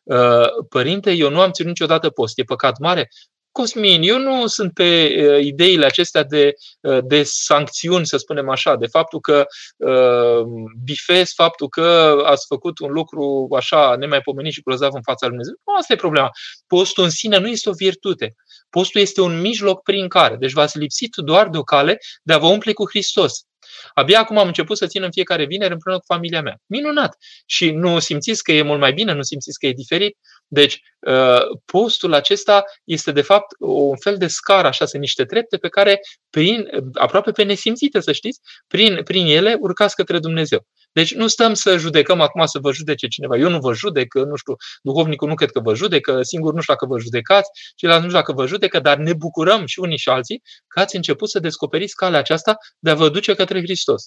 Uh, 0.02 0.48
părinte, 0.68 1.12
eu 1.12 1.30
nu 1.30 1.40
am 1.40 1.50
ținut 1.50 1.70
niciodată 1.70 2.10
post. 2.10 2.38
E 2.38 2.42
păcat 2.42 2.78
mare? 2.78 3.08
Cosmin, 3.52 4.02
eu 4.02 4.18
nu 4.18 4.46
sunt 4.46 4.72
pe 4.72 5.14
uh, 5.16 5.44
ideile 5.44 5.86
acestea 5.86 6.24
de, 6.24 6.52
uh, 6.80 6.98
de 7.04 7.22
sancțiuni, 7.24 8.06
să 8.06 8.16
spunem 8.16 8.48
așa, 8.48 8.76
de 8.76 8.86
faptul 8.86 9.20
că 9.20 9.46
uh, 9.76 10.42
bifez 10.84 11.32
faptul 11.34 11.68
că 11.68 12.16
ați 12.24 12.46
făcut 12.46 12.78
un 12.78 12.92
lucru 12.92 13.48
așa 13.56 13.96
nemaipomenit 13.96 14.52
și 14.52 14.62
grozav 14.62 14.94
în 14.94 15.02
fața 15.02 15.26
lui 15.26 15.36
Dumnezeu. 15.36 15.54
Nu, 15.66 15.74
asta 15.74 15.92
e 15.92 15.96
problema. 15.96 16.30
Postul 16.66 17.04
în 17.04 17.10
sine 17.10 17.38
nu 17.38 17.48
este 17.48 17.68
o 17.68 17.72
virtute. 17.72 18.34
Postul 18.68 19.00
este 19.00 19.20
un 19.20 19.40
mijloc 19.40 19.82
prin 19.82 20.08
care. 20.08 20.36
Deci 20.36 20.52
v-ați 20.52 20.78
lipsit 20.78 21.16
doar 21.16 21.48
de 21.48 21.58
o 21.58 21.62
cale 21.62 21.98
de 22.22 22.32
a 22.32 22.38
vă 22.38 22.46
umple 22.46 22.72
cu 22.72 22.88
Hristos. 22.88 23.44
Abia 23.94 24.18
acum 24.18 24.38
am 24.38 24.46
început 24.46 24.76
să 24.76 24.86
țin 24.86 25.02
în 25.02 25.10
fiecare 25.10 25.44
vineri 25.44 25.72
împreună 25.72 26.00
cu 26.00 26.12
familia 26.12 26.42
mea. 26.42 26.56
Minunat! 26.66 27.16
Și 27.46 27.70
nu 27.70 27.98
simțiți 27.98 28.42
că 28.42 28.52
e 28.52 28.62
mult 28.62 28.80
mai 28.80 28.92
bine? 28.92 29.12
Nu 29.12 29.22
simțiți 29.22 29.58
că 29.58 29.66
e 29.66 29.72
diferit? 29.72 30.18
Deci, 30.52 30.80
uh, 31.00 31.40
postul 31.64 32.14
acesta 32.14 32.64
este 32.84 33.12
de 33.12 33.22
fapt 33.22 33.54
un 33.58 33.96
fel 33.96 34.16
de 34.16 34.26
scară, 34.26 34.66
așa, 34.66 34.84
sunt 34.84 35.00
niște 35.00 35.24
trepte 35.24 35.56
pe 35.56 35.68
care, 35.68 36.00
prin, 36.30 36.68
aproape 36.94 37.30
pe 37.30 37.42
nesimțite, 37.42 38.00
să 38.00 38.12
știți, 38.12 38.40
prin, 38.66 39.02
prin 39.02 39.26
ele 39.26 39.56
urcați 39.60 39.94
către 39.94 40.18
Dumnezeu. 40.18 40.66
Deci 40.92 41.14
nu 41.14 41.26
stăm 41.26 41.54
să 41.54 41.76
judecăm 41.76 42.20
acum 42.20 42.46
să 42.46 42.58
vă 42.58 42.72
judece 42.72 43.06
cineva. 43.06 43.36
Eu 43.36 43.48
nu 43.48 43.58
vă 43.58 43.72
judec, 43.74 44.14
nu 44.14 44.36
știu, 44.36 44.54
duhovnicul 44.82 45.28
nu 45.28 45.34
cred 45.34 45.50
că 45.50 45.60
vă 45.60 45.74
judecă, 45.74 46.22
singur 46.22 46.54
nu 46.54 46.60
știu 46.60 46.74
dacă 46.74 46.86
vă 46.86 46.98
judecați, 46.98 47.50
ceilalți 47.74 48.04
nu 48.04 48.10
știu 48.10 48.20
dacă 48.20 48.32
vă 48.32 48.46
judecă, 48.46 48.80
dar 48.80 48.96
ne 48.96 49.14
bucurăm 49.14 49.66
și 49.66 49.80
unii 49.80 49.98
și 49.98 50.08
alții 50.08 50.42
că 50.66 50.80
ați 50.80 50.96
început 50.96 51.30
să 51.30 51.38
descoperiți 51.38 51.94
calea 51.94 52.18
aceasta 52.18 52.56
de 52.78 52.90
a 52.90 52.94
vă 52.94 53.08
duce 53.08 53.34
către 53.34 53.60
Hristos. 53.60 54.04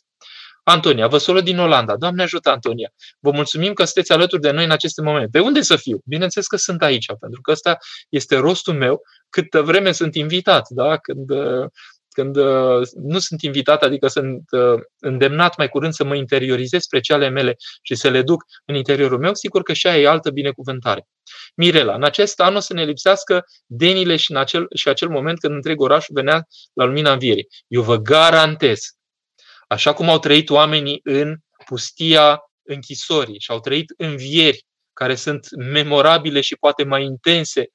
Antonia, 0.63 1.07
vă 1.07 1.17
salut 1.17 1.43
din 1.43 1.59
Olanda. 1.59 1.97
Doamne 1.97 2.23
ajută, 2.23 2.49
Antonia. 2.49 2.93
Vă 3.19 3.31
mulțumim 3.31 3.73
că 3.73 3.83
sunteți 3.83 4.11
alături 4.11 4.41
de 4.41 4.51
noi 4.51 4.63
în 4.63 4.71
aceste 4.71 5.01
momente. 5.01 5.27
De 5.31 5.39
unde 5.39 5.61
să 5.61 5.75
fiu? 5.75 6.01
Bineînțeles 6.05 6.47
că 6.47 6.55
sunt 6.55 6.81
aici, 6.81 7.05
pentru 7.19 7.41
că 7.41 7.51
ăsta 7.51 7.77
este 8.09 8.37
rostul 8.37 8.73
meu 8.73 9.01
câtă 9.29 9.61
vreme 9.61 9.91
sunt 9.91 10.15
invitat. 10.15 10.67
Da? 10.69 10.97
Când, 10.97 11.29
când 12.09 12.35
nu 12.93 13.19
sunt 13.19 13.41
invitat, 13.41 13.83
adică 13.83 14.07
sunt 14.07 14.43
îndemnat 14.99 15.57
mai 15.57 15.69
curând 15.69 15.93
să 15.93 16.03
mă 16.03 16.15
interiorizez 16.15 16.81
spre 16.81 16.99
cele 16.99 17.29
mele 17.29 17.55
și 17.81 17.95
să 17.95 18.09
le 18.09 18.21
duc 18.21 18.43
în 18.65 18.75
interiorul 18.75 19.19
meu, 19.19 19.33
sigur 19.33 19.63
că 19.63 19.73
și 19.73 19.87
aia 19.87 20.01
e 20.01 20.07
altă 20.07 20.29
binecuvântare. 20.29 21.07
Mirela, 21.55 21.95
în 21.95 22.03
acest 22.03 22.39
an 22.39 22.55
o 22.55 22.59
să 22.59 22.73
ne 22.73 22.83
lipsească 22.83 23.43
denile 23.65 24.15
și, 24.15 24.31
în 24.31 24.37
acel, 24.37 24.67
și 24.75 24.89
acel 24.89 25.09
moment 25.09 25.39
când 25.39 25.53
întreg 25.53 25.81
orașul 25.81 26.15
venea 26.15 26.47
la 26.73 26.85
lumina 26.85 27.11
învierii. 27.11 27.47
Eu 27.67 27.81
vă 27.81 27.97
garantez 27.97 28.79
Așa 29.73 29.93
cum 29.93 30.09
au 30.09 30.19
trăit 30.19 30.49
oamenii 30.49 30.99
în 31.03 31.35
pustia 31.65 32.39
închisorii 32.63 33.39
și 33.39 33.51
au 33.51 33.59
trăit 33.59 33.93
învieri 33.97 34.65
care 34.93 35.15
sunt 35.15 35.47
memorabile 35.55 36.41
și 36.41 36.55
poate 36.55 36.83
mai 36.83 37.03
intense 37.03 37.65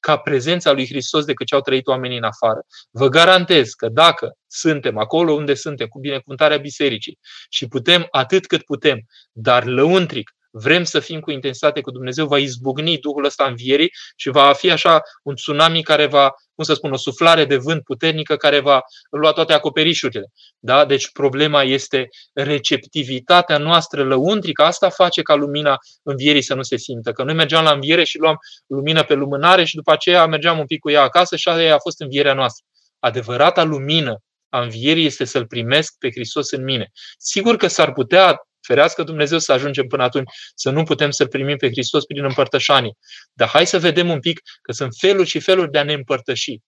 ca 0.00 0.16
prezența 0.16 0.72
lui 0.72 0.86
Hristos 0.86 1.24
decât 1.24 1.46
ce 1.46 1.54
au 1.54 1.60
trăit 1.60 1.86
oamenii 1.86 2.16
în 2.16 2.22
afară. 2.22 2.60
Vă 2.90 3.08
garantez 3.08 3.70
că 3.70 3.88
dacă 3.88 4.32
suntem 4.46 4.98
acolo 4.98 5.32
unde 5.32 5.54
suntem, 5.54 5.86
cu 5.86 5.98
binecuvântarea 5.98 6.56
bisericii 6.56 7.18
și 7.48 7.66
putem 7.66 8.06
atât 8.10 8.46
cât 8.46 8.62
putem, 8.62 8.98
dar 9.32 9.64
lăuntric, 9.64 10.30
vrem 10.56 10.84
să 10.84 11.00
fim 11.00 11.20
cu 11.20 11.30
intensitate 11.30 11.80
cu 11.80 11.90
Dumnezeu, 11.90 12.26
va 12.26 12.38
izbucni 12.38 12.98
Duhul 12.98 13.24
ăsta 13.24 13.44
învierii 13.44 13.92
și 14.16 14.28
va 14.30 14.52
fi 14.52 14.70
așa 14.70 15.02
un 15.22 15.34
tsunami 15.34 15.82
care 15.82 16.06
va, 16.06 16.30
cum 16.54 16.64
să 16.64 16.74
spun, 16.74 16.92
o 16.92 16.96
suflare 16.96 17.44
de 17.44 17.56
vânt 17.56 17.82
puternică 17.82 18.36
care 18.36 18.60
va 18.60 18.80
lua 19.10 19.32
toate 19.32 19.52
acoperișurile. 19.52 20.32
Da? 20.58 20.84
Deci 20.84 21.10
problema 21.12 21.62
este 21.62 22.08
receptivitatea 22.32 23.58
noastră 23.58 24.04
lăuntrică. 24.04 24.62
Asta 24.62 24.88
face 24.88 25.22
ca 25.22 25.34
lumina 25.34 25.76
învierii 26.02 26.42
să 26.42 26.54
nu 26.54 26.62
se 26.62 26.76
simtă. 26.76 27.12
Că 27.12 27.22
noi 27.22 27.34
mergeam 27.34 27.64
la 27.64 27.72
înviere 27.72 28.04
și 28.04 28.18
luam 28.18 28.36
lumină 28.66 29.04
pe 29.04 29.14
lumânare 29.14 29.64
și 29.64 29.74
după 29.74 29.92
aceea 29.92 30.26
mergeam 30.26 30.58
un 30.58 30.66
pic 30.66 30.80
cu 30.80 30.90
ea 30.90 31.02
acasă 31.02 31.36
și 31.36 31.48
aia 31.48 31.74
a 31.74 31.78
fost 31.78 32.00
învierea 32.00 32.34
noastră. 32.34 32.64
Adevărata 32.98 33.62
lumină 33.62 34.18
a 34.48 34.60
învierii 34.60 35.06
este 35.06 35.24
să-L 35.24 35.46
primesc 35.46 35.94
pe 35.98 36.10
Hristos 36.10 36.50
în 36.50 36.64
mine. 36.64 36.90
Sigur 37.18 37.56
că 37.56 37.66
s-ar 37.66 37.92
putea 37.92 38.40
Ferească 38.66 39.02
Dumnezeu 39.02 39.38
să 39.38 39.52
ajungem 39.52 39.86
până 39.86 40.02
atunci 40.02 40.30
să 40.54 40.70
nu 40.70 40.82
putem 40.82 41.10
să-L 41.10 41.28
primim 41.28 41.56
pe 41.56 41.68
Hristos 41.68 42.04
prin 42.04 42.24
împărtășanie. 42.24 42.92
Dar 43.32 43.48
hai 43.48 43.66
să 43.66 43.78
vedem 43.78 44.10
un 44.10 44.20
pic 44.20 44.40
că 44.62 44.72
sunt 44.72 44.94
feluri 44.98 45.28
și 45.28 45.40
feluri 45.40 45.70
de 45.70 45.78
a 45.78 45.82
ne 45.82 45.92
împărtăși. 45.92 46.58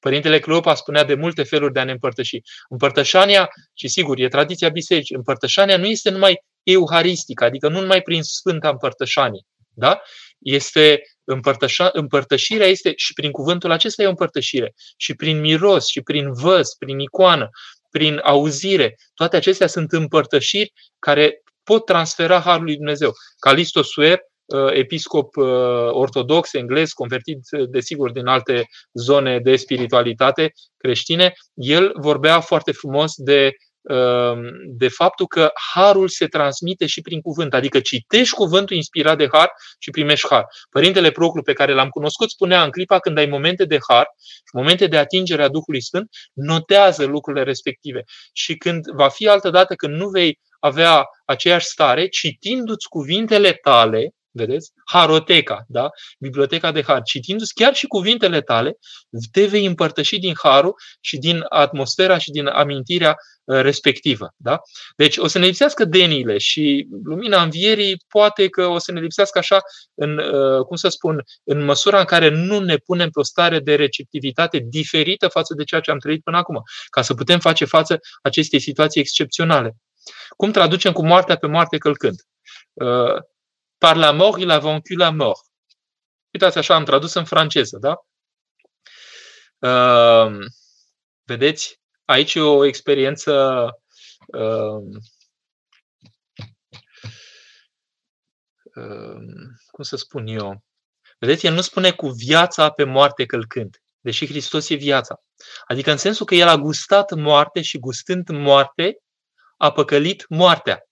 Părintele 0.00 0.38
Cleopa 0.38 0.74
spunea 0.74 1.04
de 1.04 1.14
multe 1.14 1.42
feluri 1.42 1.72
de 1.72 1.80
a 1.80 1.84
ne 1.84 1.92
împărtăși. 1.92 2.40
Împărtășania, 2.68 3.48
și 3.74 3.88
sigur, 3.88 4.18
e 4.18 4.28
tradiția 4.28 4.68
bisericii, 4.68 5.16
împărtășania 5.16 5.76
nu 5.76 5.86
este 5.86 6.10
numai 6.10 6.44
euharistică, 6.62 7.44
adică 7.44 7.68
nu 7.68 7.80
numai 7.80 8.02
prin 8.02 8.22
Sfânta 8.22 8.68
Împărtășanie. 8.68 9.42
Da? 9.74 10.00
Este 10.38 11.02
împărtășa, 11.24 11.90
împărtășirea 11.92 12.66
este 12.66 12.92
și 12.96 13.12
prin 13.12 13.30
cuvântul 13.30 13.70
acesta 13.70 14.02
e 14.02 14.06
o 14.06 14.08
împărtășire. 14.08 14.74
Și 14.96 15.14
prin 15.14 15.40
miros, 15.40 15.86
și 15.86 16.00
prin 16.00 16.32
văz, 16.32 16.68
prin 16.78 16.98
icoană, 16.98 17.48
prin 17.90 18.20
auzire. 18.22 18.94
Toate 19.14 19.36
acestea 19.36 19.66
sunt 19.66 19.92
împărtășiri 19.92 20.72
care 20.98 21.42
pot 21.62 21.84
transfera 21.84 22.40
Harul 22.40 22.64
lui 22.64 22.76
Dumnezeu. 22.76 23.12
Calisto 23.38 23.82
Suer, 23.82 24.18
uh, 24.44 24.72
episcop 24.72 25.36
uh, 25.36 25.46
ortodox, 25.90 26.52
englez, 26.52 26.90
convertit, 26.90 27.38
uh, 27.58 27.68
desigur, 27.68 28.10
din 28.10 28.26
alte 28.26 28.64
zone 28.92 29.38
de 29.38 29.56
spiritualitate 29.56 30.52
creștine, 30.76 31.32
el 31.54 31.92
vorbea 32.00 32.40
foarte 32.40 32.72
frumos 32.72 33.12
de 33.16 33.50
Ehm, 33.50 33.69
de 34.66 34.88
faptul 34.88 35.26
că 35.26 35.50
harul 35.72 36.08
se 36.08 36.26
transmite 36.26 36.86
și 36.86 37.00
prin 37.00 37.20
cuvânt, 37.20 37.54
adică 37.54 37.80
citești 37.80 38.34
cuvântul 38.34 38.76
inspirat 38.76 39.16
de 39.18 39.28
har 39.32 39.50
și 39.78 39.90
primești 39.90 40.26
har. 40.28 40.46
Părintele 40.70 41.10
Proclu 41.10 41.42
pe 41.42 41.52
care 41.52 41.72
l-am 41.72 41.88
cunoscut 41.88 42.30
spunea 42.30 42.62
în 42.62 42.70
clipa 42.70 42.98
când 42.98 43.18
ai 43.18 43.26
momente 43.26 43.64
de 43.64 43.78
har 43.88 44.06
și 44.16 44.52
momente 44.52 44.86
de 44.86 44.96
atingere 44.96 45.42
a 45.42 45.48
Duhului 45.48 45.82
Sfânt, 45.82 46.08
notează 46.32 47.04
lucrurile 47.04 47.44
respective. 47.44 48.04
Și 48.32 48.56
când 48.56 48.84
va 48.86 49.08
fi 49.08 49.28
altă 49.28 49.50
dată 49.50 49.74
când 49.74 49.94
nu 49.94 50.08
vei 50.08 50.40
avea 50.58 51.04
aceeași 51.24 51.66
stare, 51.66 52.06
citindu-ți 52.06 52.88
cuvintele 52.88 53.52
tale, 53.52 54.10
vedeți? 54.32 54.72
Haroteca, 54.84 55.64
da? 55.68 55.88
Biblioteca 56.18 56.72
de 56.72 56.82
har. 56.82 57.02
Citindu-ți 57.02 57.54
chiar 57.54 57.74
și 57.74 57.86
cuvintele 57.86 58.40
tale, 58.40 58.78
te 59.32 59.46
vei 59.46 59.66
împărtăși 59.66 60.18
din 60.18 60.34
harul 60.42 60.74
și 61.00 61.16
din 61.18 61.44
atmosfera 61.48 62.18
și 62.18 62.30
din 62.30 62.46
amintirea 62.46 63.16
uh, 63.44 63.60
respectivă. 63.60 64.34
Da? 64.36 64.60
Deci 64.96 65.16
o 65.16 65.26
să 65.26 65.38
ne 65.38 65.46
lipsească 65.46 65.84
deniile 65.84 66.38
și 66.38 66.88
lumina 67.04 67.42
învierii 67.42 68.04
poate 68.08 68.48
că 68.48 68.66
o 68.66 68.78
să 68.78 68.92
ne 68.92 69.00
lipsească 69.00 69.38
așa 69.38 69.60
în, 69.94 70.18
uh, 70.18 70.64
cum 70.64 70.76
să 70.76 70.88
spun, 70.88 71.22
în 71.44 71.64
măsura 71.64 71.98
în 71.98 72.04
care 72.04 72.28
nu 72.28 72.58
ne 72.58 72.76
punem 72.76 73.10
pe 73.10 73.20
o 73.20 73.22
stare 73.22 73.60
de 73.60 73.74
receptivitate 73.74 74.64
diferită 74.68 75.28
față 75.28 75.54
de 75.54 75.64
ceea 75.64 75.80
ce 75.80 75.90
am 75.90 75.98
trăit 75.98 76.22
până 76.22 76.36
acum, 76.36 76.62
ca 76.90 77.02
să 77.02 77.14
putem 77.14 77.38
face 77.38 77.64
față 77.64 77.98
acestei 78.22 78.60
situații 78.60 79.00
excepționale. 79.00 79.76
Cum 80.36 80.50
traducem 80.50 80.92
cu 80.92 81.06
moartea 81.06 81.36
pe 81.36 81.46
moarte 81.46 81.78
călcând? 81.78 82.16
Uh, 83.80 83.86
Par 83.86 83.96
la 83.96 84.12
mort, 84.12 84.38
il 84.38 84.50
a 84.50 84.58
vaincu 84.58 84.94
la 84.96 85.10
mort. 85.10 85.40
Uitați 86.32 86.58
așa, 86.58 86.74
am 86.74 86.84
tradus 86.84 87.14
în 87.14 87.24
franceză, 87.24 87.78
da? 87.78 87.94
Uh, 89.58 90.38
vedeți? 91.24 91.80
Aici 92.04 92.34
e 92.34 92.40
o 92.40 92.64
experiență 92.64 93.64
uh, 94.26 95.00
uh, 98.74 99.20
cum 99.70 99.84
să 99.84 99.96
spun 99.96 100.26
eu? 100.26 100.64
Vedeți, 101.18 101.46
el 101.46 101.54
nu 101.54 101.60
spune 101.60 101.92
cu 101.92 102.08
viața 102.08 102.70
pe 102.70 102.84
moarte 102.84 103.26
călcând, 103.26 103.76
deși 104.00 104.26
Hristos 104.26 104.68
e 104.68 104.74
viața. 104.74 105.14
Adică 105.64 105.90
în 105.90 105.96
sensul 105.96 106.26
că 106.26 106.34
el 106.34 106.48
a 106.48 106.56
gustat 106.56 107.14
moarte 107.14 107.62
și 107.62 107.78
gustând 107.78 108.28
moarte, 108.28 108.96
a 109.56 109.72
păcălit 109.72 110.28
moartea. 110.28 110.89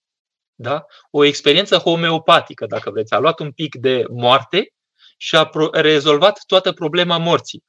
Da? 0.60 0.84
O 1.10 1.24
experiență 1.24 1.76
homeopatică, 1.76 2.66
dacă 2.66 2.90
vreți. 2.90 3.14
A 3.14 3.18
luat 3.18 3.38
un 3.38 3.52
pic 3.52 3.74
de 3.74 4.04
moarte 4.10 4.72
și 5.16 5.36
a 5.36 5.50
rezolvat 5.72 6.38
toată 6.46 6.72
problema 6.72 7.18
morții. 7.18 7.64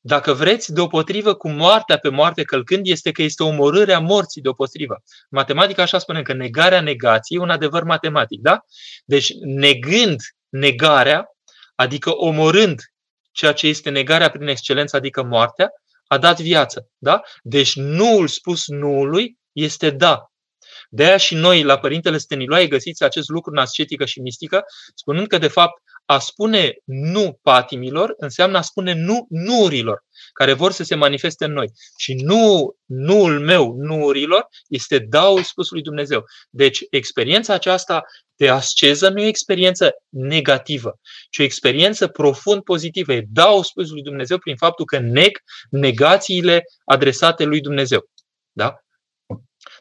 Dacă 0.00 0.32
vreți, 0.32 0.72
deopotrivă 0.72 1.34
cu 1.34 1.48
moartea 1.48 1.98
pe 1.98 2.08
moarte 2.08 2.42
călcând, 2.42 2.86
este 2.86 3.12
că 3.12 3.22
este 3.22 3.42
omorârea 3.42 3.98
morții 3.98 4.42
deopotrivă. 4.42 5.02
Matematica 5.30 5.82
așa 5.82 5.98
spune 5.98 6.22
că 6.22 6.32
negarea 6.32 6.80
negației 6.80 7.38
e 7.38 7.42
un 7.42 7.50
adevăr 7.50 7.82
matematic. 7.82 8.40
Da? 8.40 8.60
Deci, 9.04 9.32
negând 9.44 10.20
negarea, 10.48 11.24
adică 11.74 12.10
omorând 12.16 12.80
ceea 13.32 13.52
ce 13.52 13.66
este 13.66 13.90
negarea 13.90 14.30
prin 14.30 14.48
excelență, 14.48 14.96
adică 14.96 15.22
moartea, 15.22 15.70
a 16.06 16.18
dat 16.18 16.40
viață. 16.40 16.88
Da? 16.98 17.20
Deci, 17.42 17.76
nuul 17.76 18.28
spus 18.28 18.66
nuului 18.66 19.38
este 19.52 19.90
da. 19.90 20.30
De 20.88 21.04
aia 21.04 21.16
și 21.16 21.34
noi, 21.34 21.62
la 21.62 21.78
Părintele 21.78 22.18
Steniloae, 22.18 22.66
găsiți 22.66 23.04
acest 23.04 23.28
lucru 23.28 23.50
în 23.50 23.58
ascetică 23.58 24.04
și 24.04 24.20
mistică, 24.20 24.64
spunând 24.94 25.26
că, 25.26 25.38
de 25.38 25.48
fapt, 25.48 25.82
a 26.04 26.18
spune 26.18 26.74
nu 26.84 27.38
patimilor 27.42 28.14
înseamnă 28.16 28.58
a 28.58 28.60
spune 28.60 28.92
nu 28.92 29.26
nuurilor, 29.28 30.04
care 30.32 30.52
vor 30.52 30.72
să 30.72 30.82
se 30.82 30.94
manifeste 30.94 31.44
în 31.44 31.52
noi. 31.52 31.70
Și 31.98 32.14
nu, 32.14 32.74
nuul 32.84 33.40
meu, 33.40 33.74
nuurilor, 33.78 34.46
este 34.68 34.98
daul 34.98 35.42
spusului 35.42 35.82
Dumnezeu. 35.82 36.24
Deci, 36.50 36.78
experiența 36.90 37.54
aceasta 37.54 38.02
de 38.36 38.48
asceză 38.48 39.08
nu 39.08 39.20
e 39.20 39.24
o 39.24 39.28
experiență 39.28 39.90
negativă, 40.08 40.98
ci 41.30 41.38
o 41.38 41.42
experiență 41.42 42.06
profund 42.06 42.62
pozitivă. 42.62 43.12
E 43.12 43.26
daul 43.28 43.64
spusului 43.64 44.02
Dumnezeu 44.02 44.38
prin 44.38 44.56
faptul 44.56 44.84
că 44.84 44.98
neg 44.98 45.38
negațiile 45.70 46.62
adresate 46.84 47.44
lui 47.44 47.60
Dumnezeu. 47.60 48.10
Da? 48.52 48.76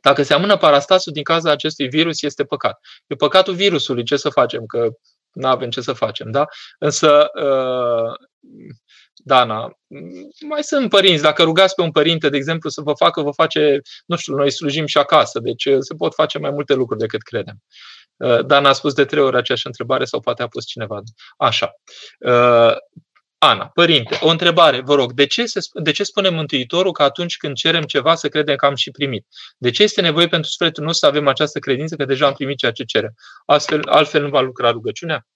Dacă 0.02 0.24
se 0.24 0.34
amână 0.34 0.58
parastasul 0.58 1.14
din 1.14 1.24
cauza 1.24 1.52
acestui 1.52 1.88
virus, 1.88 2.22
este 2.22 2.44
păcat. 2.44 2.80
E 3.08 3.16
păcatul 3.16 3.54
virusului, 3.54 4.04
ce 4.04 4.16
să 4.16 4.30
facem? 4.30 4.66
Că 4.66 4.90
nu 5.32 5.48
avem 5.48 5.70
ce 5.70 5.82
să 5.82 5.94
facem, 5.94 6.32
da? 6.32 6.46
Însă, 6.80 7.30
uh, 7.42 8.28
Dana, 9.14 9.72
mai 10.48 10.64
sunt 10.64 10.90
părinți. 10.90 11.22
Dacă 11.22 11.44
rugați 11.44 11.76
pe 11.76 11.82
un 11.82 11.92
părinte, 11.92 12.30
de 12.30 12.38
exemplu, 12.38 12.70
să 12.70 12.82
vă 12.82 12.94
facă, 12.94 13.22
vă 13.22 13.32
face, 13.32 13.82
nu 14.06 14.16
știu, 14.16 14.36
noi 14.36 14.52
slujim 14.52 14.86
și 14.86 14.98
acasă, 14.98 15.40
deci 15.40 15.66
uh, 15.66 15.78
se 15.80 15.94
pot 15.94 16.14
face 16.14 16.38
mai 16.38 16.52
multe 16.52 16.74
lucruri 16.74 17.00
decât 17.00 17.22
credem. 17.22 17.58
Dan 18.46 18.66
a 18.66 18.74
spus 18.74 18.94
de 18.94 19.06
trei 19.06 19.24
ori 19.24 19.38
aceeași 19.38 19.68
întrebare 19.68 20.06
sau 20.06 20.20
poate 20.20 20.44
a 20.44 20.48
pus 20.48 20.66
cineva. 20.66 21.02
Așa. 21.38 21.72
Ana, 23.40 23.68
părinte, 23.68 24.18
o 24.22 24.30
întrebare, 24.30 24.82
vă 24.82 24.96
rog, 24.96 25.14
de 25.14 25.26
ce, 25.26 25.46
se, 25.46 25.60
de 25.74 25.92
ce 25.92 26.04
spune 26.04 26.30
Mântuitorul 26.30 26.92
că 26.92 27.04
atunci 27.04 27.38
când 27.38 27.56
cerem 27.56 27.84
ceva 27.84 28.16
să 28.16 28.30
credem 28.30 28.56
că 28.56 28.66
am 28.66 28.76
și 28.76 28.92
primit? 28.92 29.28
De 29.58 29.70
ce 29.70 29.84
este 29.84 30.02
nevoie 30.02 30.28
pentru 30.28 30.50
sufletul 30.50 30.84
nostru 30.84 31.06
să 31.06 31.16
avem 31.16 31.28
această 31.28 31.60
credință 31.60 31.96
că 31.96 32.06
deja 32.06 32.28
am 32.28 32.34
primit 32.34 32.58
ceea 32.58 32.72
ce 32.72 32.84
cerem? 32.84 33.14
Astfel, 33.46 33.88
altfel 33.90 34.22
nu 34.22 34.30
va 34.30 34.42
lucra 34.42 34.72
rugăciunea? 34.72 35.28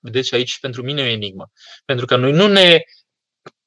Vedeți, 0.00 0.34
aici 0.34 0.58
pentru 0.60 0.82
mine 0.82 1.02
e 1.02 1.04
o 1.04 1.08
enigmă. 1.08 1.50
Pentru 1.84 2.06
că 2.06 2.16
noi 2.16 2.32
nu 2.32 2.46
ne 2.46 2.82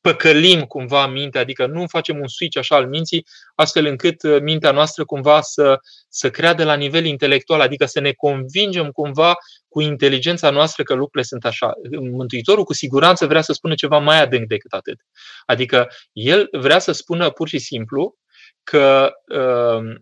păcălim 0.05 0.61
cumva 0.61 1.07
mintea, 1.07 1.41
adică 1.41 1.65
nu 1.65 1.85
facem 1.87 2.19
un 2.19 2.27
switch 2.27 2.57
așa 2.57 2.75
al 2.75 2.87
minții, 2.87 3.25
astfel 3.55 3.85
încât 3.85 4.23
uh, 4.23 4.41
mintea 4.41 4.71
noastră 4.71 5.05
cumva 5.05 5.41
să, 5.41 5.79
să 6.09 6.29
creadă 6.29 6.63
la 6.63 6.73
nivel 6.73 7.05
intelectual, 7.05 7.61
adică 7.61 7.85
să 7.85 7.99
ne 7.99 8.11
convingem 8.11 8.91
cumva 8.91 9.35
cu 9.67 9.81
inteligența 9.81 10.49
noastră 10.49 10.83
că 10.83 10.93
lucrurile 10.93 11.23
sunt 11.23 11.45
așa. 11.45 11.73
Mântuitorul 11.99 12.63
cu 12.63 12.73
siguranță 12.73 13.25
vrea 13.25 13.41
să 13.41 13.53
spună 13.53 13.73
ceva 13.73 13.97
mai 13.97 14.21
adânc 14.21 14.47
decât 14.47 14.71
atât. 14.71 14.99
Adică 15.45 15.87
el 16.11 16.47
vrea 16.51 16.79
să 16.79 16.91
spună 16.91 17.29
pur 17.29 17.47
și 17.47 17.57
simplu 17.57 18.15
că 18.63 19.11
uh, 19.27 19.95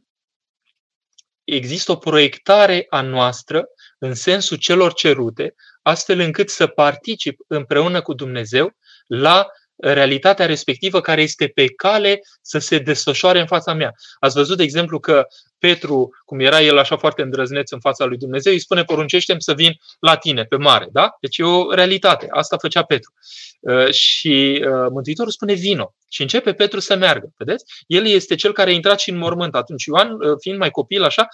există 1.44 1.92
o 1.92 1.96
proiectare 1.96 2.86
a 2.90 3.02
noastră 3.02 3.66
în 3.98 4.14
sensul 4.14 4.58
celor 4.58 4.94
cerute, 4.94 5.56
astfel 5.82 6.20
încât 6.20 6.50
să 6.50 6.68
particip 6.68 7.40
împreună 7.48 8.02
cu 8.02 8.14
Dumnezeu 8.14 8.76
la 9.08 9.48
realitatea 9.84 10.46
respectivă 10.46 11.02
care 11.02 11.22
este 11.22 11.48
pe 11.48 11.66
cale 11.66 12.20
să 12.42 12.60
se 12.60 12.78
desfășoare 12.78 13.40
în 13.40 13.48
fața 13.48 13.74
mea. 13.74 13.92
Ați 14.20 14.36
văzut, 14.36 14.58
de 14.58 14.64
exemplu, 14.64 15.00
că 15.00 15.26
Petru, 15.68 16.10
cum 16.26 16.40
era 16.40 16.62
el 16.62 16.78
așa 16.78 16.98
foarte 16.98 17.22
îndrăzneț 17.22 17.72
în 17.72 17.80
fața 17.80 18.06
lui 18.06 18.18
Dumnezeu, 18.18 18.54
îi 18.54 18.60
spune 18.60 18.84
poruncește 18.84 19.36
să 19.38 19.54
vin 19.54 19.74
la 20.00 20.16
tine, 20.16 20.44
pe 20.44 20.56
mare. 20.56 20.88
Da? 20.92 21.16
Deci 21.20 21.38
e 21.38 21.44
o 21.44 21.74
realitate. 21.74 22.28
Asta 22.30 22.58
făcea 22.58 22.84
Petru. 22.84 23.12
Uh, 23.60 23.92
și 23.92 24.66
uh, 24.66 24.88
Mântuitorul 24.92 25.32
spune 25.32 25.54
vino. 25.54 25.94
Și 26.10 26.22
începe 26.22 26.54
Petru 26.54 26.80
să 26.80 26.96
meargă. 26.96 27.28
Vedeți? 27.38 27.66
El 27.88 28.06
este 28.08 28.36
cel 28.36 28.52
care 28.54 28.70
a 28.70 28.74
intrat 28.74 29.00
și 29.00 29.10
în 29.10 29.18
mormânt. 29.18 29.56
Atunci 29.56 29.86
Ioan, 29.86 30.12
uh, 30.12 30.36
fiind 30.40 30.58
mai 30.58 30.70
copil 30.70 31.04
așa, 31.04 31.28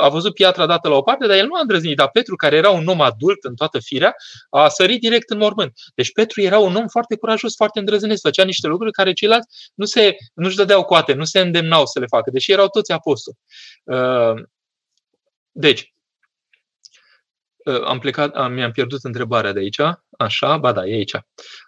a 0.00 0.08
văzut 0.08 0.34
piatra 0.34 0.66
dată 0.66 0.88
la 0.88 0.94
o 0.94 1.02
parte, 1.02 1.26
dar 1.26 1.36
el 1.36 1.46
nu 1.46 1.54
a 1.54 1.60
îndrăznit. 1.60 1.96
Dar 1.96 2.10
Petru, 2.10 2.36
care 2.36 2.56
era 2.56 2.70
un 2.70 2.86
om 2.86 3.00
adult 3.00 3.44
în 3.44 3.54
toată 3.54 3.78
firea, 3.78 4.14
a 4.50 4.68
sărit 4.68 5.00
direct 5.00 5.30
în 5.30 5.38
mormânt. 5.38 5.72
Deci 5.94 6.12
Petru 6.12 6.40
era 6.40 6.58
un 6.58 6.74
om 6.74 6.86
foarte 6.88 7.16
curajos, 7.16 7.54
foarte 7.56 7.78
îndrăzneț. 7.78 8.20
Făcea 8.20 8.44
niște 8.44 8.66
lucruri 8.66 8.92
care 8.92 9.12
ceilalți 9.12 9.48
nu 9.74 9.84
se, 9.84 10.16
nu-și 10.34 10.56
dădeau 10.56 10.84
coate, 10.84 11.12
nu 11.12 11.24
se 11.24 11.40
îndemnau 11.40 11.86
să 11.86 11.98
le 11.98 12.06
facă, 12.06 12.30
deși 12.30 12.52
erau 12.52 12.68
toți 12.68 12.92
apostoli. 12.92 13.36
Deci, 15.52 15.94
am 17.84 17.98
plecat, 17.98 18.50
mi-am 18.50 18.70
pierdut 18.72 19.04
întrebarea 19.04 19.52
de 19.52 19.58
aici. 19.58 19.80
Așa, 20.18 20.56
ba 20.56 20.72
da, 20.72 20.86
e 20.86 20.94
aici. 20.94 21.16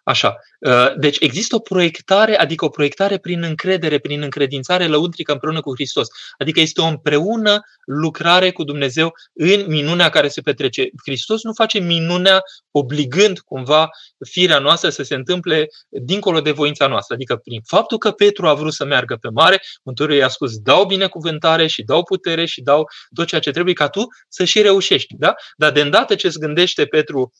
Așa. 0.04 0.36
Uh, 0.60 0.94
deci 0.96 1.16
există 1.20 1.54
o 1.54 1.58
proiectare, 1.58 2.36
adică 2.36 2.64
o 2.64 2.68
proiectare 2.68 3.18
prin 3.18 3.42
încredere, 3.42 3.98
prin 3.98 4.22
încredințare 4.22 4.86
lăuntrică 4.86 5.32
împreună 5.32 5.60
cu 5.60 5.74
Hristos. 5.74 6.08
Adică 6.38 6.60
este 6.60 6.80
o 6.80 6.84
împreună 6.84 7.60
lucrare 7.84 8.50
cu 8.50 8.64
Dumnezeu 8.64 9.12
în 9.32 9.64
minunea 9.68 10.08
care 10.08 10.28
se 10.28 10.40
petrece. 10.40 10.88
Hristos 11.04 11.42
nu 11.42 11.52
face 11.52 11.78
minunea 11.78 12.40
obligând 12.70 13.38
cumva 13.38 13.88
firea 14.30 14.58
noastră 14.58 14.88
să 14.90 15.02
se 15.02 15.14
întâmple 15.14 15.66
dincolo 15.88 16.40
de 16.40 16.50
voința 16.50 16.86
noastră. 16.86 17.14
Adică 17.14 17.36
prin 17.36 17.60
faptul 17.66 17.98
că 17.98 18.10
Petru 18.10 18.46
a 18.48 18.54
vrut 18.54 18.72
să 18.72 18.84
meargă 18.84 19.16
pe 19.20 19.28
mare, 19.32 19.60
Mântuitorul 19.82 20.20
i-a 20.20 20.28
spus 20.28 20.58
dau 20.58 20.84
binecuvântare 20.84 21.66
și 21.66 21.82
dau 21.82 22.02
putere 22.02 22.44
și 22.44 22.62
dau 22.62 22.84
tot 23.14 23.26
ceea 23.26 23.40
ce 23.40 23.50
trebuie 23.50 23.74
ca 23.74 23.88
tu 23.88 24.06
să 24.28 24.44
și 24.44 24.62
reușești. 24.62 25.14
Da? 25.18 25.34
Dar 25.56 25.72
de 25.72 25.80
îndată 25.80 26.14
ce 26.14 26.26
îți 26.26 26.38
gândește 26.38 26.86
Petru, 26.86 27.32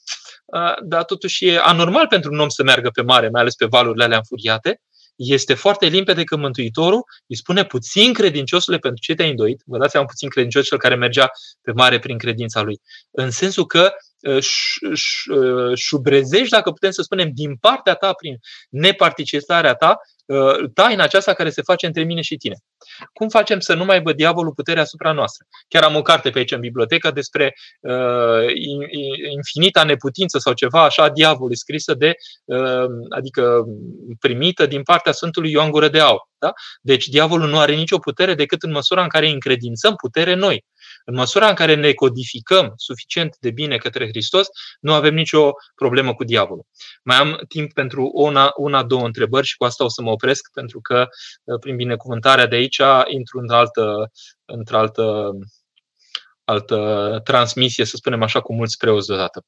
dar 0.83 1.05
totuși 1.05 1.47
e 1.47 1.59
anormal 1.63 2.07
pentru 2.07 2.33
un 2.33 2.39
om 2.39 2.49
să 2.49 2.63
meargă 2.63 2.91
pe 2.91 3.03
mare, 3.03 3.29
mai 3.29 3.41
ales 3.41 3.55
pe 3.55 3.67
valurile 3.67 4.05
alea 4.05 4.17
înfuriate, 4.17 4.81
este 5.17 5.55
foarte 5.55 5.87
limpede 5.87 6.25
că 6.25 6.37
Mântuitorul 6.37 7.05
îi 7.27 7.37
spune 7.37 7.65
puțin 7.65 8.13
credinciosule 8.13 8.79
pentru 8.79 9.01
ce 9.03 9.15
te-ai 9.15 9.31
îndoit. 9.31 9.63
Vă 9.65 9.79
dați 9.79 9.91
seama 9.91 10.07
puțin 10.07 10.29
credincios 10.29 10.67
cel 10.67 10.79
care 10.79 10.95
mergea 10.95 11.31
pe 11.63 11.73
mare 11.73 11.99
prin 11.99 12.19
credința 12.19 12.63
lui. 12.63 12.81
În 13.11 13.31
sensul 13.31 13.67
că 13.67 13.93
șubrezești, 15.75 16.49
dacă 16.49 16.71
putem 16.71 16.91
să 16.91 17.03
spunem, 17.03 17.31
din 17.35 17.57
partea 17.57 17.95
ta, 17.95 18.13
prin 18.13 18.37
neparticiparea 18.69 19.75
ta, 19.75 19.97
Uh, 19.97 20.16
taina 20.75 21.03
aceasta 21.03 21.33
care 21.33 21.51
se 21.51 21.63
face 21.63 21.87
între 21.87 22.03
mine 22.03 22.21
și 22.21 22.37
tine. 22.37 22.55
Cum 23.13 23.29
facem 23.29 23.61
să 23.61 23.75
nu 23.75 23.85
mai 23.85 24.01
bă 24.01 24.13
diavolul 24.13 24.53
puterea 24.53 24.83
asupra 24.83 25.13
noastră? 25.13 25.47
Chiar 25.69 25.83
am 25.83 25.97
o 25.97 26.03
carte 26.03 26.31
pe 26.31 26.39
aici 26.39 26.53
în 26.53 26.61
bibliotecă 26.61 27.11
despre 27.11 27.55
uh, 27.81 28.53
infinita 29.35 29.85
neputință 29.85 30.39
sau 30.39 30.53
ceva 30.53 30.83
așa 30.83 31.03
a 31.03 31.11
diavolului, 31.11 31.57
scrisă 31.57 31.95
de, 31.95 32.15
uh, 32.45 32.87
adică 33.17 33.65
primită 34.21 34.67
din 34.67 34.83
partea 34.83 35.13
Sfântului 35.13 35.51
Ioan 35.51 35.71
Gură 35.71 35.89
de 35.89 36.01
Aur. 36.01 36.21
Da? 36.39 36.53
Deci 36.81 37.07
diavolul 37.07 37.49
nu 37.49 37.59
are 37.59 37.75
nicio 37.75 37.99
putere 37.99 38.35
decât 38.35 38.63
în 38.63 38.71
măsura 38.71 39.03
în 39.03 39.09
care 39.09 39.27
îi 39.27 39.33
încredințăm 39.33 39.95
putere 39.95 40.35
noi. 40.35 40.65
În 41.05 41.15
măsura 41.15 41.49
în 41.49 41.55
care 41.55 41.75
ne 41.75 41.93
codificăm 41.93 42.73
suficient 42.77 43.37
de 43.41 43.51
bine 43.51 43.77
către 43.77 44.07
Hristos, 44.09 44.47
nu 44.81 44.93
avem 44.93 45.15
nicio 45.15 45.51
problemă 45.75 46.15
cu 46.15 46.25
diavolul. 46.25 46.67
Mai 47.03 47.17
am 47.17 47.41
timp 47.49 47.73
pentru 47.73 48.11
una, 48.15 48.53
una 48.57 48.83
două 48.85 49.05
întrebări 49.05 49.47
și 49.47 49.57
cu 49.57 49.65
asta 49.65 49.85
o 49.85 49.89
să 49.89 50.03
mă 50.03 50.11
opresc, 50.11 50.51
pentru 50.53 50.81
că 50.81 51.07
uh, 51.45 51.59
prin 51.61 51.77
binecuvântarea 51.77 52.47
de 52.47 52.57
aici 52.57 52.81
intru 53.07 53.39
într-o 53.39 53.57
altă, 53.57 54.11
într 54.45 54.75
altă, 54.75 55.33
altă 56.45 57.21
transmisie, 57.25 57.85
să 57.85 57.97
spunem 57.97 58.23
așa, 58.23 58.41
cu 58.41 58.55
mulți 58.55 58.77
preoți 58.77 59.07
deodată. 59.07 59.45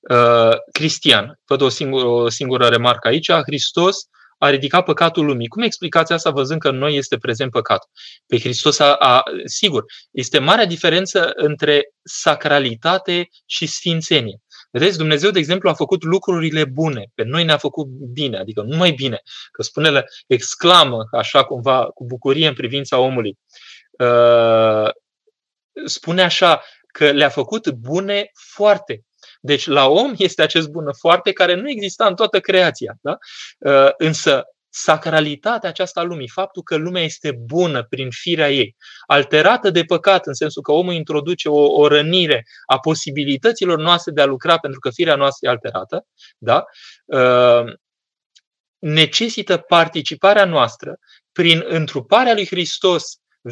Uh, 0.00 0.56
Cristian, 0.72 1.40
văd 1.46 1.60
o 1.60 1.68
singură, 1.68 2.06
o 2.06 2.28
singură 2.28 2.66
remarcă 2.66 3.08
aici. 3.08 3.32
Hristos 3.32 3.96
a 4.38 4.50
ridicat 4.50 4.84
păcatul 4.84 5.24
lumii. 5.24 5.48
Cum 5.48 5.62
explicați 5.62 6.12
asta 6.12 6.30
văzând 6.30 6.60
că 6.60 6.68
în 6.68 6.78
noi 6.78 6.96
este 6.96 7.16
prezent 7.16 7.50
păcatul? 7.50 7.90
Pe 8.26 8.38
Hristos 8.38 8.78
a, 8.78 8.94
a 8.94 9.22
sigur, 9.44 9.84
este 10.10 10.38
marea 10.38 10.66
diferență 10.66 11.32
între 11.34 11.82
sacralitate 12.02 13.28
și 13.46 13.66
sfințenie. 13.66 14.40
Vedeți, 14.70 14.98
Dumnezeu, 14.98 15.30
de 15.30 15.38
exemplu, 15.38 15.68
a 15.68 15.74
făcut 15.74 16.02
lucrurile 16.02 16.64
bune. 16.64 17.06
Pe 17.14 17.22
noi 17.22 17.44
ne-a 17.44 17.56
făcut 17.56 17.86
bine, 17.86 18.38
adică 18.38 18.62
nu 18.62 18.76
mai 18.76 18.90
bine. 18.90 19.20
Că 19.52 19.62
spune 19.62 20.04
exclamă 20.26 21.04
așa 21.12 21.44
cumva 21.44 21.84
cu 21.84 22.04
bucurie 22.04 22.48
în 22.48 22.54
privința 22.54 22.98
omului. 22.98 23.38
Uh, 23.98 24.90
spune 25.84 26.22
așa 26.22 26.62
că 26.92 27.10
le-a 27.10 27.28
făcut 27.28 27.70
bune 27.70 28.30
foarte. 28.52 29.02
Deci 29.40 29.66
la 29.66 29.88
om 29.88 30.14
este 30.16 30.42
acest 30.42 30.68
bună 30.68 30.90
foarte 30.98 31.32
care 31.32 31.54
nu 31.54 31.70
exista 31.70 32.06
în 32.06 32.14
toată 32.14 32.40
creația. 32.40 32.98
Da? 33.00 33.18
Uh, 33.58 33.90
însă 33.96 34.44
sacralitatea 34.68 35.68
aceasta 35.68 36.00
a 36.00 36.02
lumii, 36.02 36.28
faptul 36.28 36.62
că 36.62 36.76
lumea 36.76 37.02
este 37.02 37.32
bună 37.46 37.82
prin 37.82 38.10
firea 38.10 38.50
ei, 38.50 38.76
alterată 39.06 39.70
de 39.70 39.84
păcat, 39.84 40.26
în 40.26 40.34
sensul 40.34 40.62
că 40.62 40.72
omul 40.72 40.92
introduce 40.92 41.48
o, 41.48 41.80
o 41.80 41.88
rănire 41.88 42.44
a 42.66 42.78
posibilităților 42.78 43.78
noastre 43.78 44.12
de 44.12 44.20
a 44.20 44.24
lucra 44.24 44.58
pentru 44.58 44.80
că 44.80 44.90
firea 44.90 45.14
noastră 45.14 45.48
e 45.48 45.50
alterată, 45.50 46.06
da? 46.38 46.64
Uh, 47.04 47.72
necesită 48.78 49.56
participarea 49.56 50.44
noastră 50.44 50.98
prin 51.32 51.64
întruparea 51.68 52.32
lui 52.34 52.46
Hristos 52.46 53.04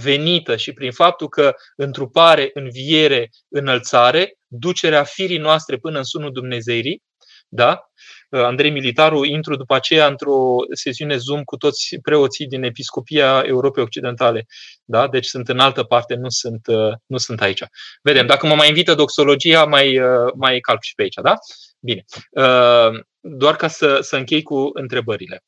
venită 0.02 0.56
și 0.56 0.72
prin 0.72 0.92
faptul 0.92 1.28
că 1.28 1.54
întrupare, 1.76 2.50
înviere, 2.52 3.30
înălțare, 3.48 4.38
ducerea 4.46 5.04
firii 5.04 5.38
noastre 5.38 5.76
până 5.76 5.98
în 5.98 6.04
sunul 6.04 6.32
Dumnezeirii, 6.32 7.02
da? 7.48 7.90
Uh, 8.30 8.40
Andrei 8.40 8.70
Militaru, 8.70 9.24
intru 9.24 9.56
după 9.56 9.74
aceea 9.74 10.06
într-o 10.06 10.56
sesiune 10.72 11.16
Zoom 11.16 11.42
cu 11.42 11.56
toți 11.56 11.96
preoții 12.02 12.46
din 12.46 12.62
Episcopia 12.62 13.42
Europei 13.46 13.82
Occidentale. 13.82 14.46
Da? 14.84 15.08
Deci 15.08 15.26
sunt 15.26 15.48
în 15.48 15.58
altă 15.58 15.82
parte, 15.82 16.14
nu 16.14 16.28
sunt, 16.28 16.66
uh, 16.66 16.92
nu 17.06 17.16
sunt 17.16 17.40
aici. 17.40 17.62
Vedem, 18.02 18.26
dacă 18.26 18.46
mă 18.46 18.54
mai 18.54 18.68
invită 18.68 18.94
doxologia, 18.94 19.64
mai, 19.64 19.98
uh, 19.98 20.32
mai 20.36 20.60
calc 20.60 20.82
și 20.82 20.94
pe 20.94 21.02
aici. 21.02 21.18
Da? 21.22 21.34
Bine. 21.80 22.04
Doar 23.20 23.56
ca 23.56 23.68
să, 23.68 23.98
să 24.00 24.16
închei 24.16 24.42
cu 24.42 24.70
întrebările. 24.72 25.42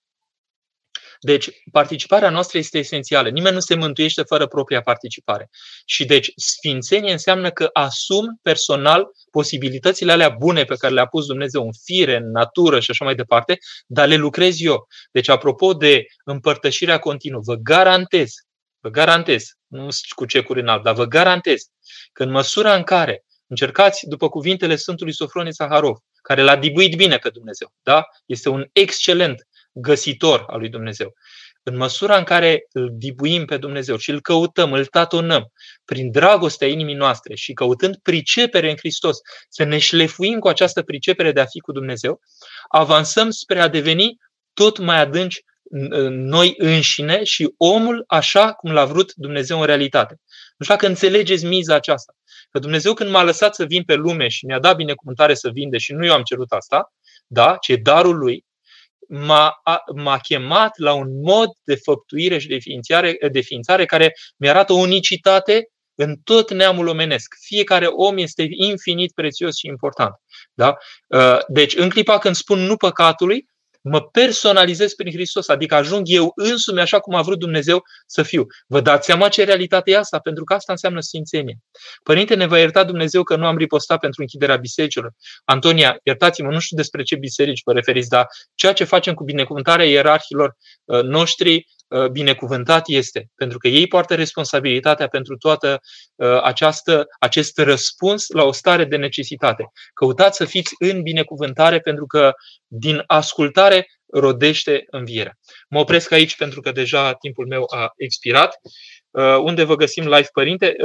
Deci, 1.20 1.50
participarea 1.72 2.30
noastră 2.30 2.58
este 2.58 2.78
esențială. 2.78 3.28
Nimeni 3.28 3.54
nu 3.54 3.60
se 3.60 3.74
mântuiește 3.74 4.22
fără 4.22 4.46
propria 4.46 4.80
participare. 4.80 5.50
Și 5.84 6.04
deci, 6.04 6.32
sfințenie 6.36 7.12
înseamnă 7.12 7.50
că 7.50 7.70
asum 7.72 8.38
personal 8.42 9.06
posibilitățile 9.30 10.12
alea 10.12 10.28
bune 10.28 10.64
pe 10.64 10.74
care 10.74 10.94
le-a 10.94 11.06
pus 11.06 11.26
Dumnezeu 11.26 11.62
în 11.62 11.72
fire, 11.84 12.16
în 12.16 12.30
natură 12.30 12.80
și 12.80 12.90
așa 12.90 13.04
mai 13.04 13.14
departe, 13.14 13.58
dar 13.86 14.08
le 14.08 14.16
lucrez 14.16 14.60
eu. 14.60 14.86
Deci, 15.12 15.28
apropo 15.28 15.72
de 15.72 16.04
împărtășirea 16.24 16.98
continuă, 16.98 17.40
vă 17.44 17.54
garantez, 17.54 18.32
vă 18.80 18.88
garantez, 18.88 19.44
nu 19.66 19.88
cu 20.14 20.24
cecuri 20.24 20.60
înalt, 20.60 20.82
dar 20.82 20.94
vă 20.94 21.04
garantez 21.04 21.62
că 22.12 22.22
în 22.22 22.30
măsura 22.30 22.74
în 22.74 22.82
care 22.82 23.24
încercați, 23.46 24.06
după 24.06 24.28
cuvintele 24.28 24.76
Sfântului 24.76 25.14
Sofronie 25.14 25.52
Saharov, 25.52 25.96
care 26.22 26.42
l-a 26.42 26.56
dibuit 26.56 26.96
bine 26.96 27.16
pe 27.16 27.28
Dumnezeu, 27.28 27.72
da? 27.82 28.04
este 28.26 28.48
un 28.48 28.66
excelent 28.72 29.46
găsitor 29.80 30.44
al 30.46 30.58
lui 30.58 30.68
Dumnezeu. 30.68 31.14
în 31.62 31.76
măsura 31.76 32.16
în 32.16 32.24
care 32.24 32.66
îl 32.72 32.90
dibuim 32.92 33.44
pe 33.44 33.56
Dumnezeu 33.56 33.96
și 33.96 34.10
îl 34.10 34.20
căutăm, 34.20 34.72
îl 34.72 34.86
tatonăm 34.86 35.52
prin 35.84 36.10
dragostea 36.10 36.68
inimii 36.68 36.94
noastre 36.94 37.34
și 37.34 37.52
căutând 37.52 37.96
pricepere 38.02 38.70
în 38.70 38.76
Hristos, 38.76 39.18
să 39.48 39.64
ne 39.64 39.78
șlefuim 39.78 40.38
cu 40.38 40.48
această 40.48 40.82
pricepere 40.82 41.32
de 41.32 41.40
a 41.40 41.44
fi 41.44 41.58
cu 41.58 41.72
Dumnezeu, 41.72 42.20
avansăm 42.68 43.30
spre 43.30 43.60
a 43.60 43.68
deveni 43.68 44.16
tot 44.54 44.78
mai 44.78 45.00
adânci 45.00 45.40
noi 46.10 46.54
înșine 46.56 47.24
și 47.24 47.54
omul 47.56 48.04
așa 48.06 48.52
cum 48.52 48.72
l-a 48.72 48.84
vrut 48.84 49.12
Dumnezeu 49.14 49.60
în 49.60 49.66
realitate. 49.66 50.14
Nu 50.56 50.64
știu 50.64 50.74
dacă 50.74 50.86
înțelegeți 50.86 51.44
miza 51.44 51.74
aceasta. 51.74 52.12
Că 52.50 52.58
Dumnezeu 52.58 52.94
când 52.94 53.10
m-a 53.10 53.22
lăsat 53.22 53.54
să 53.54 53.64
vin 53.64 53.82
pe 53.82 53.94
lume 53.94 54.28
și 54.28 54.46
mi-a 54.46 54.58
dat 54.58 54.76
binecuvântare 54.76 55.34
să 55.34 55.50
vin, 55.52 55.70
deși 55.70 55.92
nu 55.92 56.04
eu 56.04 56.12
am 56.12 56.22
cerut 56.22 56.52
asta, 56.52 56.92
da, 57.26 57.56
ci 57.60 57.68
e 57.68 57.76
darul 57.76 58.16
lui, 58.16 58.44
m-a, 59.08 59.62
m-a 59.94 60.18
chemat 60.18 60.78
la 60.78 60.92
un 60.92 61.20
mod 61.20 61.48
de 61.64 61.74
făptuire 61.74 62.38
și 62.38 62.48
de 62.48 62.58
ființare, 62.58 63.16
de 63.32 63.40
ființare 63.40 63.84
care 63.84 64.12
mi-arată 64.36 64.72
o 64.72 64.76
unicitate 64.76 65.68
în 65.94 66.16
tot 66.24 66.52
neamul 66.52 66.86
omenesc. 66.86 67.34
Fiecare 67.40 67.86
om 67.86 68.18
este 68.18 68.46
infinit 68.50 69.12
prețios 69.12 69.56
și 69.56 69.66
important. 69.66 70.14
Da? 70.54 70.76
Uh, 71.06 71.38
deci, 71.48 71.76
în 71.76 71.88
clipa 71.88 72.18
când 72.18 72.34
spun 72.34 72.58
nu 72.58 72.76
păcatului, 72.76 73.46
mă 73.80 74.02
personalizez 74.02 74.94
prin 74.94 75.12
Hristos, 75.12 75.48
adică 75.48 75.74
ajung 75.74 76.02
eu 76.04 76.32
însumi 76.34 76.80
așa 76.80 77.00
cum 77.00 77.14
a 77.14 77.22
vrut 77.22 77.38
Dumnezeu 77.38 77.82
să 78.06 78.22
fiu. 78.22 78.46
Vă 78.66 78.80
dați 78.80 79.06
seama 79.06 79.28
ce 79.28 79.44
realitate 79.44 79.90
e 79.90 79.98
asta? 79.98 80.18
Pentru 80.18 80.44
că 80.44 80.54
asta 80.54 80.72
înseamnă 80.72 81.00
sfințenie. 81.00 81.58
Părinte, 82.02 82.34
ne 82.34 82.46
va 82.46 82.58
ierta 82.58 82.84
Dumnezeu 82.84 83.22
că 83.22 83.36
nu 83.36 83.46
am 83.46 83.56
ripostat 83.56 84.00
pentru 84.00 84.20
închiderea 84.20 84.56
bisericilor. 84.56 85.12
Antonia, 85.44 85.98
iertați-mă, 86.02 86.50
nu 86.50 86.58
știu 86.58 86.76
despre 86.76 87.02
ce 87.02 87.16
biserici 87.16 87.60
vă 87.64 87.72
referiți, 87.72 88.08
dar 88.08 88.26
ceea 88.54 88.72
ce 88.72 88.84
facem 88.84 89.14
cu 89.14 89.24
binecuvântarea 89.24 89.86
ierarhilor 89.86 90.56
uh, 90.84 91.02
noștri 91.02 91.54
Uh, 91.54 91.77
binecuvântat 92.12 92.82
este, 92.86 93.30
pentru 93.34 93.58
că 93.58 93.68
ei 93.68 93.86
poartă 93.86 94.14
responsabilitatea 94.14 95.08
pentru 95.08 95.36
toată 95.36 95.80
uh, 96.14 96.42
această, 96.42 97.06
acest 97.18 97.58
răspuns 97.58 98.28
la 98.28 98.42
o 98.42 98.52
stare 98.52 98.84
de 98.84 98.96
necesitate. 98.96 99.64
Căutați 99.94 100.36
să 100.36 100.44
fiți 100.44 100.74
în 100.78 101.02
binecuvântare 101.02 101.80
pentru 101.80 102.06
că 102.06 102.32
din 102.66 103.02
ascultare 103.06 103.86
rodește 104.12 104.84
învierea. 104.90 105.38
Mă 105.68 105.78
opresc 105.78 106.12
aici 106.12 106.36
pentru 106.36 106.60
că 106.60 106.72
deja 106.72 107.12
timpul 107.12 107.46
meu 107.46 107.64
a 107.74 107.92
expirat. 107.96 108.56
Uh, 109.10 109.36
unde 109.42 109.64
vă 109.64 109.74
găsim 109.74 110.04
live, 110.04 110.28
părinte? 110.32 110.76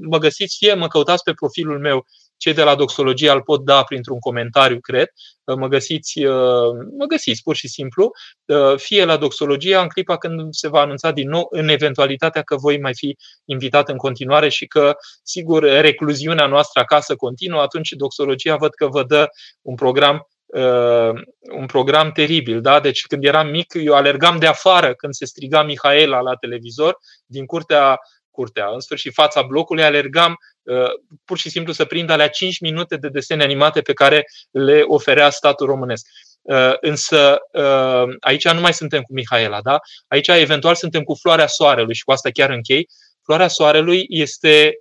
Mă 0.00 0.18
găsiți 0.18 0.56
fie 0.58 0.74
mă 0.74 0.86
căutați 0.86 1.22
pe 1.22 1.32
profilul 1.32 1.78
meu 1.78 2.06
cei 2.38 2.54
de 2.54 2.62
la 2.62 2.74
doxologie 2.74 3.30
îl 3.30 3.42
pot 3.42 3.64
da 3.64 3.82
printr-un 3.82 4.18
comentariu, 4.18 4.80
cred. 4.80 5.08
Mă 5.44 5.68
găsiți, 5.68 6.24
uh, 6.24 6.72
mă 6.98 7.04
găsiți 7.08 7.42
pur 7.42 7.56
și 7.56 7.68
simplu, 7.68 8.10
uh, 8.44 8.76
fie 8.76 9.04
la 9.04 9.16
doxologie 9.16 9.76
în 9.76 9.88
clipa 9.88 10.16
când 10.16 10.54
se 10.54 10.68
va 10.68 10.80
anunța 10.80 11.10
din 11.10 11.28
nou, 11.28 11.46
în 11.50 11.68
eventualitatea 11.68 12.42
că 12.42 12.56
voi 12.56 12.80
mai 12.80 12.94
fi 12.94 13.16
invitat 13.44 13.88
în 13.88 13.96
continuare 13.96 14.48
și 14.48 14.66
că, 14.66 14.96
sigur, 15.22 15.62
recluziunea 15.62 16.46
noastră 16.46 16.80
acasă 16.80 17.16
continuă, 17.16 17.60
atunci 17.60 17.90
doxologia 17.90 18.56
văd 18.56 18.74
că 18.74 18.86
vă 18.86 19.02
dă 19.02 19.26
un 19.62 19.74
program 19.74 20.28
Uh, 20.48 21.10
un 21.52 21.66
program 21.66 22.12
teribil. 22.12 22.60
Da? 22.60 22.80
Deci 22.80 23.06
când 23.06 23.24
eram 23.24 23.48
mic, 23.48 23.74
eu 23.74 23.94
alergam 23.94 24.38
de 24.38 24.46
afară 24.46 24.94
când 24.94 25.14
se 25.14 25.24
striga 25.24 25.62
Mihaela 25.62 26.20
la 26.20 26.34
televizor, 26.34 26.98
din 27.26 27.46
curtea 27.46 27.98
curtea, 28.38 28.68
în 28.72 28.80
sfârșit 28.80 29.12
fața 29.12 29.42
blocului, 29.42 29.84
alergam 29.84 30.36
uh, 30.62 30.90
pur 31.24 31.38
și 31.38 31.50
simplu 31.50 31.72
să 31.72 31.84
prind 31.84 32.10
alea 32.10 32.28
5 32.28 32.60
minute 32.60 32.96
de 32.96 33.08
desene 33.08 33.42
animate 33.42 33.80
pe 33.80 33.92
care 33.92 34.24
le 34.50 34.82
oferea 34.86 35.30
statul 35.30 35.66
românesc. 35.66 36.06
Uh, 36.42 36.72
însă 36.80 37.38
uh, 37.52 38.16
aici 38.20 38.48
nu 38.48 38.60
mai 38.60 38.72
suntem 38.72 39.02
cu 39.02 39.12
Mihaela, 39.12 39.60
da? 39.60 39.78
Aici 40.08 40.28
eventual 40.28 40.74
suntem 40.74 41.02
cu 41.02 41.14
floarea 41.14 41.46
soarelui 41.46 41.94
și 41.94 42.04
cu 42.04 42.12
asta 42.12 42.30
chiar 42.30 42.50
închei. 42.50 42.88
Floarea 43.24 43.48
soarelui 43.48 44.04
este 44.08 44.74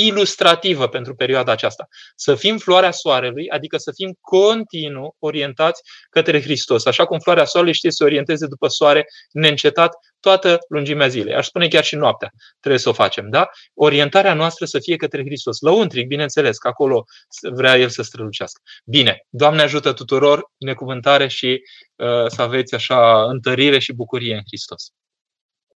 ilustrativă 0.00 0.88
pentru 0.88 1.14
perioada 1.14 1.52
aceasta. 1.52 1.88
Să 2.16 2.34
fim 2.34 2.58
floarea 2.58 2.90
soarelui, 2.90 3.48
adică 3.48 3.76
să 3.76 3.92
fim 3.94 4.16
continuu 4.20 5.16
orientați 5.18 5.82
către 6.10 6.42
Hristos. 6.42 6.86
Așa 6.86 7.04
cum 7.04 7.18
floarea 7.18 7.44
soarelui 7.44 7.74
știe 7.74 7.90
să 7.90 7.96
se 7.96 8.04
orienteze 8.04 8.46
după 8.46 8.68
soare 8.68 9.06
neîncetat 9.32 9.94
toată 10.20 10.58
lungimea 10.68 11.08
zilei. 11.08 11.34
Aș 11.34 11.46
spune 11.46 11.68
chiar 11.68 11.84
și 11.84 11.96
noaptea 11.96 12.30
trebuie 12.60 12.80
să 12.80 12.88
o 12.88 12.92
facem. 12.92 13.30
Da? 13.30 13.48
Orientarea 13.74 14.34
noastră 14.34 14.64
să 14.64 14.78
fie 14.78 14.96
către 14.96 15.24
Hristos. 15.24 15.60
Lăuntric, 15.60 16.06
bineînțeles, 16.06 16.58
că 16.58 16.68
acolo 16.68 17.04
vrea 17.52 17.76
El 17.76 17.88
să 17.88 18.02
strălucească. 18.02 18.60
Bine, 18.84 19.26
Doamne 19.28 19.62
ajută 19.62 19.92
tuturor, 19.92 20.50
necuvântare 20.58 21.28
și 21.28 21.62
uh, 21.96 22.26
să 22.26 22.42
aveți 22.42 22.74
așa 22.74 23.24
întărire 23.24 23.78
și 23.78 23.92
bucurie 23.92 24.34
în 24.34 24.42
Hristos. 24.46 24.92